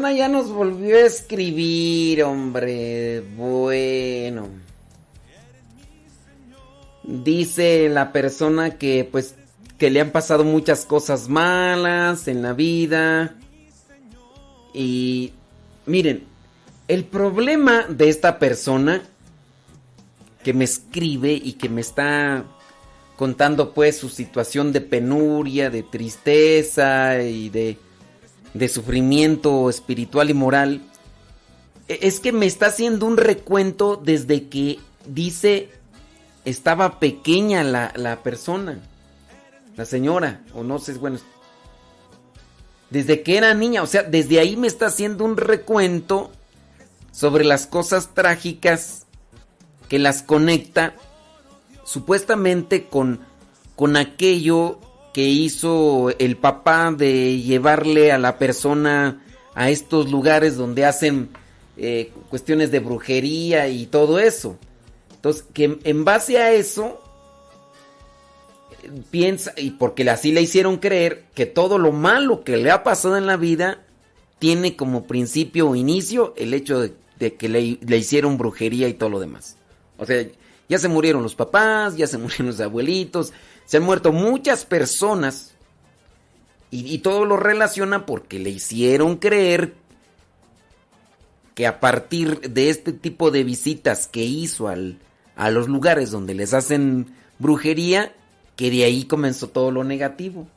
Ya 0.09 0.27
nos 0.27 0.49
volvió 0.49 0.95
a 0.95 1.01
escribir, 1.01 2.23
hombre. 2.23 3.21
Bueno. 3.35 4.47
Dice 7.03 7.89
la 7.89 8.11
persona 8.11 8.77
que 8.77 9.07
pues 9.11 9.35
que 9.77 9.89
le 9.89 9.99
han 9.99 10.11
pasado 10.11 10.43
muchas 10.43 10.85
cosas 10.85 11.27
malas 11.27 12.27
en 12.27 12.41
la 12.41 12.53
vida. 12.53 13.35
Y 14.73 15.33
miren, 15.85 16.23
el 16.87 17.03
problema 17.03 17.85
de 17.87 18.09
esta 18.09 18.39
persona 18.39 19.03
que 20.43 20.53
me 20.53 20.65
escribe 20.65 21.33
y 21.33 21.53
que 21.53 21.69
me 21.69 21.81
está 21.81 22.45
contando 23.15 23.73
pues 23.73 23.97
su 23.97 24.09
situación 24.09 24.71
de 24.71 24.81
penuria, 24.81 25.69
de 25.69 25.83
tristeza 25.83 27.21
y 27.21 27.49
de, 27.49 27.77
de 28.53 28.67
sufrimiento 28.67 29.69
espiritual 29.69 30.29
y 30.29 30.33
moral, 30.33 30.81
e- 31.87 31.99
es 32.01 32.19
que 32.19 32.31
me 32.31 32.45
está 32.45 32.67
haciendo 32.67 33.05
un 33.05 33.17
recuento 33.17 33.95
desde 33.95 34.47
que 34.47 34.79
dice 35.05 35.69
estaba 36.45 36.99
pequeña 36.99 37.63
la, 37.63 37.93
la 37.95 38.23
persona, 38.23 38.79
la 39.75 39.85
señora, 39.85 40.41
o 40.53 40.63
no 40.63 40.79
sé, 40.79 40.93
bueno, 40.93 41.19
desde 42.89 43.21
que 43.21 43.37
era 43.37 43.53
niña, 43.53 43.83
o 43.83 43.87
sea, 43.87 44.03
desde 44.03 44.39
ahí 44.39 44.57
me 44.57 44.67
está 44.67 44.87
haciendo 44.87 45.23
un 45.23 45.37
recuento 45.37 46.31
sobre 47.11 47.43
las 47.43 47.67
cosas 47.67 48.13
trágicas 48.13 49.05
que 49.87 49.99
las 49.99 50.23
conecta 50.23 50.93
supuestamente 51.85 52.85
con, 52.85 53.19
con 53.75 53.97
aquello 53.97 54.79
que 55.13 55.23
hizo 55.23 56.09
el 56.19 56.37
papá 56.37 56.91
de 56.91 57.39
llevarle 57.39 58.11
a 58.11 58.17
la 58.17 58.37
persona 58.37 59.21
a 59.53 59.69
estos 59.69 60.09
lugares 60.09 60.55
donde 60.55 60.85
hacen 60.85 61.29
eh, 61.77 62.11
cuestiones 62.29 62.71
de 62.71 62.79
brujería 62.79 63.67
y 63.67 63.85
todo 63.85 64.19
eso. 64.19 64.57
Entonces, 65.15 65.45
que 65.53 65.79
en 65.83 66.05
base 66.05 66.37
a 66.37 66.53
eso, 66.53 67.01
piensa, 69.09 69.53
y 69.57 69.71
porque 69.71 70.09
así 70.09 70.31
le 70.31 70.41
hicieron 70.41 70.77
creer, 70.77 71.25
que 71.35 71.45
todo 71.45 71.77
lo 71.77 71.91
malo 71.91 72.43
que 72.43 72.57
le 72.57 72.71
ha 72.71 72.83
pasado 72.83 73.17
en 73.17 73.27
la 73.27 73.37
vida 73.37 73.83
tiene 74.39 74.75
como 74.75 75.05
principio 75.05 75.69
o 75.69 75.75
inicio 75.75 76.33
el 76.37 76.53
hecho 76.53 76.79
de, 76.79 77.33
que 77.35 77.49
le, 77.49 77.77
le, 77.85 77.97
hicieron 77.97 78.37
brujería 78.37 78.87
y 78.87 78.93
todo 78.93 79.09
lo 79.09 79.19
demás. 79.19 79.57
O 79.97 80.05
sea, 80.05 80.25
ya 80.67 80.79
se 80.79 80.87
murieron 80.87 81.21
los 81.21 81.35
papás, 81.35 81.95
ya 81.97 82.07
se 82.07 82.17
murieron 82.17 82.47
los 82.47 82.59
abuelitos, 82.59 83.33
se 83.65 83.77
han 83.77 83.83
muerto 83.83 84.11
muchas 84.11 84.65
personas 84.65 85.51
y, 86.73 86.99
todo 86.99 87.25
lo 87.25 87.35
relaciona 87.35 88.05
porque 88.05 88.39
le 88.39 88.49
hicieron 88.49 89.17
creer 89.17 89.73
que 91.53 91.67
a 91.67 91.81
partir 91.81 92.39
de 92.39 92.69
este 92.69 92.93
tipo 92.93 93.29
de 93.29 93.43
visitas 93.43 94.07
que 94.07 94.23
hizo 94.23 94.69
al, 94.69 94.97
a 95.35 95.51
los 95.51 95.67
lugares 95.67 96.11
donde 96.11 96.33
les 96.33 96.53
hacen 96.53 97.13
brujería, 97.39 98.13
que 98.55 98.71
de 98.71 98.85
ahí 98.85 99.03
comenzó 99.03 99.49
todo 99.49 99.69
lo 99.69 99.83
negativo. 99.83 100.47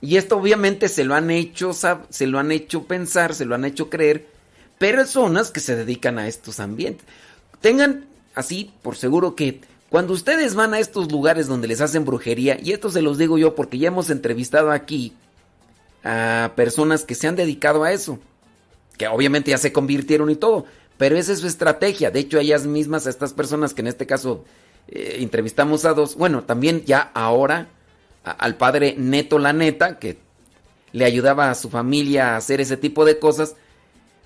Y 0.00 0.16
esto 0.16 0.38
obviamente 0.38 0.88
se 0.88 1.04
lo 1.04 1.14
han 1.14 1.30
hecho, 1.30 1.72
se 1.74 2.26
lo 2.26 2.38
han 2.38 2.50
hecho 2.50 2.84
pensar, 2.84 3.34
se 3.34 3.44
lo 3.44 3.54
han 3.54 3.66
hecho 3.66 3.90
creer 3.90 4.26
personas 4.78 5.50
que 5.50 5.60
se 5.60 5.76
dedican 5.76 6.18
a 6.18 6.28
estos 6.28 6.60
ambientes. 6.60 7.04
Tengan 7.60 8.06
así 8.34 8.72
por 8.80 8.96
seguro 8.96 9.36
que 9.36 9.60
cuando 9.90 10.12
ustedes 10.12 10.54
van 10.54 10.72
a 10.72 10.78
estos 10.78 11.10
lugares 11.10 11.48
donde 11.48 11.68
les 11.68 11.80
hacen 11.80 12.04
brujería, 12.04 12.58
y 12.62 12.72
esto 12.72 12.90
se 12.90 13.02
los 13.02 13.18
digo 13.18 13.38
yo 13.38 13.54
porque 13.54 13.78
ya 13.78 13.88
hemos 13.88 14.08
entrevistado 14.08 14.70
aquí 14.70 15.14
a 16.04 16.52
personas 16.54 17.04
que 17.04 17.14
se 17.14 17.26
han 17.26 17.36
dedicado 17.36 17.82
a 17.82 17.92
eso, 17.92 18.18
que 18.96 19.08
obviamente 19.08 19.50
ya 19.50 19.58
se 19.58 19.72
convirtieron 19.72 20.30
y 20.30 20.36
todo, 20.36 20.64
pero 20.96 21.16
esa 21.16 21.32
es 21.32 21.40
su 21.40 21.46
estrategia. 21.46 22.10
De 22.10 22.20
hecho, 22.20 22.38
ellas 22.38 22.66
mismas, 22.66 23.06
a 23.06 23.10
estas 23.10 23.32
personas 23.32 23.74
que 23.74 23.80
en 23.80 23.88
este 23.88 24.06
caso 24.06 24.44
eh, 24.88 25.16
entrevistamos 25.18 25.84
a 25.84 25.92
dos, 25.92 26.14
bueno, 26.14 26.44
también 26.44 26.84
ya 26.84 27.10
ahora 27.14 27.68
al 28.22 28.56
padre 28.56 28.94
Neto 28.96 29.38
La 29.38 29.52
Neta, 29.52 29.98
que 29.98 30.18
le 30.92 31.04
ayudaba 31.04 31.50
a 31.50 31.54
su 31.54 31.68
familia 31.68 32.34
a 32.34 32.36
hacer 32.36 32.60
ese 32.60 32.76
tipo 32.76 33.04
de 33.04 33.18
cosas, 33.18 33.56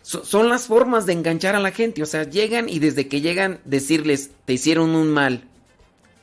son 0.03 0.51
las 0.51 0.67
formas 0.67 1.07
de 1.07 1.15
enganchar 1.15 1.57
a 1.57 1.61
la 1.61 1.71
gente. 1.71 2.03
O 2.03 2.07
sea, 2.07 2.25
llegan 2.25 2.69
y 2.69 2.79
desde 2.79 3.09
que 3.09 3.23
llegan 3.23 3.61
decirles, 3.65 4.31
te 4.45 4.53
hicieron 4.53 4.91
un 4.91 5.11
mal, 5.11 5.45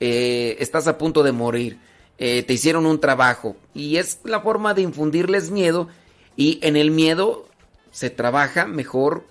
eh, 0.02 0.58
estás 0.60 0.88
a 0.88 0.98
punto 0.98 1.24
de 1.24 1.32
morir, 1.32 1.80
eh, 2.18 2.44
te 2.44 2.54
hicieron 2.54 2.86
un 2.86 3.00
trabajo. 3.00 3.56
Y 3.74 3.96
es 3.96 4.20
la 4.26 4.42
forma 4.42 4.74
de 4.74 4.82
infundirles 4.82 5.52
miedo 5.52 5.88
y 6.36 6.60
en 6.64 6.76
el 6.76 6.92
miedo 6.92 7.48
se 7.92 8.10
trabaja 8.10 8.66
mejor 8.66 9.26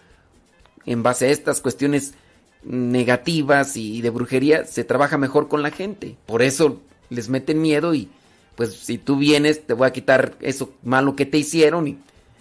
en 0.87 1.03
base 1.03 1.27
a 1.27 1.31
estas 1.31 1.61
cuestiones 1.61 2.15
negativas 2.63 3.77
y 3.77 4.01
de 4.01 4.11
brujería, 4.11 4.65
se 4.65 4.85
trabaja 4.85 5.19
mejor 5.19 5.49
con 5.49 5.63
la 5.63 5.71
gente. 5.71 6.17
Por 6.25 6.41
eso 6.41 6.81
les 7.11 7.29
meten 7.29 7.61
miedo 7.61 7.93
y 7.95 8.09
pues 8.55 8.75
si 8.75 8.99
tú 8.99 9.17
vienes 9.17 9.67
te 9.67 9.75
voy 9.75 9.87
a 9.89 9.93
quitar 9.93 10.37
eso 10.41 10.73
malo 10.83 11.17
que 11.17 11.27
te 11.27 11.39
hicieron 11.39 11.89
y 11.89 11.99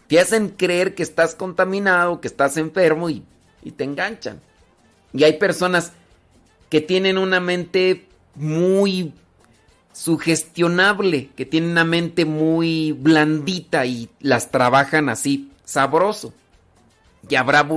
te 0.07 0.19
hacen 0.19 0.49
creer 0.49 0.95
que 0.95 1.03
estás 1.03 1.35
contaminado, 1.35 2.19
que 2.19 2.27
estás 2.27 2.57
enfermo 2.57 3.09
y, 3.09 3.23
te 3.75 3.83
enganchan. 3.83 4.41
Y 5.13 5.23
hay 5.23 5.33
personas 5.33 5.93
que 6.69 6.81
tienen 6.81 7.17
una 7.17 7.39
mente 7.39 8.08
muy 8.39 9.13
sugestionable, 9.93 11.29
que 11.35 11.45
tienen 11.45 11.71
una 11.71 11.83
mente 11.83 12.25
muy 12.25 12.93
blandita 12.93 13.85
y 13.85 14.09
las 14.21 14.49
trabajan 14.49 15.09
así 15.09 15.51
sabroso. 15.65 16.33
Y 17.27 17.35
habrá 17.35 17.67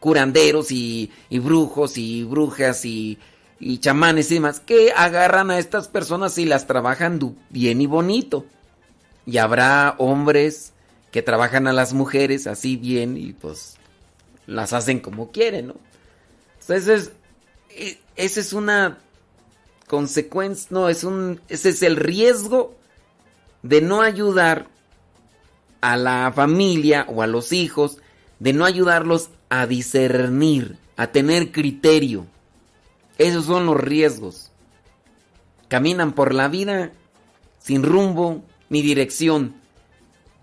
curanderos 0.00 0.72
y, 0.72 1.10
brujos 1.30 1.96
y 1.96 2.24
brujas 2.24 2.84
y, 2.84 3.18
y, 3.60 3.78
chamanes 3.78 4.30
y 4.30 4.34
demás 4.34 4.60
que 4.60 4.92
agarran 4.94 5.50
a 5.50 5.58
estas 5.58 5.86
personas 5.88 6.36
y 6.38 6.46
las 6.46 6.66
trabajan 6.66 7.36
bien 7.50 7.80
y 7.80 7.86
bonito. 7.86 8.44
Y 9.24 9.38
habrá 9.38 9.94
hombres 9.98 10.72
que 11.12 11.22
trabajan 11.22 11.68
a 11.68 11.72
las 11.72 11.92
mujeres 11.92 12.46
así 12.46 12.76
bien 12.76 13.16
y 13.16 13.34
pues 13.34 13.76
las 14.46 14.72
hacen 14.72 14.98
como 14.98 15.30
quieren, 15.30 15.68
¿no? 15.68 15.74
Entonces, 16.60 17.12
e, 17.70 17.98
esa 18.16 18.40
es 18.40 18.52
una 18.52 18.98
consecuencia, 19.88 20.68
no, 20.70 20.88
es 20.88 21.04
un, 21.04 21.40
ese 21.48 21.70
es 21.70 21.82
el 21.82 21.96
riesgo 21.96 22.76
de 23.62 23.80
no 23.80 24.02
ayudar 24.02 24.68
a 25.80 25.96
la 25.96 26.32
familia 26.34 27.06
o 27.08 27.22
a 27.22 27.26
los 27.26 27.52
hijos, 27.52 27.98
de 28.38 28.52
no 28.52 28.64
ayudarlos 28.64 29.30
a 29.48 29.66
discernir, 29.66 30.78
a 30.96 31.08
tener 31.08 31.50
criterio. 31.50 32.26
Esos 33.18 33.46
son 33.46 33.66
los 33.66 33.76
riesgos. 33.76 34.52
Caminan 35.68 36.12
por 36.12 36.34
la 36.34 36.48
vida 36.48 36.92
sin 37.58 37.82
rumbo 37.82 38.42
ni 38.68 38.82
dirección 38.82 39.54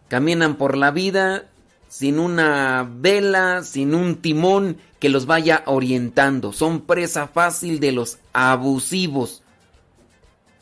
Caminan 0.08 0.56
por 0.56 0.78
la 0.78 0.92
vida 0.92 1.46
sin 1.88 2.20
una 2.20 2.88
vela, 2.90 3.64
sin 3.64 3.96
un 3.96 4.18
timón 4.18 4.78
que 5.06 5.10
los 5.10 5.28
vaya 5.28 5.62
orientando. 5.68 6.52
Son 6.52 6.82
presa 6.82 7.28
fácil 7.28 7.80
de 7.80 7.92
los 7.92 8.18
abusivos. 8.34 9.44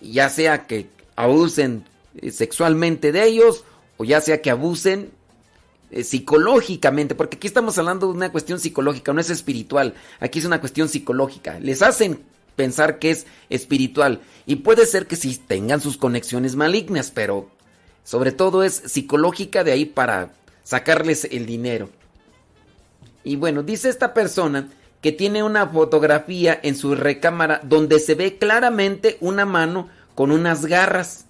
Ya 0.01 0.27
sea 0.27 0.67
que 0.67 0.89
abusen 1.15 1.85
eh, 2.17 2.29
sexualmente 2.29 3.13
de 3.13 3.23
ellos 3.23 3.63
o 3.95 4.03
ya 4.03 4.19
sea 4.19 4.41
que 4.41 4.49
abusen 4.51 5.11
eh, 5.91 6.03
psicológicamente, 6.03 7.15
porque 7.15 7.37
aquí 7.37 7.47
estamos 7.47 7.77
hablando 7.77 8.07
de 8.07 8.15
una 8.15 8.33
cuestión 8.33 8.59
psicológica, 8.59 9.13
no 9.13 9.21
es 9.21 9.29
espiritual, 9.29 9.93
aquí 10.19 10.39
es 10.39 10.45
una 10.45 10.59
cuestión 10.59 10.89
psicológica. 10.89 11.57
Les 11.61 11.81
hacen 11.81 12.19
pensar 12.57 12.99
que 12.99 13.11
es 13.11 13.25
espiritual 13.49 14.19
y 14.45 14.57
puede 14.57 14.85
ser 14.85 15.07
que 15.07 15.15
sí 15.15 15.37
tengan 15.37 15.79
sus 15.79 15.95
conexiones 15.95 16.57
malignas, 16.57 17.11
pero 17.11 17.49
sobre 18.03 18.33
todo 18.33 18.65
es 18.65 18.73
psicológica 18.73 19.63
de 19.63 19.71
ahí 19.71 19.85
para 19.85 20.33
sacarles 20.65 21.29
el 21.31 21.45
dinero. 21.45 21.87
Y 23.23 23.35
bueno, 23.35 23.63
dice 23.63 23.89
esta 23.89 24.13
persona 24.13 24.69
que 25.01 25.11
tiene 25.11 25.43
una 25.43 25.67
fotografía 25.67 26.57
en 26.63 26.75
su 26.75 26.95
recámara 26.95 27.59
donde 27.63 27.99
se 27.99 28.15
ve 28.15 28.37
claramente 28.37 29.17
una 29.19 29.45
mano 29.45 29.89
con 30.15 30.31
unas 30.31 30.65
garras. 30.65 31.25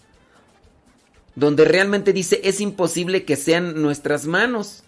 Donde 1.36 1.66
realmente 1.66 2.14
dice 2.14 2.40
es 2.44 2.62
imposible 2.62 3.26
que 3.26 3.36
sean 3.36 3.82
nuestras 3.82 4.28
manos. 4.28 4.84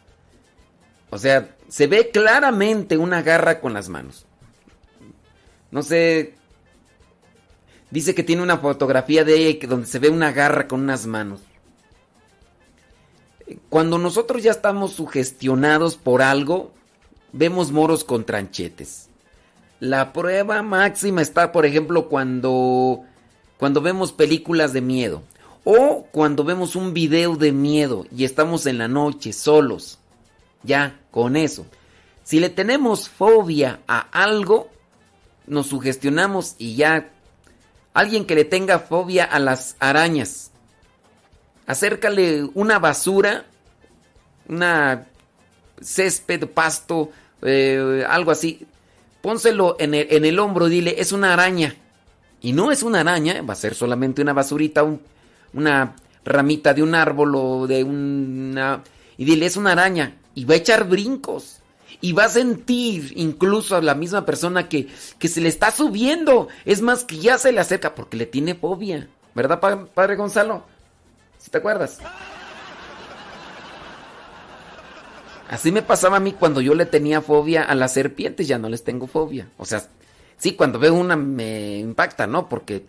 O 1.10 1.18
sea, 1.18 1.56
se 1.68 1.88
ve 1.88 2.12
claramente 2.12 2.98
una 2.98 3.24
garra 3.24 3.60
con 3.60 3.74
las 3.74 3.90
manos. 3.90 4.28
No 5.72 5.82
sé. 5.82 6.36
Dice 7.90 8.14
que 8.14 8.24
tiene 8.24 8.44
una 8.44 8.58
fotografía 8.58 9.24
de 9.24 9.48
ella 9.48 9.68
donde 9.68 9.88
se 9.88 9.98
ve 9.98 10.10
una 10.10 10.32
garra 10.32 10.68
con 10.68 10.82
unas 10.82 11.08
manos. 11.08 11.42
Cuando 13.70 13.98
nosotros 13.98 14.44
ya 14.44 14.52
estamos 14.52 14.94
sugestionados 14.94 15.98
por 15.98 16.22
algo, 16.22 16.75
vemos 17.36 17.72
moros 17.72 18.04
con 18.04 18.26
tranchetes. 18.26 19.10
La 19.80 20.14
prueba 20.14 20.64
máxima 20.64 21.22
está, 21.22 21.52
por 21.52 21.66
ejemplo, 21.66 22.08
cuando, 22.08 23.04
cuando 23.58 23.82
vemos 23.82 24.14
películas 24.14 24.74
de 24.74 24.82
miedo. 24.82 25.22
O 25.64 26.08
cuando 26.12 26.44
vemos 26.44 26.76
un 26.76 26.94
video 26.94 27.36
de 27.36 27.52
miedo 27.52 28.06
y 28.16 28.24
estamos 28.24 28.66
en 28.66 28.78
la 28.78 28.88
noche 28.88 29.34
solos. 29.34 30.00
Ya, 30.64 31.00
con 31.12 31.36
eso. 31.36 31.66
Si 32.24 32.40
le 32.40 32.50
tenemos 32.50 33.10
fobia 33.10 33.82
a 33.88 34.00
algo, 34.00 34.70
nos 35.46 35.68
sugestionamos 35.68 36.56
y 36.58 36.76
ya. 36.76 37.10
Alguien 37.94 38.26
que 38.26 38.36
le 38.36 38.46
tenga 38.46 38.80
fobia 38.80 39.26
a 39.26 39.40
las 39.40 39.76
arañas 39.80 40.52
acércale 41.66 42.50
una 42.54 42.80
basura, 42.80 43.46
una 44.48 45.08
césped, 45.82 46.48
pasto, 46.48 47.12
eh, 47.46 48.06
algo 48.08 48.32
así, 48.32 48.66
pónselo 49.22 49.76
en 49.80 49.94
el, 49.94 50.08
en 50.10 50.26
el, 50.26 50.40
hombro, 50.40 50.68
dile, 50.68 50.96
es 50.98 51.12
una 51.12 51.34
araña. 51.34 51.76
Y 52.42 52.54
no 52.54 52.72
es 52.72 52.84
una 52.84 53.02
araña, 53.02 53.42
va 53.42 53.54
a 53.54 53.58
ser 53.58 53.74
solamente 53.74 54.22
una 54.22 54.34
basurita, 54.34 54.84
una 55.54 55.96
ramita 56.24 56.74
de 56.74 56.84
un 56.84 56.96
árbol 56.96 57.36
o 57.36 57.68
de 57.68 57.84
una... 57.84 58.84
Y 59.18 59.26
dile, 59.26 59.46
es 59.46 59.58
una 59.58 59.72
araña. 59.72 60.18
Y 60.34 60.46
va 60.46 60.56
a 60.56 60.58
echar 60.58 60.88
brincos. 60.88 61.60
Y 62.02 62.12
va 62.12 62.26
a 62.26 62.30
sentir 62.30 63.14
incluso 63.16 63.76
a 63.76 63.82
la 63.82 63.96
misma 63.96 64.26
persona 64.26 64.68
que, 64.68 64.88
que 65.18 65.28
se 65.28 65.42
le 65.42 65.50
está 65.50 65.72
subiendo. 65.72 66.50
Es 66.66 66.82
más, 66.82 67.04
que 67.04 67.18
ya 67.18 67.38
se 67.38 67.52
le 67.52 67.62
acerca 67.62 67.96
porque 67.96 68.18
le 68.18 68.26
tiene 68.26 68.56
fobia. 68.56 69.08
¿Verdad, 69.34 69.60
padre 69.94 70.16
Gonzalo? 70.16 70.64
te 71.50 71.58
acuerdas? 71.60 72.00
Así 75.50 75.72
me 75.72 75.82
pasaba 75.82 76.18
a 76.18 76.20
mí 76.20 76.34
cuando 76.34 76.62
yo 76.62 76.74
le 76.74 76.86
tenía 76.86 77.22
fobia 77.22 77.64
a 77.64 77.76
las 77.76 77.94
serpientes, 77.94 78.48
ya 78.48 78.58
no 78.58 78.70
les 78.70 78.84
tengo 78.84 79.08
fobia. 79.08 79.48
O 79.58 79.66
sea, 79.66 79.86
sí, 80.38 80.54
cuando 80.54 80.80
veo 80.80 80.94
una 80.94 81.16
me 81.16 81.80
impacta, 81.80 82.28
¿no? 82.28 82.50
Porque 82.50 82.86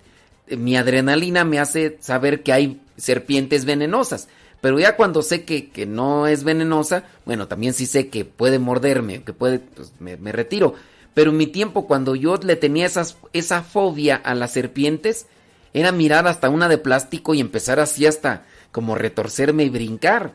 mi 0.49 0.77
adrenalina 0.77 1.45
me 1.45 1.59
hace 1.59 1.99
saber 2.01 2.43
que 2.43 2.53
hay 2.53 2.81
serpientes 2.97 3.65
venenosas. 3.65 4.28
Pero 4.61 4.78
ya 4.78 4.97
cuando 4.97 5.23
sé 5.23 5.45
que, 5.45 5.70
que 5.70 5.87
no 5.87 6.27
es 6.27 6.45
venenosa, 6.45 7.05
bueno, 7.24 7.47
también 7.47 7.74
sí 7.74 7.87
sé 7.87 8.09
que 8.09 8.24
puede 8.24 8.59
morderme, 8.59 9.23
que 9.23 9.33
puede, 9.33 9.59
pues 9.59 9.93
me, 10.01 10.16
me 10.16 10.33
retiro. 10.33 10.74
Pero 11.15 11.31
en 11.31 11.37
mi 11.37 11.47
tiempo, 11.47 11.87
cuando 11.87 12.15
yo 12.15 12.37
le 12.37 12.57
tenía 12.57 12.87
esas, 12.87 13.16
esa 13.33 13.62
fobia 13.62 14.16
a 14.16 14.35
las 14.35 14.53
serpientes, 14.53 15.27
era 15.73 15.93
mirar 15.93 16.27
hasta 16.27 16.49
una 16.49 16.69
de 16.69 16.78
plástico 16.78 17.35
y 17.35 17.41
empezar 17.41 17.81
así 17.81 18.07
hasta 18.07 18.45
como 18.73 18.95
retorcerme 18.95 19.65
y 19.65 19.69
brincar. 19.69 20.33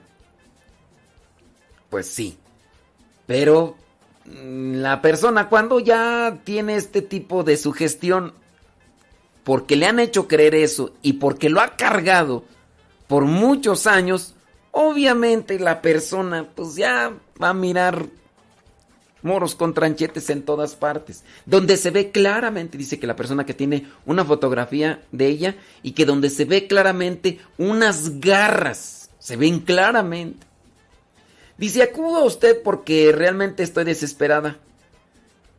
Pues 1.91 2.07
sí. 2.07 2.38
Pero 3.27 3.76
mm, 4.26 4.77
la 4.77 5.01
persona 5.03 5.49
cuando 5.49 5.80
ya 5.80 6.39
tiene 6.43 6.77
este 6.77 7.03
tipo 7.03 7.43
de 7.43 7.57
sugestión, 7.57 8.34
porque 9.43 9.76
le 9.76 9.85
han 9.85 9.99
hecho 9.99 10.27
creer 10.27 10.55
eso 10.55 10.93
y 11.03 11.13
porque 11.13 11.49
lo 11.49 11.61
ha 11.61 11.76
cargado 11.76 12.45
por 13.07 13.26
muchos 13.26 13.88
años, 13.88 14.35
obviamente 14.72 15.59
la 15.59 15.81
persona 15.81 16.49
pues 16.55 16.76
ya 16.76 17.13
va 17.41 17.49
a 17.49 17.53
mirar 17.53 18.05
moros 19.22 19.53
con 19.53 19.73
tranchetes 19.73 20.30
en 20.30 20.43
todas 20.43 20.76
partes, 20.76 21.26
donde 21.45 21.76
se 21.76 21.91
ve 21.91 22.11
claramente, 22.11 22.77
dice 22.77 22.99
que 22.99 23.07
la 23.07 23.18
persona 23.18 23.45
que 23.45 23.53
tiene 23.53 23.88
una 24.05 24.23
fotografía 24.23 25.03
de 25.11 25.27
ella 25.27 25.55
y 25.84 25.91
que 25.91 26.05
donde 26.05 26.30
se 26.30 26.45
ve 26.45 26.68
claramente 26.68 27.39
unas 27.57 28.22
garras, 28.22 29.09
se 29.19 29.35
ven 29.35 29.59
claramente. 29.59 30.51
Dice, 31.61 31.83
acudo 31.83 32.17
a 32.17 32.23
usted 32.23 32.63
porque 32.63 33.11
realmente 33.11 33.61
estoy 33.61 33.83
desesperada, 33.83 34.57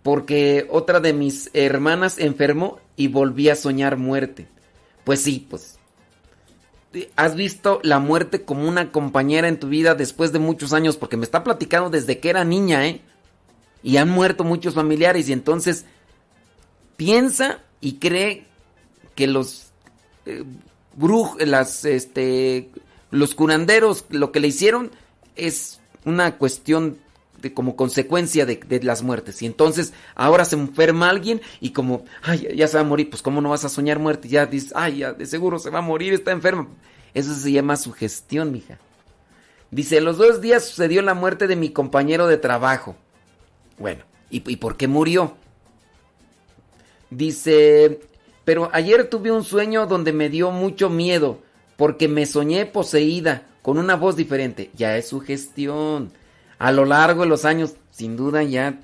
porque 0.02 0.66
otra 0.68 0.98
de 0.98 1.12
mis 1.12 1.48
hermanas 1.54 2.18
enfermó 2.18 2.80
y 2.96 3.06
volví 3.06 3.48
a 3.50 3.54
soñar 3.54 3.96
muerte. 3.98 4.48
Pues 5.04 5.22
sí, 5.22 5.46
pues 5.48 5.78
has 7.14 7.36
visto 7.36 7.78
la 7.84 8.00
muerte 8.00 8.42
como 8.42 8.66
una 8.66 8.90
compañera 8.90 9.46
en 9.46 9.60
tu 9.60 9.68
vida 9.68 9.94
después 9.94 10.32
de 10.32 10.40
muchos 10.40 10.72
años, 10.72 10.96
porque 10.96 11.16
me 11.16 11.22
está 11.22 11.44
platicando 11.44 11.88
desde 11.88 12.18
que 12.18 12.30
era 12.30 12.44
niña, 12.44 12.84
¿eh? 12.84 13.00
Y 13.84 13.98
han 13.98 14.10
muerto 14.10 14.42
muchos 14.42 14.74
familiares 14.74 15.28
y 15.28 15.32
entonces 15.32 15.84
piensa 16.96 17.60
y 17.80 18.00
cree 18.00 18.48
que 19.14 19.28
los 19.28 19.70
eh, 20.26 20.42
brujos, 20.96 21.46
las, 21.46 21.84
este, 21.84 22.72
los 23.12 23.36
curanderos, 23.36 24.04
lo 24.08 24.32
que 24.32 24.40
le 24.40 24.48
hicieron 24.48 24.90
es 25.36 25.78
una 26.04 26.36
cuestión 26.36 26.98
de 27.42 27.52
como 27.52 27.76
consecuencia 27.76 28.46
de, 28.46 28.80
las 28.82 29.02
muertes. 29.02 29.42
Y 29.42 29.46
entonces 29.46 29.92
ahora 30.14 30.44
se 30.44 30.56
enferma 30.56 31.10
alguien 31.10 31.40
y 31.60 31.70
como, 31.70 32.04
ay, 32.22 32.48
ya 32.54 32.68
se 32.68 32.76
va 32.76 32.82
a 32.82 32.86
morir, 32.86 33.10
pues 33.10 33.20
cómo 33.20 33.40
no 33.40 33.50
vas 33.50 33.64
a 33.64 33.68
soñar 33.68 33.98
muerte, 33.98 34.28
ya 34.28 34.46
dices, 34.46 34.72
ay, 34.74 34.98
ya 34.98 35.12
de 35.12 35.26
seguro 35.26 35.58
se 35.58 35.70
va 35.70 35.80
a 35.80 35.82
morir, 35.82 36.12
está 36.14 36.30
enferma. 36.30 36.68
Eso 37.12 37.34
se 37.34 37.52
llama 37.52 37.76
sugestión, 37.76 38.52
mija. 38.52 38.78
Dice, 39.70 40.00
los 40.00 40.18
dos 40.18 40.40
días 40.40 40.66
sucedió 40.66 41.02
la 41.02 41.14
muerte 41.14 41.46
de 41.46 41.56
mi 41.56 41.70
compañero 41.70 42.26
de 42.26 42.38
trabajo. 42.38 42.96
Bueno, 43.78 44.04
¿y, 44.30 44.48
¿y 44.50 44.56
por 44.56 44.76
qué 44.76 44.86
murió? 44.86 45.36
Dice, 47.10 48.00
pero 48.44 48.70
ayer 48.72 49.08
tuve 49.08 49.30
un 49.30 49.44
sueño 49.44 49.86
donde 49.86 50.12
me 50.12 50.28
dio 50.28 50.50
mucho 50.50 50.88
miedo 50.88 51.40
porque 51.76 52.06
me 52.06 52.26
soñé 52.26 52.66
poseída 52.66 53.46
con 53.62 53.78
una 53.78 53.96
voz 53.96 54.16
diferente. 54.16 54.70
Ya 54.74 54.96
es 54.96 55.08
sugestión. 55.08 56.12
A 56.58 56.72
lo 56.72 56.84
largo 56.84 57.22
de 57.22 57.28
los 57.28 57.44
años, 57.44 57.74
sin 57.90 58.16
duda 58.16 58.42
ya. 58.42 58.78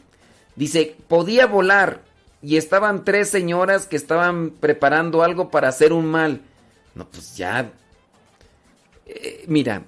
Dice, 0.57 0.97
podía 1.09 1.47
volar 1.47 2.03
y 2.43 2.57
estaban 2.57 3.05
tres 3.05 3.29
señoras 3.29 3.87
que 3.87 3.97
estaban 3.97 4.51
preparando 4.51 5.23
algo 5.23 5.51
para 5.51 5.69
hacer 5.69 5.93
un 5.93 6.07
mal. 6.07 6.41
No, 6.95 7.07
pues 7.07 7.37
ya. 7.37 7.71
Eh, 9.07 9.45
mira, 9.49 9.85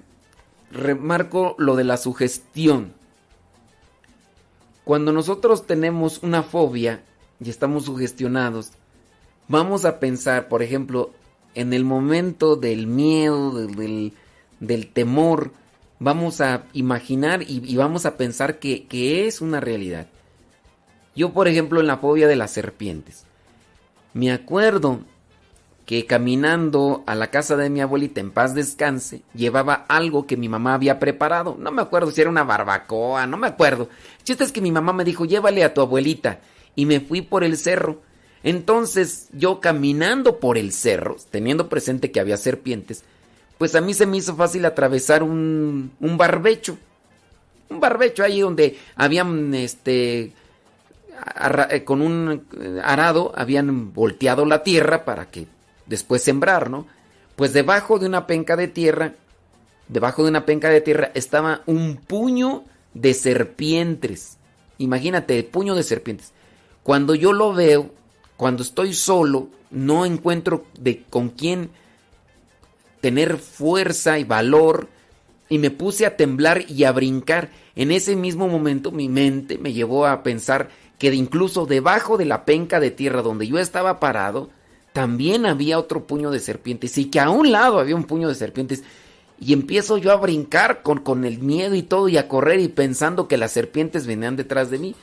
remarco 0.71 1.55
lo 1.57 1.75
de 1.75 1.83
la 1.83 1.97
sugestión. 1.97 2.93
Cuando 4.83 5.11
nosotros 5.11 5.67
tenemos 5.67 6.23
una 6.23 6.43
fobia 6.43 7.03
y 7.39 7.49
estamos 7.49 7.85
sugestionados, 7.85 8.71
vamos 9.47 9.85
a 9.85 9.99
pensar, 9.99 10.47
por 10.47 10.63
ejemplo, 10.63 11.11
en 11.53 11.73
el 11.73 11.83
momento 11.83 12.55
del 12.55 12.87
miedo, 12.87 13.51
del, 13.53 14.13
del 14.61 14.87
temor, 14.87 15.51
vamos 15.99 16.39
a 16.39 16.63
imaginar 16.71 17.43
y, 17.45 17.75
vamos 17.75 18.05
a 18.05 18.15
pensar 18.15 18.59
que, 18.59 18.85
que, 18.85 19.27
es 19.27 19.41
una 19.41 19.59
realidad. 19.59 20.07
Yo, 21.13 21.33
por 21.33 21.49
ejemplo, 21.49 21.81
en 21.81 21.87
la 21.87 21.97
fobia 21.97 22.29
de 22.29 22.37
las 22.37 22.51
serpientes, 22.51 23.25
me 24.13 24.31
acuerdo 24.31 25.01
que 25.85 26.05
caminando 26.05 27.03
a 27.05 27.15
la 27.15 27.31
casa 27.31 27.57
de 27.57 27.69
mi 27.69 27.81
abuelita 27.81 28.21
en 28.21 28.31
paz 28.31 28.55
descanse, 28.55 29.23
llevaba 29.33 29.85
algo 29.89 30.25
que 30.25 30.37
mi 30.37 30.47
mamá 30.47 30.75
había 30.75 30.99
preparado. 30.99 31.57
No 31.59 31.71
me 31.71 31.81
acuerdo 31.81 32.11
si 32.11 32.21
era 32.21 32.29
una 32.29 32.43
barbacoa, 32.43 33.27
no 33.27 33.35
me 33.35 33.47
acuerdo. 33.47 33.89
El 34.19 34.23
chiste 34.23 34.43
es 34.45 34.51
que 34.53 34.61
mi 34.61 34.71
mamá 34.71 34.93
me 34.93 35.03
dijo, 35.03 35.25
llévale 35.25 35.63
a 35.63 35.73
tu 35.73 35.81
abuelita. 35.81 36.39
Y 36.75 36.85
me 36.85 37.01
fui 37.01 37.21
por 37.21 37.43
el 37.43 37.57
cerro. 37.57 38.01
Entonces, 38.43 39.27
yo 39.33 39.59
caminando 39.59 40.39
por 40.39 40.57
el 40.57 40.71
cerro, 40.71 41.17
teniendo 41.29 41.67
presente 41.67 42.11
que 42.11 42.21
había 42.21 42.37
serpientes, 42.37 43.03
pues 43.61 43.75
a 43.75 43.81
mí 43.81 43.93
se 43.93 44.07
me 44.07 44.17
hizo 44.17 44.35
fácil 44.35 44.65
atravesar 44.65 45.21
un, 45.21 45.91
un 45.99 46.17
barbecho. 46.17 46.79
Un 47.69 47.79
barbecho 47.79 48.23
ahí 48.23 48.39
donde 48.39 48.79
habían, 48.95 49.53
este, 49.53 50.31
con 51.85 52.01
un 52.01 52.47
arado, 52.83 53.31
habían 53.35 53.93
volteado 53.93 54.45
la 54.45 54.63
tierra 54.63 55.05
para 55.05 55.29
que 55.29 55.45
después 55.85 56.23
sembrar, 56.23 56.71
¿no? 56.71 56.87
Pues 57.35 57.53
debajo 57.53 57.99
de 57.99 58.07
una 58.07 58.25
penca 58.25 58.55
de 58.55 58.67
tierra, 58.67 59.13
debajo 59.87 60.23
de 60.23 60.29
una 60.29 60.43
penca 60.43 60.69
de 60.69 60.81
tierra 60.81 61.11
estaba 61.13 61.61
un 61.67 61.97
puño 61.97 62.63
de 62.95 63.13
serpientes. 63.13 64.39
Imagínate, 64.79 65.37
el 65.37 65.45
puño 65.45 65.75
de 65.75 65.83
serpientes. 65.83 66.33
Cuando 66.81 67.13
yo 67.13 67.31
lo 67.31 67.53
veo, 67.53 67.91
cuando 68.37 68.63
estoy 68.63 68.95
solo, 68.95 69.49
no 69.69 70.03
encuentro 70.03 70.65
de 70.79 71.03
con 71.11 71.29
quién 71.29 71.69
tener 73.01 73.37
fuerza 73.37 74.19
y 74.19 74.23
valor 74.23 74.87
y 75.49 75.57
me 75.59 75.71
puse 75.71 76.05
a 76.05 76.15
temblar 76.15 76.63
y 76.69 76.85
a 76.85 76.91
brincar. 76.91 77.51
En 77.75 77.91
ese 77.91 78.15
mismo 78.15 78.47
momento 78.47 78.91
mi 78.91 79.09
mente 79.09 79.57
me 79.57 79.73
llevó 79.73 80.05
a 80.05 80.23
pensar 80.23 80.69
que 80.97 81.13
incluso 81.13 81.65
debajo 81.65 82.17
de 82.17 82.25
la 82.25 82.45
penca 82.45 82.79
de 82.79 82.91
tierra 82.91 83.21
donde 83.21 83.47
yo 83.47 83.57
estaba 83.57 83.99
parado, 83.99 84.49
también 84.93 85.45
había 85.45 85.79
otro 85.79 86.05
puño 86.05 86.31
de 86.31 86.39
serpientes 86.39 86.97
y 86.97 87.05
que 87.05 87.19
a 87.19 87.29
un 87.29 87.51
lado 87.51 87.79
había 87.79 87.95
un 87.95 88.03
puño 88.05 88.27
de 88.27 88.35
serpientes. 88.35 88.83
Y 89.39 89.53
empiezo 89.53 89.97
yo 89.97 90.11
a 90.11 90.17
brincar 90.17 90.83
con, 90.83 90.99
con 90.99 91.25
el 91.25 91.39
miedo 91.39 91.73
y 91.73 91.81
todo 91.81 92.07
y 92.07 92.17
a 92.17 92.27
correr 92.27 92.59
y 92.59 92.67
pensando 92.67 93.27
que 93.27 93.37
las 93.37 93.51
serpientes 93.51 94.05
venían 94.05 94.35
detrás 94.35 94.69
de 94.69 94.77
mí. 94.77 94.95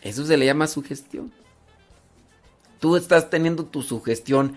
Eso 0.00 0.24
se 0.24 0.36
le 0.36 0.46
llama 0.46 0.66
sugestión. 0.66 1.30
Tú 2.80 2.96
estás 2.96 3.28
teniendo 3.30 3.66
tu 3.66 3.82
sugestión 3.82 4.56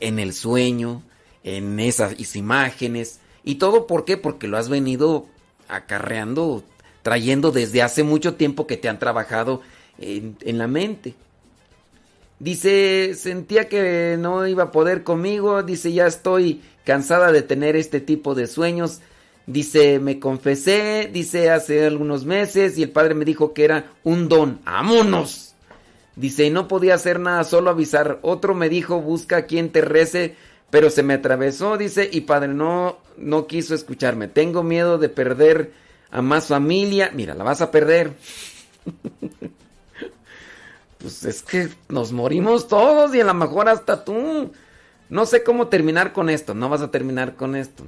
en 0.00 0.18
el 0.18 0.34
sueño, 0.34 1.02
en 1.44 1.78
esas 1.78 2.34
imágenes. 2.34 3.20
¿Y 3.44 3.56
todo 3.56 3.86
por 3.86 4.04
qué? 4.04 4.16
Porque 4.16 4.48
lo 4.48 4.56
has 4.56 4.68
venido 4.68 5.26
acarreando, 5.68 6.64
trayendo 7.02 7.52
desde 7.52 7.82
hace 7.82 8.02
mucho 8.02 8.34
tiempo 8.34 8.66
que 8.66 8.76
te 8.76 8.88
han 8.88 8.98
trabajado 8.98 9.60
en, 9.98 10.58
la 10.58 10.66
mente. 10.66 11.14
Dice, 12.40 13.14
sentía 13.14 13.68
que 13.68 14.16
no 14.18 14.46
iba 14.46 14.64
a 14.64 14.72
poder 14.72 15.04
conmigo. 15.04 15.62
Dice, 15.62 15.92
ya 15.92 16.06
estoy 16.06 16.62
cansada 16.84 17.30
de 17.30 17.42
tener 17.42 17.76
este 17.76 18.00
tipo 18.00 18.34
de 18.34 18.46
sueños. 18.46 19.00
Dice, 19.46 19.98
me 19.98 20.18
confesé, 20.18 21.10
dice, 21.12 21.50
hace 21.50 21.86
algunos 21.86 22.24
meses 22.24 22.78
y 22.78 22.82
el 22.82 22.90
padre 22.90 23.14
me 23.14 23.26
dijo 23.26 23.52
que 23.52 23.64
era 23.64 23.92
un 24.02 24.28
don. 24.28 24.60
¡Vámonos! 24.64 25.54
Dice, 26.16 26.48
no 26.48 26.68
podía 26.68 26.94
hacer 26.94 27.20
nada, 27.20 27.44
solo 27.44 27.70
avisar. 27.70 28.20
Otro 28.22 28.54
me 28.54 28.68
dijo, 28.68 29.00
busca 29.00 29.38
a 29.38 29.46
quien 29.46 29.70
te 29.70 29.80
rece, 29.82 30.36
pero 30.70 30.90
se 30.90 31.02
me 31.02 31.14
atravesó, 31.14 31.76
dice, 31.76 32.08
y 32.10 32.22
padre 32.22 32.48
no, 32.48 32.98
no 33.16 33.46
quiso 33.46 33.74
escucharme. 33.74 34.28
Tengo 34.28 34.62
miedo 34.62 34.98
de 34.98 35.08
perder 35.08 35.72
a 36.10 36.22
más 36.22 36.48
familia. 36.48 37.10
Mira, 37.14 37.34
la 37.34 37.44
vas 37.44 37.60
a 37.60 37.70
perder. 37.70 38.12
pues 40.98 41.24
es 41.24 41.42
que 41.42 41.68
nos 41.88 42.12
morimos 42.12 42.68
todos 42.68 43.14
y 43.14 43.20
a 43.20 43.24
lo 43.24 43.34
mejor 43.34 43.68
hasta 43.68 44.04
tú. 44.04 44.52
No 45.08 45.26
sé 45.26 45.42
cómo 45.42 45.68
terminar 45.68 46.12
con 46.12 46.30
esto, 46.30 46.54
no 46.54 46.68
vas 46.68 46.80
a 46.80 46.90
terminar 46.90 47.36
con 47.36 47.56
esto. 47.56 47.84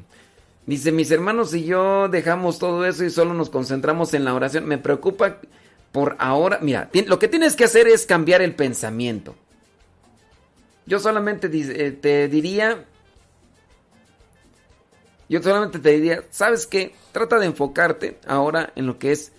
Dice, 0.67 0.93
mis 0.93 1.11
hermanos 1.11 1.55
y 1.55 1.65
yo 1.65 2.09
dejamos 2.09 2.59
todo 2.59 2.85
eso 2.85 3.05
y 3.05 3.11
solo 3.11 3.35
nos 3.35 3.51
concentramos 3.51 4.15
en 4.15 4.25
la 4.25 4.35
oración. 4.35 4.67
Me 4.67 4.79
preocupa 4.79 5.39
por 5.93 6.17
ahora, 6.19 6.59
mira, 6.61 6.91
lo 7.07 7.19
que 7.19 7.29
tienes 7.29 7.57
que 7.57 7.65
hacer 7.65 7.87
es 7.89 8.05
cambiar 8.05 8.43
el 8.43 8.55
pensamiento. 8.55 9.35
Yo 10.87 10.99
solamente 11.01 11.49
te 11.49 12.29
diría 12.29 12.85
Yo 15.29 15.43
solamente 15.43 15.79
te 15.81 15.91
diría, 15.91 16.23
¿sabes 16.31 16.67
qué? 16.67 16.95
Trata 17.13 17.39
de 17.39 17.47
enfocarte 17.47 18.19
ahora 18.27 18.73
en 18.77 18.87
lo 18.87 18.99
que 18.99 19.13
es 19.13 19.33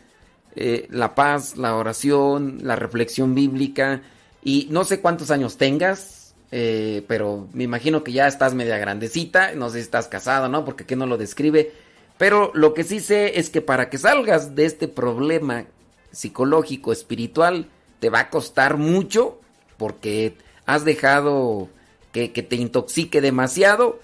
eh, 0.55 0.87
la 0.89 1.15
paz, 1.15 1.55
la 1.55 1.75
oración, 1.75 2.59
la 2.63 2.75
reflexión 2.75 3.35
bíblica. 3.35 4.01
Y 4.43 4.67
no 4.69 4.83
sé 4.83 4.99
cuántos 4.99 5.31
años 5.31 5.57
tengas, 5.57 6.35
eh, 6.51 7.05
pero 7.07 7.47
me 7.53 7.63
imagino 7.63 8.03
que 8.03 8.11
ya 8.11 8.27
estás 8.27 8.53
media 8.53 8.77
grandecita. 8.77 9.53
No 9.53 9.69
sé 9.69 9.75
si 9.75 9.83
estás 9.83 10.07
casado, 10.07 10.49
¿no? 10.49 10.65
Porque 10.65 10.83
aquí 10.83 10.95
no 10.95 11.05
lo 11.05 11.17
describe. 11.17 11.71
Pero 12.17 12.51
lo 12.53 12.73
que 12.73 12.83
sí 12.83 12.99
sé 12.99 13.39
es 13.39 13.49
que 13.49 13.61
para 13.61 13.89
que 13.89 13.97
salgas 13.97 14.55
de 14.55 14.65
este 14.65 14.87
problema 14.87 15.65
psicológico, 16.11 16.91
espiritual, 16.91 17.69
te 17.99 18.09
va 18.09 18.21
a 18.21 18.29
costar 18.29 18.77
mucho 18.77 19.39
porque 19.77 20.35
has 20.68 20.85
dejado 20.85 21.69
que, 22.11 22.30
te 22.30 22.56
intoxique 22.56 23.22
demasiado 23.22 23.99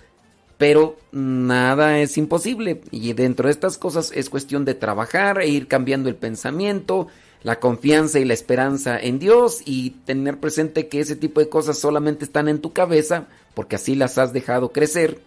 pero 0.57 0.95
nada 1.11 1.99
es 1.99 2.17
imposible. 2.17 2.81
Y 2.89 3.11
dentro 3.13 3.47
de 3.47 3.51
estas 3.51 3.77
cosas 3.77 4.11
es 4.15 4.29
cuestión 4.29 4.63
de 4.63 4.75
trabajar 4.75 5.41
e 5.41 5.49
ir 5.49 5.67
cambiando 5.67 6.07
el 6.07 6.15
pensamiento, 6.15 7.07
la 7.41 7.59
confianza 7.59 8.19
y 8.19 8.25
la 8.25 8.33
esperanza 8.33 8.97
en 8.97 9.19
Dios 9.19 9.61
y 9.65 9.89
tener 10.05 10.39
presente 10.39 10.87
que 10.87 11.01
ese 11.01 11.17
tipo 11.17 11.41
de 11.41 11.49
cosas 11.49 11.79
solamente 11.79 12.23
están 12.23 12.47
en 12.47 12.61
tu 12.61 12.71
cabeza 12.71 13.27
porque 13.55 13.75
así 13.75 13.95
las 13.95 14.17
has 14.17 14.31
dejado 14.31 14.71
crecer 14.71 15.19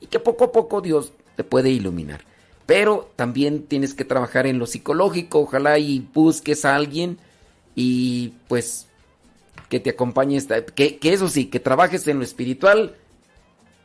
y 0.00 0.06
que 0.06 0.20
poco 0.20 0.44
a 0.44 0.52
poco 0.52 0.82
Dios 0.82 1.12
te 1.36 1.44
puede 1.44 1.70
iluminar. 1.70 2.20
Pero 2.66 3.10
también 3.16 3.62
tienes 3.62 3.94
que 3.94 4.04
trabajar 4.04 4.46
en 4.46 4.58
lo 4.58 4.66
psicológico, 4.66 5.40
ojalá 5.40 5.78
y 5.78 6.06
busques 6.12 6.64
a 6.66 6.74
alguien 6.74 7.16
y 7.74 8.34
pues 8.48 8.86
que 9.74 9.80
te 9.80 9.90
acompañe, 9.90 10.40
que, 10.76 10.98
que 10.98 11.12
eso 11.12 11.26
sí, 11.26 11.46
que 11.46 11.58
trabajes 11.58 12.06
en 12.06 12.18
lo 12.18 12.24
espiritual 12.24 12.94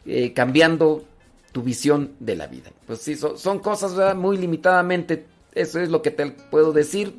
eh, 0.06 0.34
cambiando 0.34 1.04
tu 1.52 1.64
visión 1.64 2.12
de 2.20 2.36
la 2.36 2.46
vida. 2.46 2.70
Pues 2.86 3.02
sí, 3.02 3.16
son, 3.16 3.58
cosas 3.58 4.16
muy 4.16 4.38
limitadamente, 4.38 5.26
eso 5.56 5.80
es 5.80 5.90
lo 5.90 6.04
que 6.04 6.12
te 6.12 6.28
puedo 6.28 6.74
decir. 6.74 7.16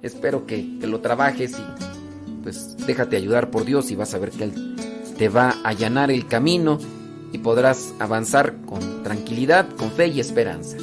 Espero 0.00 0.46
que, 0.46 0.56
lo 0.80 1.00
trabajes 1.00 1.52
y 1.52 2.42
pues 2.42 2.78
déjate 2.86 3.18
ayudar 3.18 3.50
por 3.50 3.66
Dios 3.66 3.90
y 3.90 3.94
vas 3.94 4.14
a 4.14 4.18
ver 4.18 4.30
que 4.30 4.44
Él 4.44 4.74
te 5.18 5.28
va 5.28 5.50
a 5.62 5.68
allanar 5.68 6.10
el 6.10 6.26
camino 6.26 6.78
y 7.30 7.36
podrás 7.36 7.92
avanzar 7.98 8.54
con 8.64 9.02
tranquilidad, 9.02 9.68
con 9.76 9.90
fe 9.90 10.06
y 10.06 10.20
esperanza. 10.20 10.78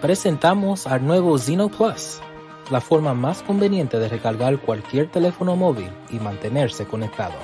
Presentamos 0.00 0.86
al 0.86 1.04
nuevo 1.04 1.36
Zeno 1.38 1.68
Plus, 1.68 2.20
la 2.70 2.80
forma 2.80 3.14
más 3.14 3.42
conveniente 3.42 3.98
de 3.98 4.08
recargar 4.08 4.58
cualquier 4.58 5.10
teléfono 5.10 5.56
móvil 5.56 5.90
y 6.10 6.20
mantenerse 6.20 6.86
conectado. 6.86 7.34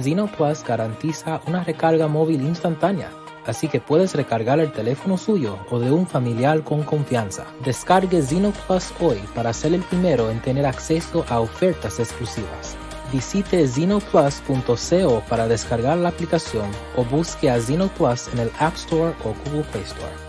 Zeno 0.00 0.26
Plus 0.26 0.64
garantiza 0.64 1.40
una 1.46 1.62
recarga 1.62 2.08
móvil 2.08 2.42
instantánea, 2.42 3.10
así 3.46 3.68
que 3.68 3.80
puedes 3.80 4.14
recargar 4.14 4.58
el 4.58 4.72
teléfono 4.72 5.16
suyo 5.16 5.58
o 5.70 5.78
de 5.78 5.92
un 5.92 6.08
familiar 6.08 6.64
con 6.64 6.82
confianza. 6.82 7.46
Descargue 7.64 8.20
Zeno 8.20 8.52
Plus 8.66 8.92
hoy 9.00 9.20
para 9.34 9.52
ser 9.52 9.72
el 9.72 9.82
primero 9.82 10.30
en 10.30 10.42
tener 10.42 10.66
acceso 10.66 11.24
a 11.28 11.38
ofertas 11.38 12.00
exclusivas. 12.00 12.76
Visite 13.12 13.68
zenoplus.co 13.68 15.22
para 15.28 15.46
descargar 15.46 15.96
la 15.98 16.08
aplicación 16.08 16.68
o 16.96 17.04
busque 17.04 17.48
a 17.48 17.60
Zeno 17.60 17.86
Plus 17.96 18.26
en 18.32 18.40
el 18.40 18.50
App 18.58 18.74
Store 18.74 19.14
o 19.22 19.32
Google 19.44 19.62
Play 19.70 19.84
Store 19.84 20.25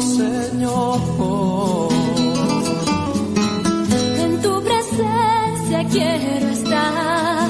Señor. 0.00 1.00
En 4.18 4.40
tu 4.40 4.62
presencia 4.62 5.84
quiero 5.90 6.48
estar, 6.48 7.48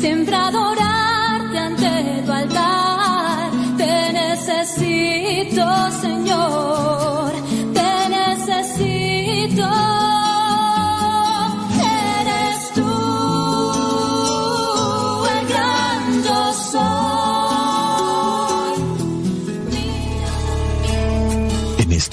siempre 0.00 0.34
adorarte 0.34 1.58
ante 1.58 2.22
tu 2.24 2.32
altar. 2.32 3.50
Te 3.76 4.12
necesito, 4.12 5.64
Señor, 6.00 6.25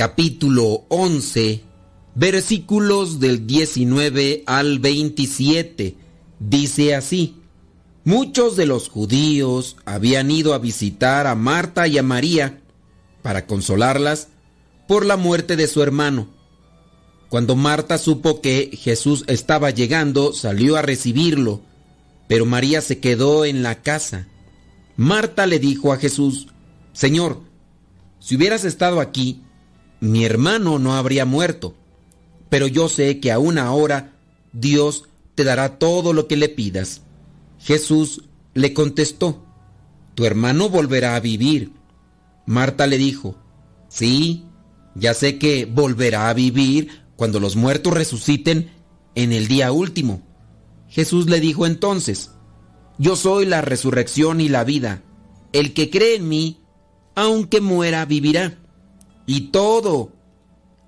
capítulo 0.00 0.86
11, 0.88 1.60
versículos 2.14 3.20
del 3.20 3.46
19 3.46 4.44
al 4.46 4.78
27. 4.78 5.94
Dice 6.38 6.94
así, 6.94 7.36
muchos 8.04 8.56
de 8.56 8.64
los 8.64 8.88
judíos 8.88 9.76
habían 9.84 10.30
ido 10.30 10.54
a 10.54 10.58
visitar 10.58 11.26
a 11.26 11.34
Marta 11.34 11.86
y 11.86 11.98
a 11.98 12.02
María 12.02 12.62
para 13.20 13.44
consolarlas 13.44 14.28
por 14.88 15.04
la 15.04 15.18
muerte 15.18 15.54
de 15.56 15.66
su 15.66 15.82
hermano. 15.82 16.28
Cuando 17.28 17.54
Marta 17.54 17.98
supo 17.98 18.40
que 18.40 18.70
Jesús 18.72 19.24
estaba 19.26 19.68
llegando, 19.68 20.32
salió 20.32 20.78
a 20.78 20.82
recibirlo, 20.82 21.60
pero 22.26 22.46
María 22.46 22.80
se 22.80 23.00
quedó 23.00 23.44
en 23.44 23.62
la 23.62 23.82
casa. 23.82 24.28
Marta 24.96 25.44
le 25.44 25.58
dijo 25.58 25.92
a 25.92 25.98
Jesús, 25.98 26.46
Señor, 26.94 27.42
si 28.18 28.36
hubieras 28.36 28.64
estado 28.64 29.00
aquí, 29.00 29.42
mi 30.00 30.24
hermano 30.24 30.78
no 30.78 30.96
habría 30.96 31.24
muerto. 31.24 31.74
Pero 32.48 32.66
yo 32.66 32.88
sé 32.88 33.20
que 33.20 33.30
aún 33.30 33.58
ahora 33.58 34.12
Dios 34.52 35.04
te 35.34 35.44
dará 35.44 35.78
todo 35.78 36.12
lo 36.12 36.26
que 36.26 36.36
le 36.36 36.48
pidas. 36.48 37.02
Jesús 37.58 38.24
le 38.54 38.72
contestó, 38.74 39.44
tu 40.14 40.24
hermano 40.24 40.68
volverá 40.68 41.14
a 41.14 41.20
vivir. 41.20 41.72
Marta 42.46 42.86
le 42.86 42.98
dijo, 42.98 43.36
sí, 43.88 44.44
ya 44.94 45.14
sé 45.14 45.38
que 45.38 45.66
volverá 45.66 46.28
a 46.28 46.34
vivir 46.34 47.02
cuando 47.16 47.38
los 47.38 47.54
muertos 47.54 47.94
resuciten 47.94 48.70
en 49.14 49.32
el 49.32 49.46
día 49.46 49.72
último. 49.72 50.22
Jesús 50.88 51.26
le 51.26 51.38
dijo 51.38 51.66
entonces, 51.66 52.32
yo 52.98 53.16
soy 53.16 53.46
la 53.46 53.60
resurrección 53.60 54.40
y 54.40 54.48
la 54.48 54.64
vida. 54.64 55.02
El 55.52 55.72
que 55.72 55.90
cree 55.90 56.16
en 56.16 56.28
mí, 56.28 56.60
aunque 57.14 57.60
muera, 57.60 58.04
vivirá. 58.04 58.58
Y 59.26 59.48
todo 59.52 60.12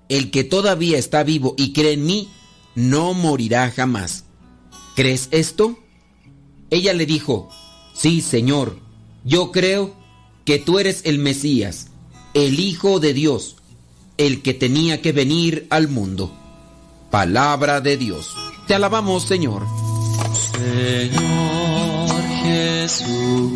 el 0.09 0.31
que 0.31 0.43
todavía 0.43 0.97
está 0.97 1.23
vivo 1.23 1.55
y 1.57 1.73
cree 1.73 1.93
en 1.93 2.05
mí, 2.05 2.29
no 2.75 3.13
morirá 3.13 3.71
jamás. 3.71 4.25
¿Crees 4.95 5.27
esto? 5.31 5.79
Ella 6.69 6.93
le 6.93 7.05
dijo, 7.05 7.49
sí, 7.93 8.21
Señor, 8.21 8.79
yo 9.23 9.51
creo 9.51 9.95
que 10.45 10.59
tú 10.59 10.79
eres 10.79 11.01
el 11.05 11.19
Mesías, 11.19 11.87
el 12.33 12.59
Hijo 12.59 12.99
de 12.99 13.13
Dios, 13.13 13.55
el 14.17 14.41
que 14.41 14.53
tenía 14.53 15.01
que 15.01 15.11
venir 15.11 15.67
al 15.69 15.87
mundo. 15.87 16.31
Palabra 17.09 17.81
de 17.81 17.97
Dios. 17.97 18.35
Te 18.67 18.75
alabamos, 18.75 19.23
Señor. 19.23 19.65
Señor 20.33 22.21
Jesucristo, 22.43 23.55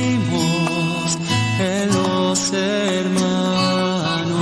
hermanos. 2.53 4.41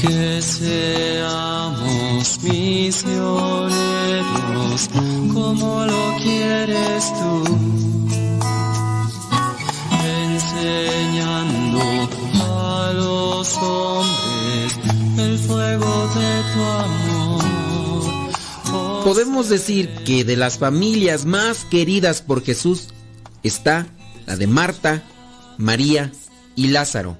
Que 0.00 0.42
seamos 0.42 2.38
misioneros 2.42 3.70
como 5.32 5.86
lo 5.86 6.16
quieres 6.22 7.12
tú, 7.14 7.44
enseñando 10.04 11.80
a 12.42 12.92
los 12.92 13.56
hombres 13.56 14.78
el 15.18 15.38
fuego 15.38 16.08
de 16.14 16.42
tu 16.52 16.62
amor. 16.62 17.44
Podemos 19.04 19.48
decir 19.48 19.88
que 20.04 20.24
de 20.24 20.36
las 20.36 20.58
familias 20.58 21.24
más 21.24 21.64
queridas 21.64 22.20
por 22.20 22.42
Jesús 22.44 22.88
está 23.44 23.86
la 24.26 24.36
de 24.36 24.46
Marta, 24.46 25.04
María 25.58 26.10
y 26.56 26.68
Lázaro, 26.68 27.18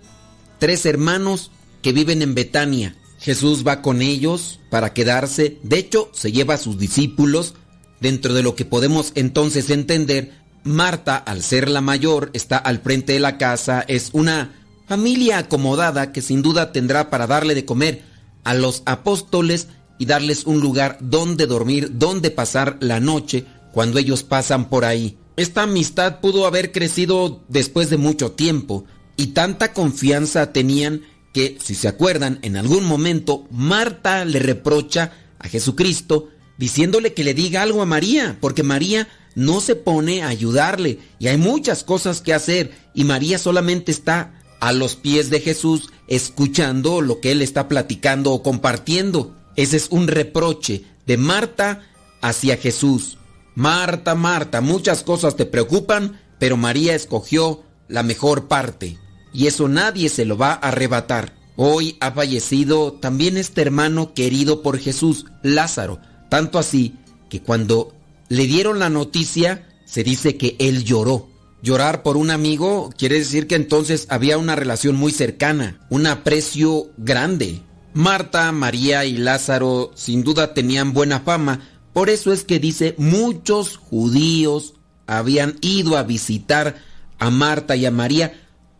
tres 0.58 0.86
hermanos 0.86 1.52
que 1.82 1.92
viven 1.92 2.22
en 2.22 2.34
Betania. 2.34 2.96
Jesús 3.20 3.64
va 3.66 3.80
con 3.80 4.02
ellos 4.02 4.60
para 4.70 4.92
quedarse, 4.92 5.58
de 5.62 5.78
hecho 5.78 6.10
se 6.12 6.32
lleva 6.32 6.54
a 6.54 6.58
sus 6.58 6.78
discípulos, 6.78 7.54
dentro 8.00 8.34
de 8.34 8.42
lo 8.42 8.54
que 8.54 8.64
podemos 8.64 9.12
entonces 9.14 9.70
entender, 9.70 10.32
Marta, 10.62 11.16
al 11.16 11.42
ser 11.42 11.68
la 11.68 11.80
mayor, 11.80 12.30
está 12.32 12.58
al 12.58 12.80
frente 12.80 13.14
de 13.14 13.20
la 13.20 13.38
casa, 13.38 13.84
es 13.86 14.10
una 14.12 14.52
familia 14.86 15.38
acomodada 15.38 16.12
que 16.12 16.22
sin 16.22 16.42
duda 16.42 16.72
tendrá 16.72 17.10
para 17.10 17.26
darle 17.26 17.54
de 17.54 17.64
comer 17.64 18.02
a 18.44 18.54
los 18.54 18.82
apóstoles 18.84 19.68
y 19.98 20.06
darles 20.06 20.44
un 20.44 20.60
lugar 20.60 20.98
donde 21.00 21.46
dormir, 21.46 21.92
donde 21.98 22.30
pasar 22.30 22.76
la 22.80 23.00
noche 23.00 23.46
cuando 23.72 23.98
ellos 23.98 24.22
pasan 24.22 24.68
por 24.68 24.84
ahí. 24.84 25.18
Esta 25.36 25.62
amistad 25.62 26.20
pudo 26.20 26.46
haber 26.46 26.70
crecido 26.70 27.42
después 27.48 27.90
de 27.90 27.96
mucho 27.96 28.32
tiempo 28.32 28.84
y 29.16 29.28
tanta 29.28 29.72
confianza 29.72 30.52
tenían 30.52 31.02
que, 31.32 31.58
si 31.60 31.74
se 31.74 31.88
acuerdan, 31.88 32.38
en 32.42 32.56
algún 32.56 32.84
momento 32.84 33.46
Marta 33.50 34.24
le 34.24 34.38
reprocha 34.38 35.12
a 35.40 35.48
Jesucristo 35.48 36.28
diciéndole 36.56 37.14
que 37.14 37.24
le 37.24 37.34
diga 37.34 37.62
algo 37.62 37.82
a 37.82 37.86
María, 37.86 38.38
porque 38.40 38.62
María 38.62 39.08
no 39.34 39.60
se 39.60 39.74
pone 39.74 40.22
a 40.22 40.28
ayudarle 40.28 41.00
y 41.18 41.26
hay 41.26 41.36
muchas 41.36 41.82
cosas 41.82 42.20
que 42.20 42.32
hacer 42.32 42.72
y 42.94 43.02
María 43.02 43.38
solamente 43.38 43.90
está 43.90 44.40
a 44.60 44.72
los 44.72 44.94
pies 44.94 45.30
de 45.30 45.40
Jesús 45.40 45.90
escuchando 46.06 47.00
lo 47.00 47.20
que 47.20 47.32
él 47.32 47.42
está 47.42 47.68
platicando 47.68 48.32
o 48.32 48.42
compartiendo. 48.44 49.36
Ese 49.56 49.76
es 49.76 49.88
un 49.90 50.06
reproche 50.06 50.84
de 51.06 51.16
Marta 51.16 51.82
hacia 52.22 52.56
Jesús. 52.56 53.18
Marta, 53.54 54.14
Marta, 54.14 54.60
muchas 54.60 55.02
cosas 55.02 55.36
te 55.36 55.46
preocupan, 55.46 56.20
pero 56.38 56.56
María 56.56 56.94
escogió 56.94 57.62
la 57.88 58.02
mejor 58.02 58.48
parte. 58.48 58.98
Y 59.32 59.46
eso 59.46 59.68
nadie 59.68 60.08
se 60.08 60.24
lo 60.24 60.36
va 60.36 60.52
a 60.52 60.68
arrebatar. 60.68 61.34
Hoy 61.56 61.96
ha 62.00 62.10
fallecido 62.10 62.94
también 62.94 63.36
este 63.36 63.62
hermano 63.62 64.12
querido 64.12 64.62
por 64.62 64.78
Jesús, 64.78 65.26
Lázaro. 65.42 66.00
Tanto 66.28 66.58
así 66.58 66.96
que 67.28 67.42
cuando 67.42 67.94
le 68.28 68.46
dieron 68.46 68.80
la 68.80 68.90
noticia, 68.90 69.68
se 69.84 70.02
dice 70.02 70.36
que 70.36 70.56
él 70.58 70.84
lloró. 70.84 71.28
Llorar 71.62 72.02
por 72.02 72.16
un 72.16 72.30
amigo 72.30 72.90
quiere 72.98 73.18
decir 73.18 73.46
que 73.46 73.54
entonces 73.54 74.06
había 74.10 74.36
una 74.36 74.56
relación 74.56 74.96
muy 74.96 75.12
cercana, 75.12 75.80
un 75.88 76.06
aprecio 76.06 76.90
grande. 76.96 77.62
Marta, 77.94 78.50
María 78.50 79.04
y 79.04 79.16
Lázaro 79.16 79.92
sin 79.94 80.24
duda 80.24 80.52
tenían 80.52 80.92
buena 80.92 81.20
fama, 81.20 81.60
por 81.94 82.10
eso 82.10 82.32
es 82.32 82.44
que 82.44 82.58
dice 82.58 82.94
muchos 82.98 83.78
judíos 83.78 84.74
habían 85.06 85.56
ido 85.62 85.96
a 85.96 86.02
visitar 86.02 86.76
a 87.18 87.30
Marta 87.30 87.76
y 87.76 87.86
a 87.86 87.90
María 87.90 88.34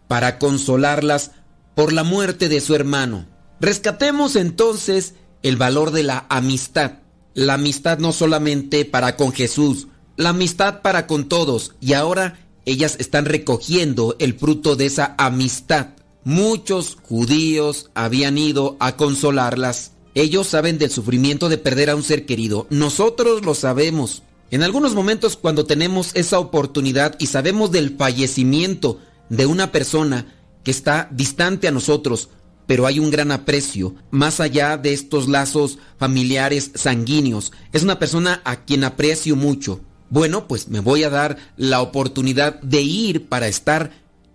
para 0.09 0.39
consolarlas 0.39 1.31
por 1.74 1.93
la 1.93 2.05
muerte 2.05 2.49
de 2.49 2.61
su 2.61 2.74
hermano. 2.74 3.27
Rescatemos 3.61 4.36
entonces 4.36 5.15
el 5.43 5.57
valor 5.57 5.93
de 5.93 6.03
la 6.03 6.27
amistad. 6.28 6.99
La 7.35 7.55
amistad 7.55 7.99
no 7.99 8.12
solamente 8.12 8.85
para 8.85 9.16
con 9.16 9.32
Jesús, 9.32 9.89
la 10.16 10.31
amistad 10.31 10.82
para 10.82 11.07
con 11.07 11.28
todos. 11.28 11.73
Y 11.81 11.95
ahora 11.95 12.39
ellas 12.65 12.97
están 12.99 13.27
recogiendo 13.27 14.16
el 14.19 14.35
fruto 14.35 14.77
de 14.77 14.86
esa 14.86 15.15
amistad. 15.19 15.91
Muchos 16.24 16.97
judíos 17.03 17.91
habían 17.95 18.39
ido 18.39 18.77
a 18.81 18.97
consolarlas. 18.97 19.94
Ellos 20.15 20.47
saben 20.47 20.78
del 20.78 20.91
sufrimiento 20.91 21.49
de 21.49 21.59
perder 21.59 21.91
a 21.91 21.97
un 21.97 22.05
ser 22.05 22.24
querido. 22.24 22.66
Nosotros 22.70 23.45
lo 23.45 23.55
sabemos. 23.55 24.23
En 24.51 24.62
algunos 24.62 24.95
momentos 24.95 25.36
cuando 25.36 25.66
tenemos 25.66 26.12
esa 26.15 26.39
oportunidad 26.39 27.16
y 27.19 27.27
sabemos 27.27 27.73
del 27.73 27.97
fallecimiento 27.97 29.01
de 29.28 29.47
una 29.47 29.73
persona 29.73 30.27
que 30.62 30.70
está 30.70 31.09
distante 31.11 31.66
a 31.66 31.73
nosotros, 31.73 32.28
pero 32.66 32.86
hay 32.86 32.99
un 32.99 33.11
gran 33.11 33.32
aprecio, 33.32 33.95
más 34.11 34.41
allá 34.41 34.77
de 34.77 34.93
estos 34.93 35.28
lazos 35.28 35.78
familiares 35.99 36.70
sanguíneos. 36.74 37.53
Es 37.73 37.82
una 37.82 37.99
persona 37.99 38.41
a 38.45 38.65
quien 38.65 38.85
aprecio 38.85 39.35
mucho. 39.35 39.81
Bueno, 40.11 40.47
pues 40.47 40.69
me 40.69 40.81
voy 40.81 41.03
a 41.03 41.11
dar 41.11 41.36
la 41.57 41.81
oportunidad 41.81 42.61
de 42.61 42.82
ir 42.82 43.28
para 43.28 43.49
estar 43.49 43.91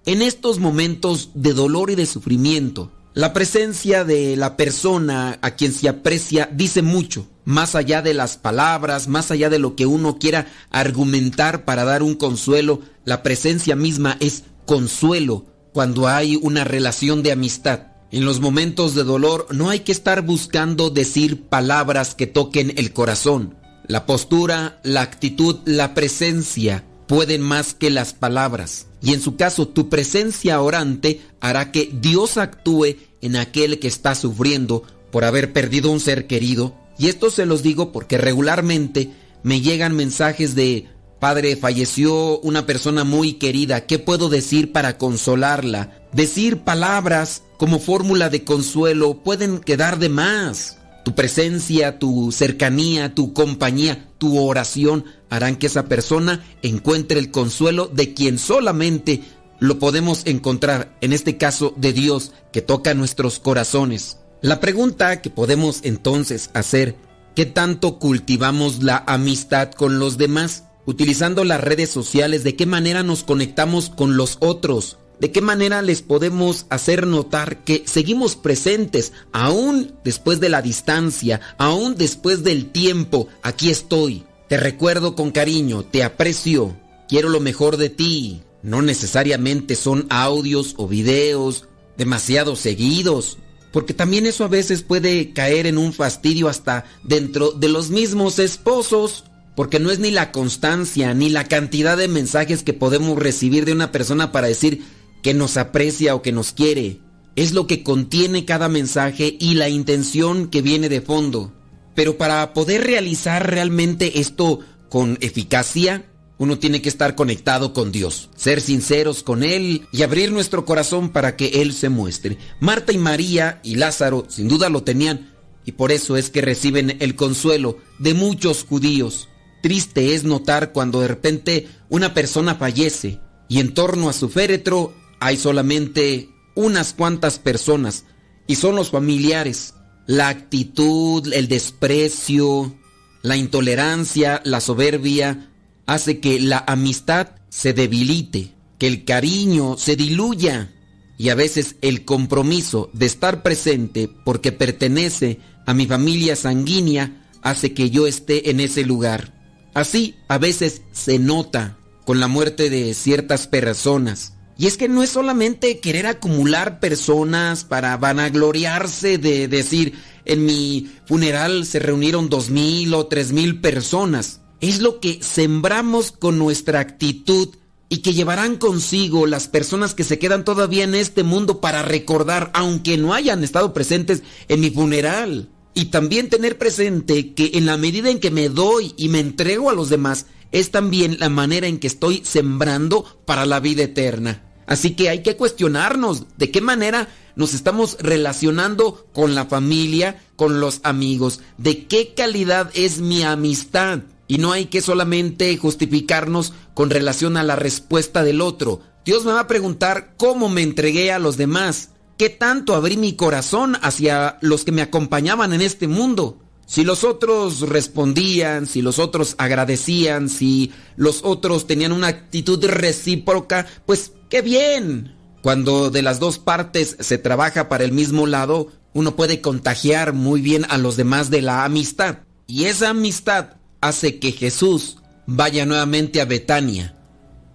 en 0.05 0.21
estos 0.21 0.59
momentos 0.59 1.29
de 1.33 1.53
dolor 1.53 1.89
y 1.89 1.95
de 1.95 2.05
sufrimiento. 2.05 2.91
La 3.19 3.33
presencia 3.33 4.05
de 4.05 4.37
la 4.37 4.55
persona 4.55 5.39
a 5.41 5.51
quien 5.51 5.73
se 5.73 5.89
aprecia 5.89 6.47
dice 6.53 6.81
mucho, 6.81 7.27
más 7.43 7.75
allá 7.75 8.01
de 8.01 8.13
las 8.13 8.37
palabras, 8.37 9.09
más 9.09 9.29
allá 9.29 9.49
de 9.49 9.59
lo 9.59 9.75
que 9.75 9.85
uno 9.85 10.19
quiera 10.19 10.47
argumentar 10.69 11.65
para 11.65 11.83
dar 11.83 12.01
un 12.01 12.15
consuelo, 12.15 12.79
la 13.03 13.21
presencia 13.21 13.75
misma 13.75 14.15
es 14.21 14.45
consuelo 14.65 15.47
cuando 15.73 16.07
hay 16.07 16.37
una 16.37 16.63
relación 16.63 17.21
de 17.21 17.33
amistad. 17.33 17.87
En 18.09 18.23
los 18.23 18.39
momentos 18.39 18.95
de 18.95 19.03
dolor 19.03 19.47
no 19.51 19.69
hay 19.69 19.81
que 19.81 19.91
estar 19.91 20.21
buscando 20.21 20.89
decir 20.89 21.49
palabras 21.49 22.15
que 22.15 22.25
toquen 22.25 22.71
el 22.77 22.93
corazón. 22.93 23.57
La 23.85 24.05
postura, 24.05 24.79
la 24.83 25.01
actitud, 25.01 25.57
la 25.65 25.93
presencia 25.93 26.85
pueden 27.09 27.41
más 27.41 27.73
que 27.73 27.89
las 27.89 28.13
palabras. 28.13 28.85
Y 29.01 29.15
en 29.15 29.19
su 29.19 29.35
caso, 29.35 29.67
tu 29.67 29.89
presencia 29.89 30.61
orante 30.61 31.21
hará 31.39 31.71
que 31.71 31.89
Dios 31.91 32.37
actúe 32.37 32.97
en 33.21 33.35
aquel 33.35 33.79
que 33.79 33.87
está 33.87 34.13
sufriendo 34.13 34.83
por 35.11 35.25
haber 35.25 35.51
perdido 35.51 35.89
un 35.89 35.99
ser 35.99 36.27
querido. 36.27 36.75
Y 36.99 37.07
esto 37.07 37.31
se 37.31 37.47
los 37.47 37.63
digo 37.63 37.91
porque 37.91 38.19
regularmente 38.19 39.09
me 39.41 39.59
llegan 39.59 39.95
mensajes 39.95 40.53
de 40.53 40.87
Padre, 41.19 41.55
falleció 41.55 42.39
una 42.41 42.67
persona 42.67 43.03
muy 43.03 43.33
querida. 43.33 43.87
¿Qué 43.87 43.97
puedo 43.97 44.29
decir 44.29 44.71
para 44.71 44.99
consolarla? 44.99 46.07
Decir 46.13 46.59
palabras 46.59 47.41
como 47.57 47.79
fórmula 47.79 48.29
de 48.29 48.43
consuelo 48.43 49.23
pueden 49.23 49.61
quedar 49.61 49.97
de 49.97 50.09
más. 50.09 50.77
Tu 51.03 51.15
presencia, 51.15 51.97
tu 51.97 52.31
cercanía, 52.31 53.15
tu 53.15 53.33
compañía, 53.33 54.09
tu 54.19 54.39
oración 54.39 55.05
harán 55.29 55.55
que 55.55 55.67
esa 55.67 55.85
persona 55.85 56.43
encuentre 56.61 57.19
el 57.19 57.31
consuelo 57.31 57.87
de 57.87 58.13
quien 58.13 58.37
solamente 58.39 59.21
lo 59.59 59.77
podemos 59.77 60.21
encontrar, 60.25 60.95
en 61.01 61.13
este 61.13 61.37
caso 61.37 61.73
de 61.77 61.93
Dios, 61.93 62.31
que 62.51 62.61
toca 62.61 62.93
nuestros 62.93 63.39
corazones. 63.39 64.17
La 64.41 64.59
pregunta 64.59 65.21
que 65.21 65.29
podemos 65.29 65.81
entonces 65.83 66.49
hacer, 66.53 66.95
¿qué 67.35 67.45
tanto 67.45 67.99
cultivamos 67.99 68.83
la 68.83 69.03
amistad 69.05 69.71
con 69.71 69.99
los 69.99 70.17
demás? 70.17 70.63
Utilizando 70.85 71.43
las 71.43 71.61
redes 71.61 71.89
sociales, 71.89 72.43
¿de 72.43 72.55
qué 72.55 72.65
manera 72.65 73.03
nos 73.03 73.23
conectamos 73.23 73.89
con 73.89 74.15
los 74.15 74.37
otros? 74.39 74.97
¿De 75.19 75.31
qué 75.31 75.41
manera 75.41 75.81
les 75.81 76.01
podemos 76.01 76.65
hacer 76.69 77.05
notar 77.05 77.65
que 77.65 77.83
seguimos 77.85 78.37
presentes 78.37 79.11
aún 79.33 79.93
después 80.05 80.39
de 80.39 80.47
la 80.47 80.61
distancia, 80.61 81.41
aún 81.57 81.95
después 81.95 82.43
del 82.43 82.71
tiempo? 82.71 83.27
Aquí 83.43 83.69
estoy. 83.69 84.23
Te 84.49 84.57
recuerdo 84.57 85.15
con 85.15 85.29
cariño, 85.29 85.85
te 85.85 86.03
aprecio, 86.03 86.75
quiero 87.07 87.29
lo 87.29 87.39
mejor 87.39 87.77
de 87.77 87.89
ti. 87.89 88.41
No 88.63 88.81
necesariamente 88.81 89.75
son 89.75 90.07
audios 90.09 90.73
o 90.77 90.87
videos 90.87 91.67
demasiado 91.97 92.55
seguidos, 92.55 93.37
porque 93.71 93.93
también 93.93 94.25
eso 94.25 94.43
a 94.43 94.47
veces 94.47 94.81
puede 94.81 95.33
caer 95.33 95.67
en 95.67 95.77
un 95.77 95.93
fastidio 95.93 96.47
hasta 96.47 96.85
dentro 97.03 97.51
de 97.51 97.69
los 97.69 97.91
mismos 97.91 98.39
esposos, 98.39 99.23
porque 99.55 99.79
no 99.79 99.91
es 99.91 99.99
ni 99.99 100.09
la 100.09 100.31
constancia 100.31 101.13
ni 101.13 101.29
la 101.29 101.47
cantidad 101.47 101.95
de 101.95 102.07
mensajes 102.07 102.63
que 102.63 102.73
podemos 102.73 103.19
recibir 103.19 103.65
de 103.65 103.73
una 103.73 103.91
persona 103.91 104.31
para 104.31 104.47
decir 104.47 104.83
que 105.21 105.35
nos 105.35 105.57
aprecia 105.57 106.15
o 106.15 106.23
que 106.23 106.31
nos 106.31 106.53
quiere. 106.53 107.01
Es 107.35 107.53
lo 107.53 107.67
que 107.67 107.83
contiene 107.83 108.45
cada 108.45 108.67
mensaje 108.67 109.37
y 109.39 109.53
la 109.53 109.69
intención 109.69 110.47
que 110.47 110.63
viene 110.63 110.89
de 110.89 111.01
fondo. 111.01 111.53
Pero 111.99 112.17
para 112.17 112.53
poder 112.53 112.85
realizar 112.85 113.51
realmente 113.51 114.21
esto 114.21 114.61
con 114.87 115.17
eficacia, 115.19 116.05
uno 116.37 116.57
tiene 116.57 116.81
que 116.81 116.87
estar 116.87 117.13
conectado 117.13 117.73
con 117.73 117.91
Dios, 117.91 118.29
ser 118.37 118.61
sinceros 118.61 119.21
con 119.21 119.43
Él 119.43 119.85
y 119.91 120.03
abrir 120.03 120.31
nuestro 120.31 120.63
corazón 120.63 121.09
para 121.09 121.35
que 121.35 121.61
Él 121.61 121.73
se 121.73 121.89
muestre. 121.89 122.37
Marta 122.61 122.93
y 122.93 122.97
María 122.97 123.59
y 123.65 123.75
Lázaro 123.75 124.23
sin 124.29 124.47
duda 124.47 124.69
lo 124.69 124.83
tenían 124.83 125.35
y 125.65 125.73
por 125.73 125.91
eso 125.91 126.15
es 126.15 126.29
que 126.29 126.39
reciben 126.39 126.95
el 127.01 127.15
consuelo 127.15 127.79
de 127.97 128.13
muchos 128.13 128.63
judíos. 128.63 129.27
Triste 129.61 130.13
es 130.13 130.23
notar 130.23 130.71
cuando 130.71 131.01
de 131.01 131.09
repente 131.09 131.67
una 131.89 132.13
persona 132.13 132.55
fallece 132.55 133.19
y 133.49 133.59
en 133.59 133.73
torno 133.73 134.07
a 134.07 134.13
su 134.13 134.29
féretro 134.29 134.93
hay 135.19 135.35
solamente 135.35 136.29
unas 136.55 136.93
cuantas 136.93 137.39
personas 137.39 138.05
y 138.47 138.55
son 138.55 138.77
los 138.77 138.89
familiares. 138.89 139.73
La 140.09 140.29
actitud, 140.29 141.31
el 141.33 141.47
desprecio, 141.47 142.75
la 143.21 143.37
intolerancia, 143.37 144.41
la 144.43 144.59
soberbia, 144.59 145.51
hace 145.85 146.19
que 146.19 146.39
la 146.39 146.63
amistad 146.65 147.35
se 147.49 147.73
debilite, 147.73 148.55
que 148.79 148.87
el 148.87 149.05
cariño 149.05 149.77
se 149.77 149.95
diluya 149.95 150.73
y 151.19 151.29
a 151.29 151.35
veces 151.35 151.75
el 151.83 152.05
compromiso 152.05 152.89
de 152.91 153.05
estar 153.05 153.43
presente 153.43 154.09
porque 154.25 154.51
pertenece 154.51 155.41
a 155.67 155.75
mi 155.75 155.85
familia 155.85 156.35
sanguínea 156.35 157.27
hace 157.43 157.75
que 157.75 157.91
yo 157.91 158.07
esté 158.07 158.49
en 158.49 158.61
ese 158.61 158.85
lugar. 158.85 159.39
Así 159.75 160.15
a 160.27 160.39
veces 160.39 160.81
se 160.91 161.19
nota 161.19 161.77
con 162.03 162.19
la 162.19 162.27
muerte 162.27 162.71
de 162.71 162.95
ciertas 162.95 163.45
personas. 163.45 164.33
Y 164.59 164.67
es 164.67 164.77
que 164.77 164.87
no 164.87 165.01
es 165.01 165.09
solamente 165.09 165.79
querer 165.79 166.05
acumular 166.05 166.79
personas 166.79 167.63
para 167.63 167.97
vanagloriarse 167.97 169.17
de 169.17 169.47
decir, 169.47 169.93
en 170.25 170.45
mi 170.45 170.91
funeral 171.07 171.65
se 171.65 171.79
reunieron 171.79 172.29
dos 172.29 172.51
mil 172.51 172.93
o 172.93 173.07
tres 173.07 173.31
mil 173.31 173.59
personas 173.59 174.41
es 174.61 174.81
lo 174.81 174.99
que 174.99 175.19
sembramos 175.21 176.11
con 176.11 176.37
nuestra 176.37 176.79
actitud 176.79 177.49
y 177.87 177.97
que 177.97 178.13
llevarán 178.13 178.57
consigo 178.57 179.25
las 179.25 179.47
personas 179.47 179.95
que 179.95 180.03
se 180.03 180.19
quedan 180.19 180.45
todavía 180.45 180.83
en 180.83 180.93
este 180.93 181.23
mundo 181.23 181.59
para 181.59 181.81
recordar, 181.81 182.51
aunque 182.53 182.97
no 182.97 183.13
hayan 183.13 183.43
estado 183.43 183.73
presentes 183.73 184.21
en 184.47 184.59
mi 184.59 184.69
funeral. 184.69 185.49
Y 185.73 185.85
también 185.85 186.29
tener 186.29 186.57
presente 186.57 187.33
que 187.33 187.51
en 187.53 187.65
la 187.65 187.77
medida 187.77 188.09
en 188.09 188.19
que 188.19 188.31
me 188.31 188.49
doy 188.49 188.93
y 188.97 189.09
me 189.09 189.19
entrego 189.19 189.69
a 189.69 189.73
los 189.73 189.89
demás, 189.89 190.27
es 190.51 190.71
también 190.71 191.17
la 191.19 191.29
manera 191.29 191.67
en 191.67 191.79
que 191.79 191.87
estoy 191.87 192.21
sembrando 192.25 193.21
para 193.25 193.45
la 193.45 193.59
vida 193.59 193.83
eterna. 193.83 194.48
Así 194.69 194.91
que 194.91 195.09
hay 195.09 195.23
que 195.23 195.35
cuestionarnos 195.35 196.25
de 196.37 196.51
qué 196.51 196.61
manera 196.61 197.07
nos 197.35 197.55
estamos 197.55 197.97
relacionando 197.99 199.07
con 199.13 199.33
la 199.33 199.47
familia, 199.47 200.21
con 200.35 200.59
los 200.59 200.79
amigos, 200.83 201.39
de 201.57 201.87
qué 201.87 202.13
calidad 202.13 202.69
es 202.75 202.99
mi 202.99 203.23
amistad. 203.23 204.01
Y 204.27 204.37
no 204.37 204.51
hay 204.51 204.67
que 204.67 204.81
solamente 204.81 205.57
justificarnos 205.57 206.53
con 206.75 206.91
relación 206.91 207.35
a 207.35 207.43
la 207.43 207.55
respuesta 207.55 208.23
del 208.23 208.41
otro. 208.41 208.81
Dios 209.03 209.25
me 209.25 209.31
va 209.31 209.39
a 209.39 209.47
preguntar 209.47 210.13
cómo 210.17 210.49
me 210.49 210.61
entregué 210.61 211.11
a 211.11 211.17
los 211.17 211.35
demás, 211.35 211.89
qué 212.15 212.29
tanto 212.29 212.75
abrí 212.75 212.95
mi 212.95 213.13
corazón 213.13 213.75
hacia 213.81 214.37
los 214.41 214.65
que 214.65 214.71
me 214.71 214.83
acompañaban 214.83 215.51
en 215.51 215.61
este 215.61 215.87
mundo. 215.87 216.37
Si 216.67 216.83
los 216.83 217.03
otros 217.03 217.61
respondían, 217.61 218.67
si 218.67 218.83
los 218.83 218.99
otros 218.99 219.33
agradecían, 219.39 220.29
si 220.29 220.71
los 220.95 221.21
otros 221.23 221.65
tenían 221.65 221.91
una 221.91 222.09
actitud 222.09 222.63
recíproca, 222.63 223.65
pues 223.87 224.11
qué 224.29 224.41
bien. 224.41 225.15
Cuando 225.41 225.89
de 225.89 226.01
las 226.01 226.19
dos 226.19 226.37
partes 226.37 226.97
se 226.99 227.17
trabaja 227.17 227.69
para 227.69 227.83
el 227.83 227.91
mismo 227.91 228.27
lado, 228.27 228.71
uno 228.93 229.15
puede 229.15 229.41
contagiar 229.41 230.13
muy 230.13 230.41
bien 230.41 230.65
a 230.69 230.77
los 230.77 230.97
demás 230.97 231.29
de 231.29 231.41
la 231.41 231.63
amistad. 231.63 232.19
Y 232.47 232.65
esa 232.65 232.89
amistad 232.89 233.57
hace 233.81 234.19
que 234.19 234.31
Jesús 234.31 234.97
vaya 235.25 235.65
nuevamente 235.65 236.21
a 236.21 236.25
Betania, 236.25 236.95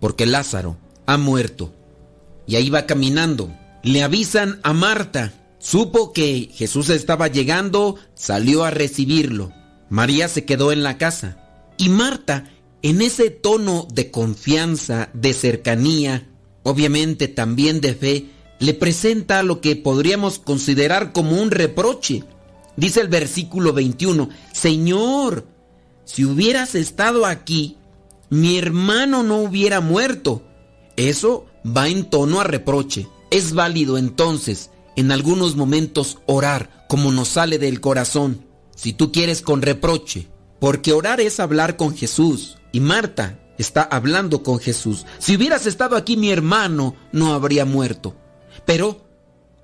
porque 0.01 0.27
Lázaro 0.27 0.79
ha 1.07 1.19
muerto. 1.19 1.75
Y 2.47 2.57
ahí 2.57 2.71
va 2.71 2.87
caminando. 2.87 3.55
Le 3.83 4.03
avisan 4.03 4.61
a 4.63 4.73
Marta. 4.73 5.33
Supo 5.59 6.13
que 6.13 6.51
Jesús 6.55 6.91
estaba 6.91 7.29
llegando, 7.29 7.97
salió 8.15 8.65
a 8.65 8.71
recibirlo. 8.71 9.53
María 9.89 10.29
se 10.29 10.45
quedó 10.45 10.73
en 10.73 10.83
la 10.83 10.99
casa. 10.99 11.39
Y 11.79 11.89
Marta, 11.89 12.45
en 12.83 13.01
ese 13.01 13.31
tono 13.31 13.89
de 13.93 14.11
confianza, 14.11 15.09
de 15.15 15.33
cercanía, 15.33 16.29
obviamente 16.65 17.29
también 17.29 17.81
de 17.81 17.95
fe, 17.95 18.27
le 18.59 18.75
presenta 18.75 19.43
lo 19.45 19.61
que 19.61 19.77
podríamos 19.77 20.41
considerar 20.41 21.13
como 21.13 21.41
un 21.41 21.53
reproche. 21.53 22.25
Dice 22.77 23.01
el 23.01 23.09
versículo 23.09 23.73
21, 23.73 24.29
Señor, 24.53 25.47
si 26.05 26.25
hubieras 26.25 26.75
estado 26.75 27.27
aquí, 27.27 27.77
mi 28.31 28.59
hermano 28.59 29.23
no 29.23 29.37
hubiera 29.37 29.81
muerto. 29.81 30.43
Eso 30.97 31.47
va 31.65 31.89
en 31.89 32.11
tono 32.11 32.41
a 32.41 32.45
reproche. 32.45 33.07
Es 33.31 33.53
válido 33.53 33.97
entonces 33.97 34.71
en 34.97 35.13
algunos 35.13 35.57
momentos 35.57 36.19
orar 36.27 36.87
como 36.89 37.13
nos 37.13 37.29
sale 37.29 37.59
del 37.59 37.81
corazón, 37.81 38.47
si 38.77 38.93
tú 38.93 39.11
quieres 39.11 39.43
con 39.43 39.63
reproche, 39.63 40.29
porque 40.61 40.93
orar 40.93 41.21
es 41.21 41.41
hablar 41.41 41.77
con 41.77 41.97
Jesús 41.97 42.59
y 42.73 42.81
Marta 42.81 43.41
está 43.59 43.83
hablando 43.83 44.43
con 44.43 44.59
Jesús. 44.59 45.07
Si 45.19 45.37
hubieras 45.37 45.67
estado 45.67 45.97
aquí 45.97 46.17
mi 46.17 46.31
hermano 46.31 46.95
no 47.13 47.35
habría 47.35 47.65
muerto. 47.65 48.15
Pero 48.65 49.01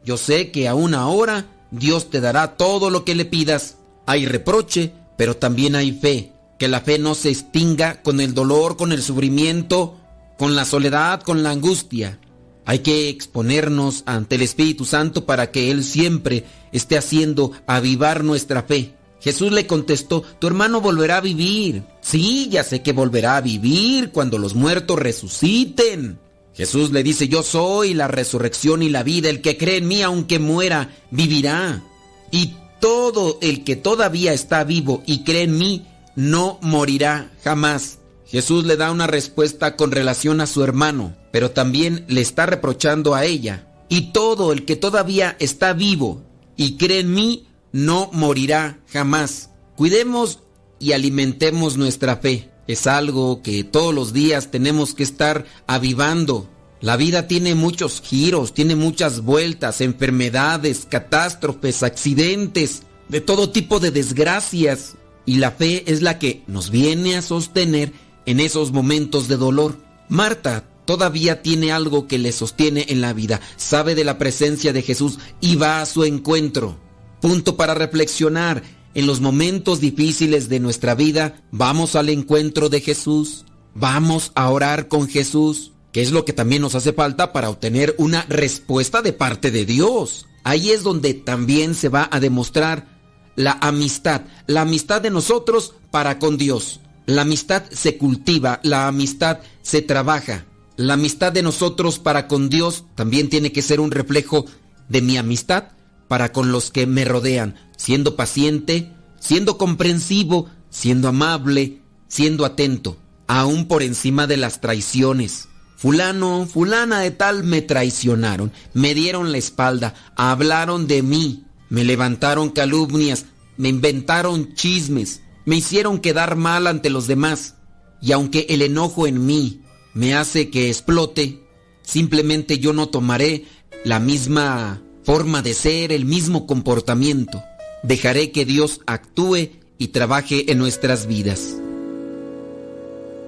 yo 0.05 0.17
sé 0.17 0.51
que 0.51 0.69
aún 0.69 0.95
ahora 0.95 1.47
Dios 1.71 2.11
te 2.11 2.21
dará 2.21 2.57
todo 2.57 2.91
lo 2.91 3.05
que 3.05 3.15
le 3.15 3.25
pidas. 3.25 3.77
Hay 4.07 4.27
reproche, 4.27 4.93
pero 5.17 5.37
también 5.37 5.75
hay 5.75 5.93
fe. 5.93 6.33
Que 6.59 6.69
la 6.69 6.81
fe 6.81 6.99
no 6.99 7.15
se 7.15 7.31
extinga 7.31 8.03
con 8.03 8.21
el 8.21 8.35
dolor, 8.35 8.77
con 8.77 8.93
el 8.93 9.03
sufrimiento, 9.03 9.97
con 10.39 10.57
la 10.57 10.65
soledad, 10.65 11.23
con 11.23 11.43
la 11.43 11.51
angustia. 11.51 12.19
Hay 12.67 12.81
que 12.81 13.09
exponernos 13.09 14.03
ante 14.07 14.37
el 14.37 14.43
Espíritu 14.43 14.85
Santo 14.85 15.27
para 15.27 15.51
que 15.51 15.71
Él 15.71 15.83
siempre 15.85 16.45
esté 16.73 16.97
haciendo 16.99 17.53
avivar 17.67 18.25
nuestra 18.25 18.63
fe. 18.63 18.95
Jesús 19.21 19.53
le 19.53 19.67
contestó, 19.67 20.23
tu 20.39 20.47
hermano 20.47 20.81
volverá 20.81 21.19
a 21.19 21.21
vivir. 21.21 21.83
Sí, 22.01 22.49
ya 22.51 22.65
sé 22.65 22.83
que 22.83 22.93
volverá 22.93 23.37
a 23.37 23.41
vivir 23.41 24.11
cuando 24.11 24.39
los 24.39 24.55
muertos 24.55 24.99
resuciten. 24.99 26.19
Jesús 26.55 26.91
le 26.91 27.03
dice, 27.03 27.29
yo 27.29 27.43
soy 27.43 27.95
la 27.95 28.09
resurrección 28.09 28.83
y 28.83 28.89
la 28.89 29.03
vida, 29.03 29.29
el 29.31 29.41
que 29.41 29.57
cree 29.57 29.79
en 29.79 29.89
mí 29.89 30.03
aunque 30.03 30.39
muera, 30.39 30.91
vivirá. 31.11 31.83
Y 32.31 32.55
todo 32.81 33.39
el 33.43 33.63
que 33.63 33.77
todavía 33.77 34.33
está 34.33 34.65
vivo 34.65 35.03
y 35.07 35.23
cree 35.23 35.43
en 35.43 35.59
mí, 35.59 35.87
no 36.17 36.59
morirá 36.63 37.31
jamás. 37.45 37.99
Jesús 38.27 38.65
le 38.65 38.77
da 38.77 38.91
una 38.91 39.07
respuesta 39.07 39.77
con 39.77 39.91
relación 39.91 40.41
a 40.41 40.47
su 40.47 40.63
hermano, 40.63 41.17
pero 41.33 41.51
también 41.51 42.05
le 42.09 42.21
está 42.21 42.47
reprochando 42.47 43.15
a 43.15 43.25
ella. 43.25 43.67
Y 43.89 44.13
todo 44.13 44.53
el 44.53 44.65
que 44.65 44.77
todavía 44.77 45.37
está 45.41 45.73
vivo 45.73 46.23
y 46.57 46.77
cree 46.77 47.01
en 47.01 47.13
mí, 47.13 47.49
no 47.73 48.11
morirá 48.13 48.81
jamás. 48.93 49.51
Cuidemos 49.77 50.41
y 50.79 50.93
alimentemos 50.93 51.77
nuestra 51.77 52.17
fe. 52.17 52.49
es 52.67 52.87
algo 52.87 53.43
que 53.43 53.65
todos 53.65 53.93
los 53.93 54.13
días 54.13 54.51
tenemos 54.53 54.95
que 54.95 55.03
estar 55.03 55.45
avivando. 55.67 56.49
La 56.81 56.97
vida 56.97 57.27
tiene 57.27 57.55
muchos 57.55 58.01
giros, 58.01 58.55
tiene 58.55 58.77
muchas 58.77 59.23
vueltas, 59.23 59.81
enfermedades, 59.81 60.87
catástrofes, 60.89 61.83
accidentes, 61.83 62.83
de 63.09 63.21
todo 63.21 63.51
tipo 63.51 63.81
de 63.81 63.91
desgracias. 63.91 64.95
Y 65.27 65.37
la 65.37 65.51
fe 65.51 65.85
es 65.91 66.01
la 66.01 66.19
que 66.19 66.43
nos 66.47 66.71
viene 66.71 67.17
a 67.17 67.23
sostener 67.23 67.93
en 68.25 68.41
esos 68.41 68.73
momentos 68.73 69.27
de 69.29 69.37
dolor. 69.37 69.77
Marta 70.09 70.65
todavía 70.85 71.43
tiene 71.43 71.73
algo 71.73 72.07
que 72.07 72.19
le 72.19 72.33
sostiene 72.33 72.87
en 72.89 73.01
la 73.01 73.13
vida, 73.13 73.41
sabe 73.57 73.95
de 73.95 74.05
la 74.05 74.19
presencia 74.19 74.73
de 74.73 74.83
Jesús 74.83 75.19
y 75.41 75.57
va 75.57 75.83
a 75.83 75.87
su 75.87 76.05
encuentro. 76.05 76.79
Punto 77.21 77.57
para 77.57 77.75
reflexionar. 77.75 78.63
En 78.95 79.07
los 79.07 79.21
momentos 79.21 79.81
difíciles 79.81 80.49
de 80.49 80.59
nuestra 80.59 80.95
vida, 80.95 81.43
vamos 81.53 81.95
al 81.95 82.09
encuentro 82.09 82.69
de 82.69 82.81
Jesús, 82.81 83.45
vamos 83.75 84.33
a 84.35 84.51
orar 84.51 84.89
con 84.89 85.07
Jesús, 85.07 85.73
que 85.93 86.03
es 86.03 86.11
lo 86.11 86.25
que 86.25 86.33
también 86.33 86.63
nos 86.63 86.75
hace 86.75 86.93
falta 86.93 87.33
para 87.33 87.51
obtener 87.51 87.95
una 87.99 88.25
respuesta 88.29 89.01
de 89.01 89.13
parte 89.13 89.53
de 89.53 89.65
Dios. 89.65 90.27
Ahí 90.43 90.71
es 90.71 90.83
donde 90.83 91.15
también 91.15 91.75
se 91.75 91.89
va 91.89 92.09
a 92.11 92.19
demostrar 92.19 92.99
la 93.37 93.59
amistad, 93.61 94.23
la 94.47 94.63
amistad 94.63 95.01
de 95.01 95.11
nosotros 95.11 95.75
para 95.93 96.19
con 96.19 96.37
Dios. 96.37 96.81
La 97.07 97.23
amistad 97.23 97.63
se 97.71 97.97
cultiva, 97.97 98.59
la 98.65 98.89
amistad 98.89 99.39
se 99.63 99.83
trabaja. 99.83 100.47
La 100.77 100.95
amistad 100.95 101.31
de 101.31 101.43
nosotros 101.43 101.99
para 101.99 102.27
con 102.27 102.49
Dios 102.49 102.85
también 102.97 103.29
tiene 103.29 103.53
que 103.53 103.63
ser 103.63 103.79
un 103.79 103.91
reflejo 103.91 104.47
de 104.89 105.03
mi 105.03 105.17
amistad 105.17 105.73
para 106.11 106.33
con 106.33 106.51
los 106.51 106.73
que 106.73 106.89
me 106.89 107.05
rodean, 107.05 107.55
siendo 107.77 108.17
paciente, 108.17 108.93
siendo 109.21 109.59
comprensivo, 109.59 110.51
siendo 110.69 111.07
amable, 111.07 111.83
siendo 112.09 112.45
atento, 112.45 112.99
aún 113.29 113.69
por 113.69 113.85
encima 113.85 114.27
de 114.27 114.37
las 114.37 114.61
traiciones. 114.61 115.47
Fulano, 115.77 116.49
fulana 116.53 116.99
de 116.99 117.13
tal 117.13 117.45
me 117.45 117.63
traicionaron, 117.63 118.51
me 118.75 118.93
dieron 118.93 119.31
la 119.31 119.39
espalda, 119.39 119.95
hablaron 120.17 120.89
de 120.89 121.05
mí, 121.05 121.45
me 121.69 121.85
levantaron 121.85 122.51
calumnias, 122.51 123.27
me 123.57 123.69
inventaron 123.69 124.55
chismes, 124.55 125.21
me 125.45 125.59
hicieron 125.59 126.01
quedar 126.01 126.35
mal 126.35 126.67
ante 126.67 126.91
los 126.91 127.07
demás. 127.07 127.55
Y 128.03 128.11
aunque 128.11 128.47
el 128.49 128.63
enojo 128.63 129.07
en 129.07 129.27
mí 129.27 129.63
me 129.95 130.17
hace 130.17 130.51
que 130.51 130.71
explote, 130.71 131.47
simplemente 131.83 132.59
yo 132.59 132.73
no 132.73 132.89
tomaré 132.89 133.45
la 133.85 134.01
misma 134.01 134.83
forma 135.13 135.43
de 135.43 135.55
ser, 135.55 135.91
el 135.91 136.05
mismo 136.05 136.47
comportamiento. 136.47 137.43
Dejaré 137.83 138.31
que 138.31 138.45
Dios 138.45 138.81
actúe 138.87 139.49
y 139.77 139.89
trabaje 139.89 140.53
en 140.53 140.59
nuestras 140.59 141.09
vidas. 141.09 141.57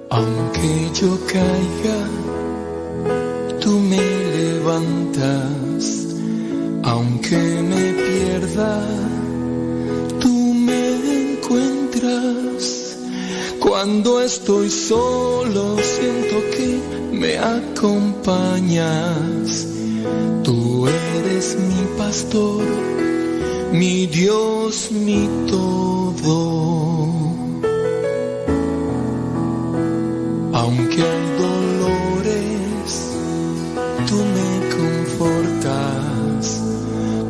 Aunque 0.09 0.91
yo 1.01 1.19
caiga, 1.27 2.07
tú 3.61 3.81
me 3.81 3.99
levantas. 3.99 6.07
Aunque 6.85 7.37
me 7.37 7.95
pierda, 7.95 8.89
tú 10.21 10.55
me 10.55 11.33
encuentras. 11.33 12.97
Cuando 13.59 14.21
estoy 14.21 14.71
solo, 14.71 15.77
siento 15.83 16.37
que 16.55 16.79
me 17.13 17.39
acompañas. 17.39 19.67
Tú 20.43 20.89
eres 20.89 21.57
mi 21.59 21.85
pastor, 21.97 22.65
mi 23.73 24.07
Dios, 24.07 24.91
mi 24.91 25.29
todo. 25.49 26.73
Aunque 30.53 31.03
hay 31.03 31.37
dolores, 31.39 33.13
tú 34.09 34.17
me 34.37 34.51
confortas. 34.77 36.61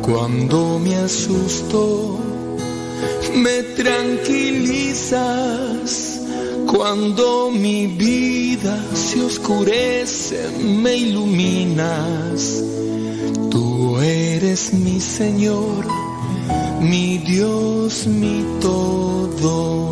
Cuando 0.01 0.79
me 0.79 0.95
asusto, 0.95 2.17
me 3.35 3.61
tranquilizas. 3.75 6.12
Cuando 6.67 7.51
mi 7.51 7.87
vida 7.87 8.77
se 8.93 9.21
oscurece, 9.21 10.49
me 10.59 10.95
iluminas. 10.95 12.63
Tú 13.49 13.97
eres 13.99 14.73
mi 14.73 14.99
Señor, 14.99 15.85
mi 16.81 17.17
Dios, 17.19 18.07
mi 18.07 18.43
todo. 18.61 19.89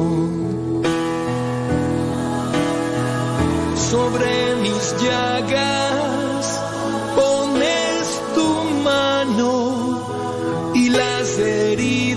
Sobre 3.89 4.55
mis 4.61 4.95
llagas 5.03 6.61
pones 7.15 8.21
tu 8.35 8.49
mano 8.83 10.71
y 10.73 10.89
las 10.89 11.37
heridas 11.37 12.10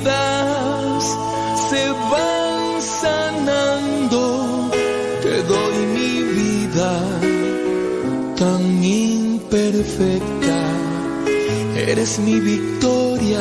tan 8.37 8.83
imperfecta. 8.83 10.59
Eres 11.77 12.19
mi 12.19 12.41
victoria 12.41 13.41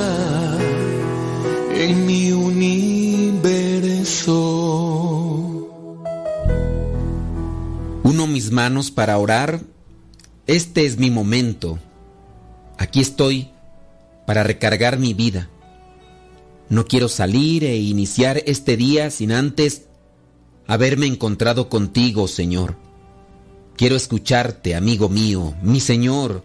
en 1.75 2.05
mi 2.05 2.31
universo. 2.31 3.29
Uno 8.03 8.27
mis 8.27 8.51
manos 8.51 8.91
para 8.91 9.17
orar. 9.17 9.61
Este 10.45 10.85
es 10.85 10.97
mi 10.97 11.09
momento. 11.09 11.79
Aquí 12.77 12.99
estoy 12.99 13.49
para 14.27 14.43
recargar 14.43 14.99
mi 14.99 15.13
vida. 15.13 15.49
No 16.69 16.85
quiero 16.85 17.07
salir 17.07 17.63
e 17.63 17.77
iniciar 17.77 18.41
este 18.45 18.77
día 18.77 19.09
sin 19.09 19.31
antes 19.31 19.83
haberme 20.67 21.05
encontrado 21.05 21.69
contigo, 21.69 22.27
Señor. 22.27 22.82
Quiero 23.75 23.95
escucharte, 23.95 24.75
amigo 24.75 25.09
mío, 25.09 25.55
mi 25.61 25.79
Señor. 25.79 26.43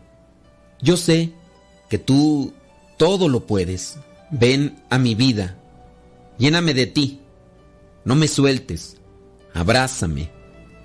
Yo 0.80 0.96
sé 0.96 1.32
que 1.90 1.98
tú 1.98 2.52
todo 2.96 3.28
lo 3.28 3.46
puedes. 3.46 3.98
Ven 4.30 4.82
a 4.90 4.98
mi 4.98 5.14
vida. 5.14 5.56
Lléname 6.38 6.74
de 6.74 6.86
ti. 6.86 7.20
No 8.04 8.14
me 8.14 8.28
sueltes. 8.28 8.96
Abrázame. 9.54 10.30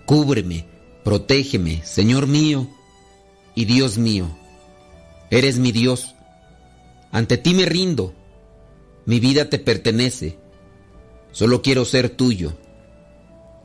Cúbreme. 0.05 0.67
Protégeme, 1.03 1.83
Señor 1.83 2.27
mío 2.27 2.69
y 3.55 3.65
Dios 3.65 3.97
mío. 3.97 4.35
Eres 5.29 5.59
mi 5.59 5.71
Dios. 5.71 6.15
Ante 7.11 7.37
ti 7.37 7.53
me 7.53 7.65
rindo. 7.65 8.13
Mi 9.05 9.19
vida 9.19 9.49
te 9.49 9.59
pertenece. 9.59 10.39
Solo 11.31 11.61
quiero 11.61 11.85
ser 11.85 12.09
tuyo. 12.09 12.53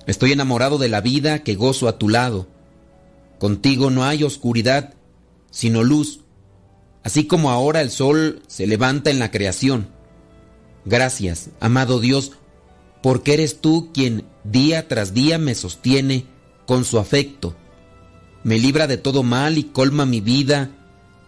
Estoy 0.06 0.32
enamorado 0.32 0.78
de 0.78 0.88
la 0.88 1.00
vida 1.00 1.40
que 1.40 1.54
gozo 1.54 1.86
a 1.88 1.98
tu 1.98 2.08
lado. 2.08 2.48
Contigo 3.38 3.90
no 3.90 4.04
hay 4.04 4.24
oscuridad, 4.24 4.94
sino 5.50 5.82
luz, 5.82 6.20
así 7.02 7.26
como 7.26 7.50
ahora 7.50 7.80
el 7.80 7.90
sol 7.90 8.42
se 8.46 8.66
levanta 8.66 9.10
en 9.10 9.18
la 9.18 9.30
creación. 9.30 9.88
Gracias, 10.84 11.50
amado 11.60 12.00
Dios, 12.00 12.32
porque 13.02 13.34
eres 13.34 13.60
tú 13.60 13.90
quien 13.92 14.24
día 14.44 14.88
tras 14.88 15.14
día 15.14 15.38
me 15.38 15.54
sostiene 15.54 16.26
con 16.66 16.84
su 16.84 16.98
afecto. 16.98 17.56
Me 18.42 18.58
libra 18.58 18.86
de 18.86 18.96
todo 18.96 19.22
mal 19.22 19.58
y 19.58 19.64
colma 19.64 20.06
mi 20.06 20.20
vida 20.20 20.70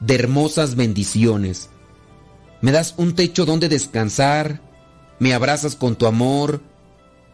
de 0.01 0.15
hermosas 0.15 0.75
bendiciones. 0.75 1.71
Me 2.61 2.73
das 2.73 2.95
un 2.97 3.15
techo 3.15 3.47
donde 3.47 3.69
descansar, 3.69 4.61
me 5.19 5.35
abrazas 5.35 5.77
con 5.77 5.97
tu 5.97 6.07
amor, 6.07 6.63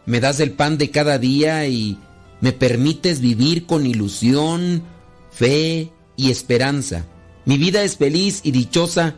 me 0.05 0.19
das 0.19 0.39
el 0.39 0.51
pan 0.51 0.77
de 0.77 0.91
cada 0.91 1.17
día 1.17 1.67
y 1.67 1.97
me 2.41 2.51
permites 2.51 3.19
vivir 3.19 3.65
con 3.65 3.85
ilusión, 3.85 4.83
fe 5.31 5.91
y 6.15 6.31
esperanza. 6.31 7.05
Mi 7.45 7.57
vida 7.57 7.83
es 7.83 7.97
feliz 7.97 8.41
y 8.43 8.51
dichosa 8.51 9.15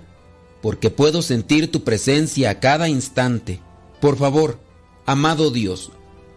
porque 0.62 0.90
puedo 0.90 1.22
sentir 1.22 1.72
tu 1.72 1.84
presencia 1.84 2.50
a 2.50 2.60
cada 2.60 2.90
instante. 2.90 3.62
Por 4.02 4.18
favor, 4.18 4.60
amado 5.06 5.52
Dios, 5.52 5.92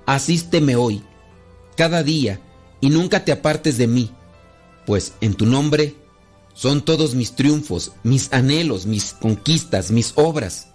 asísteme 0.06 0.76
hoy, 0.76 1.02
cada 1.76 2.02
día, 2.02 2.40
y 2.80 2.90
nunca 2.90 3.24
te 3.24 3.32
apartes 3.32 3.78
de 3.78 3.86
mí, 3.86 4.10
pues 4.86 5.14
en 5.20 5.34
tu 5.34 5.46
nombre 5.46 5.94
son 6.54 6.82
todos 6.82 7.14
mis 7.14 7.32
triunfos, 7.32 7.92
mis 8.02 8.32
anhelos, 8.32 8.86
mis 8.86 9.12
conquistas, 9.12 9.90
mis 9.90 10.12
obras. 10.16 10.68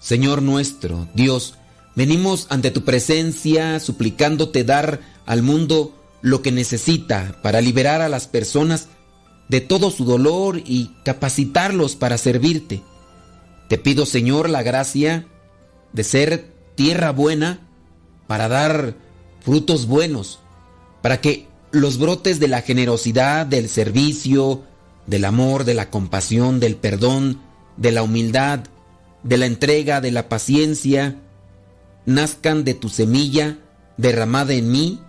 Señor 0.00 0.42
nuestro, 0.42 1.08
Dios, 1.14 1.54
venimos 1.94 2.46
ante 2.50 2.70
tu 2.70 2.84
presencia 2.84 3.78
suplicándote 3.80 4.64
dar 4.64 5.00
al 5.28 5.42
mundo 5.42 5.94
lo 6.22 6.40
que 6.40 6.50
necesita 6.50 7.36
para 7.42 7.60
liberar 7.60 8.00
a 8.00 8.08
las 8.08 8.26
personas 8.26 8.88
de 9.50 9.60
todo 9.60 9.90
su 9.90 10.06
dolor 10.06 10.62
y 10.64 10.90
capacitarlos 11.04 11.96
para 11.96 12.16
servirte. 12.16 12.82
Te 13.68 13.76
pido, 13.76 14.06
Señor, 14.06 14.48
la 14.48 14.62
gracia 14.62 15.26
de 15.92 16.02
ser 16.02 16.50
tierra 16.76 17.10
buena 17.10 17.60
para 18.26 18.48
dar 18.48 18.94
frutos 19.40 19.86
buenos, 19.86 20.38
para 21.02 21.20
que 21.20 21.46
los 21.72 21.98
brotes 21.98 22.40
de 22.40 22.48
la 22.48 22.62
generosidad, 22.62 23.44
del 23.44 23.68
servicio, 23.68 24.62
del 25.06 25.26
amor, 25.26 25.64
de 25.64 25.74
la 25.74 25.90
compasión, 25.90 26.58
del 26.58 26.76
perdón, 26.76 27.42
de 27.76 27.92
la 27.92 28.02
humildad, 28.02 28.60
de 29.22 29.36
la 29.36 29.44
entrega, 29.44 30.00
de 30.00 30.10
la 30.10 30.30
paciencia, 30.30 31.16
nazcan 32.06 32.64
de 32.64 32.72
tu 32.72 32.88
semilla 32.88 33.58
derramada 33.98 34.54
en 34.54 34.72
mí 34.72 35.02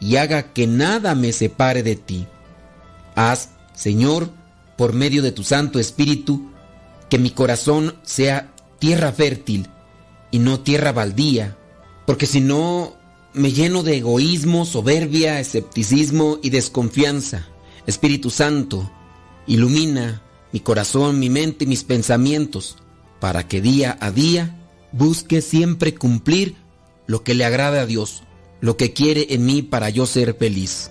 y 0.00 0.16
haga 0.16 0.52
que 0.52 0.66
nada 0.66 1.14
me 1.14 1.32
separe 1.32 1.82
de 1.82 1.96
ti. 1.96 2.26
Haz, 3.14 3.50
Señor, 3.74 4.30
por 4.76 4.92
medio 4.92 5.22
de 5.22 5.32
tu 5.32 5.42
Santo 5.42 5.78
Espíritu, 5.78 6.50
que 7.08 7.18
mi 7.18 7.30
corazón 7.30 7.96
sea 8.02 8.52
tierra 8.78 9.12
fértil 9.12 9.68
y 10.30 10.38
no 10.38 10.60
tierra 10.60 10.92
baldía, 10.92 11.56
porque 12.06 12.26
si 12.26 12.40
no 12.40 12.96
me 13.32 13.52
lleno 13.52 13.82
de 13.82 13.96
egoísmo, 13.96 14.64
soberbia, 14.64 15.40
escepticismo 15.40 16.38
y 16.42 16.50
desconfianza. 16.50 17.46
Espíritu 17.86 18.30
Santo, 18.30 18.90
ilumina 19.46 20.22
mi 20.52 20.60
corazón, 20.60 21.18
mi 21.18 21.30
mente 21.30 21.64
y 21.64 21.68
mis 21.68 21.84
pensamientos, 21.84 22.76
para 23.20 23.48
que 23.48 23.60
día 23.60 23.96
a 24.00 24.10
día 24.10 24.56
busque 24.92 25.42
siempre 25.42 25.94
cumplir 25.94 26.56
lo 27.06 27.22
que 27.22 27.34
le 27.34 27.44
agrada 27.44 27.82
a 27.82 27.86
Dios, 27.86 28.22
lo 28.60 28.76
que 28.76 28.92
quiere 28.92 29.26
en 29.30 29.46
mí 29.46 29.62
para 29.62 29.90
yo 29.90 30.06
ser 30.06 30.34
feliz. 30.34 30.90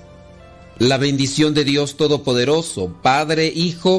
La 0.79 0.97
bendición 0.97 1.53
de 1.53 1.63
Dios 1.63 1.97
Todopoderoso, 1.97 2.93
Padre, 3.01 3.47
Hijo 3.47 3.95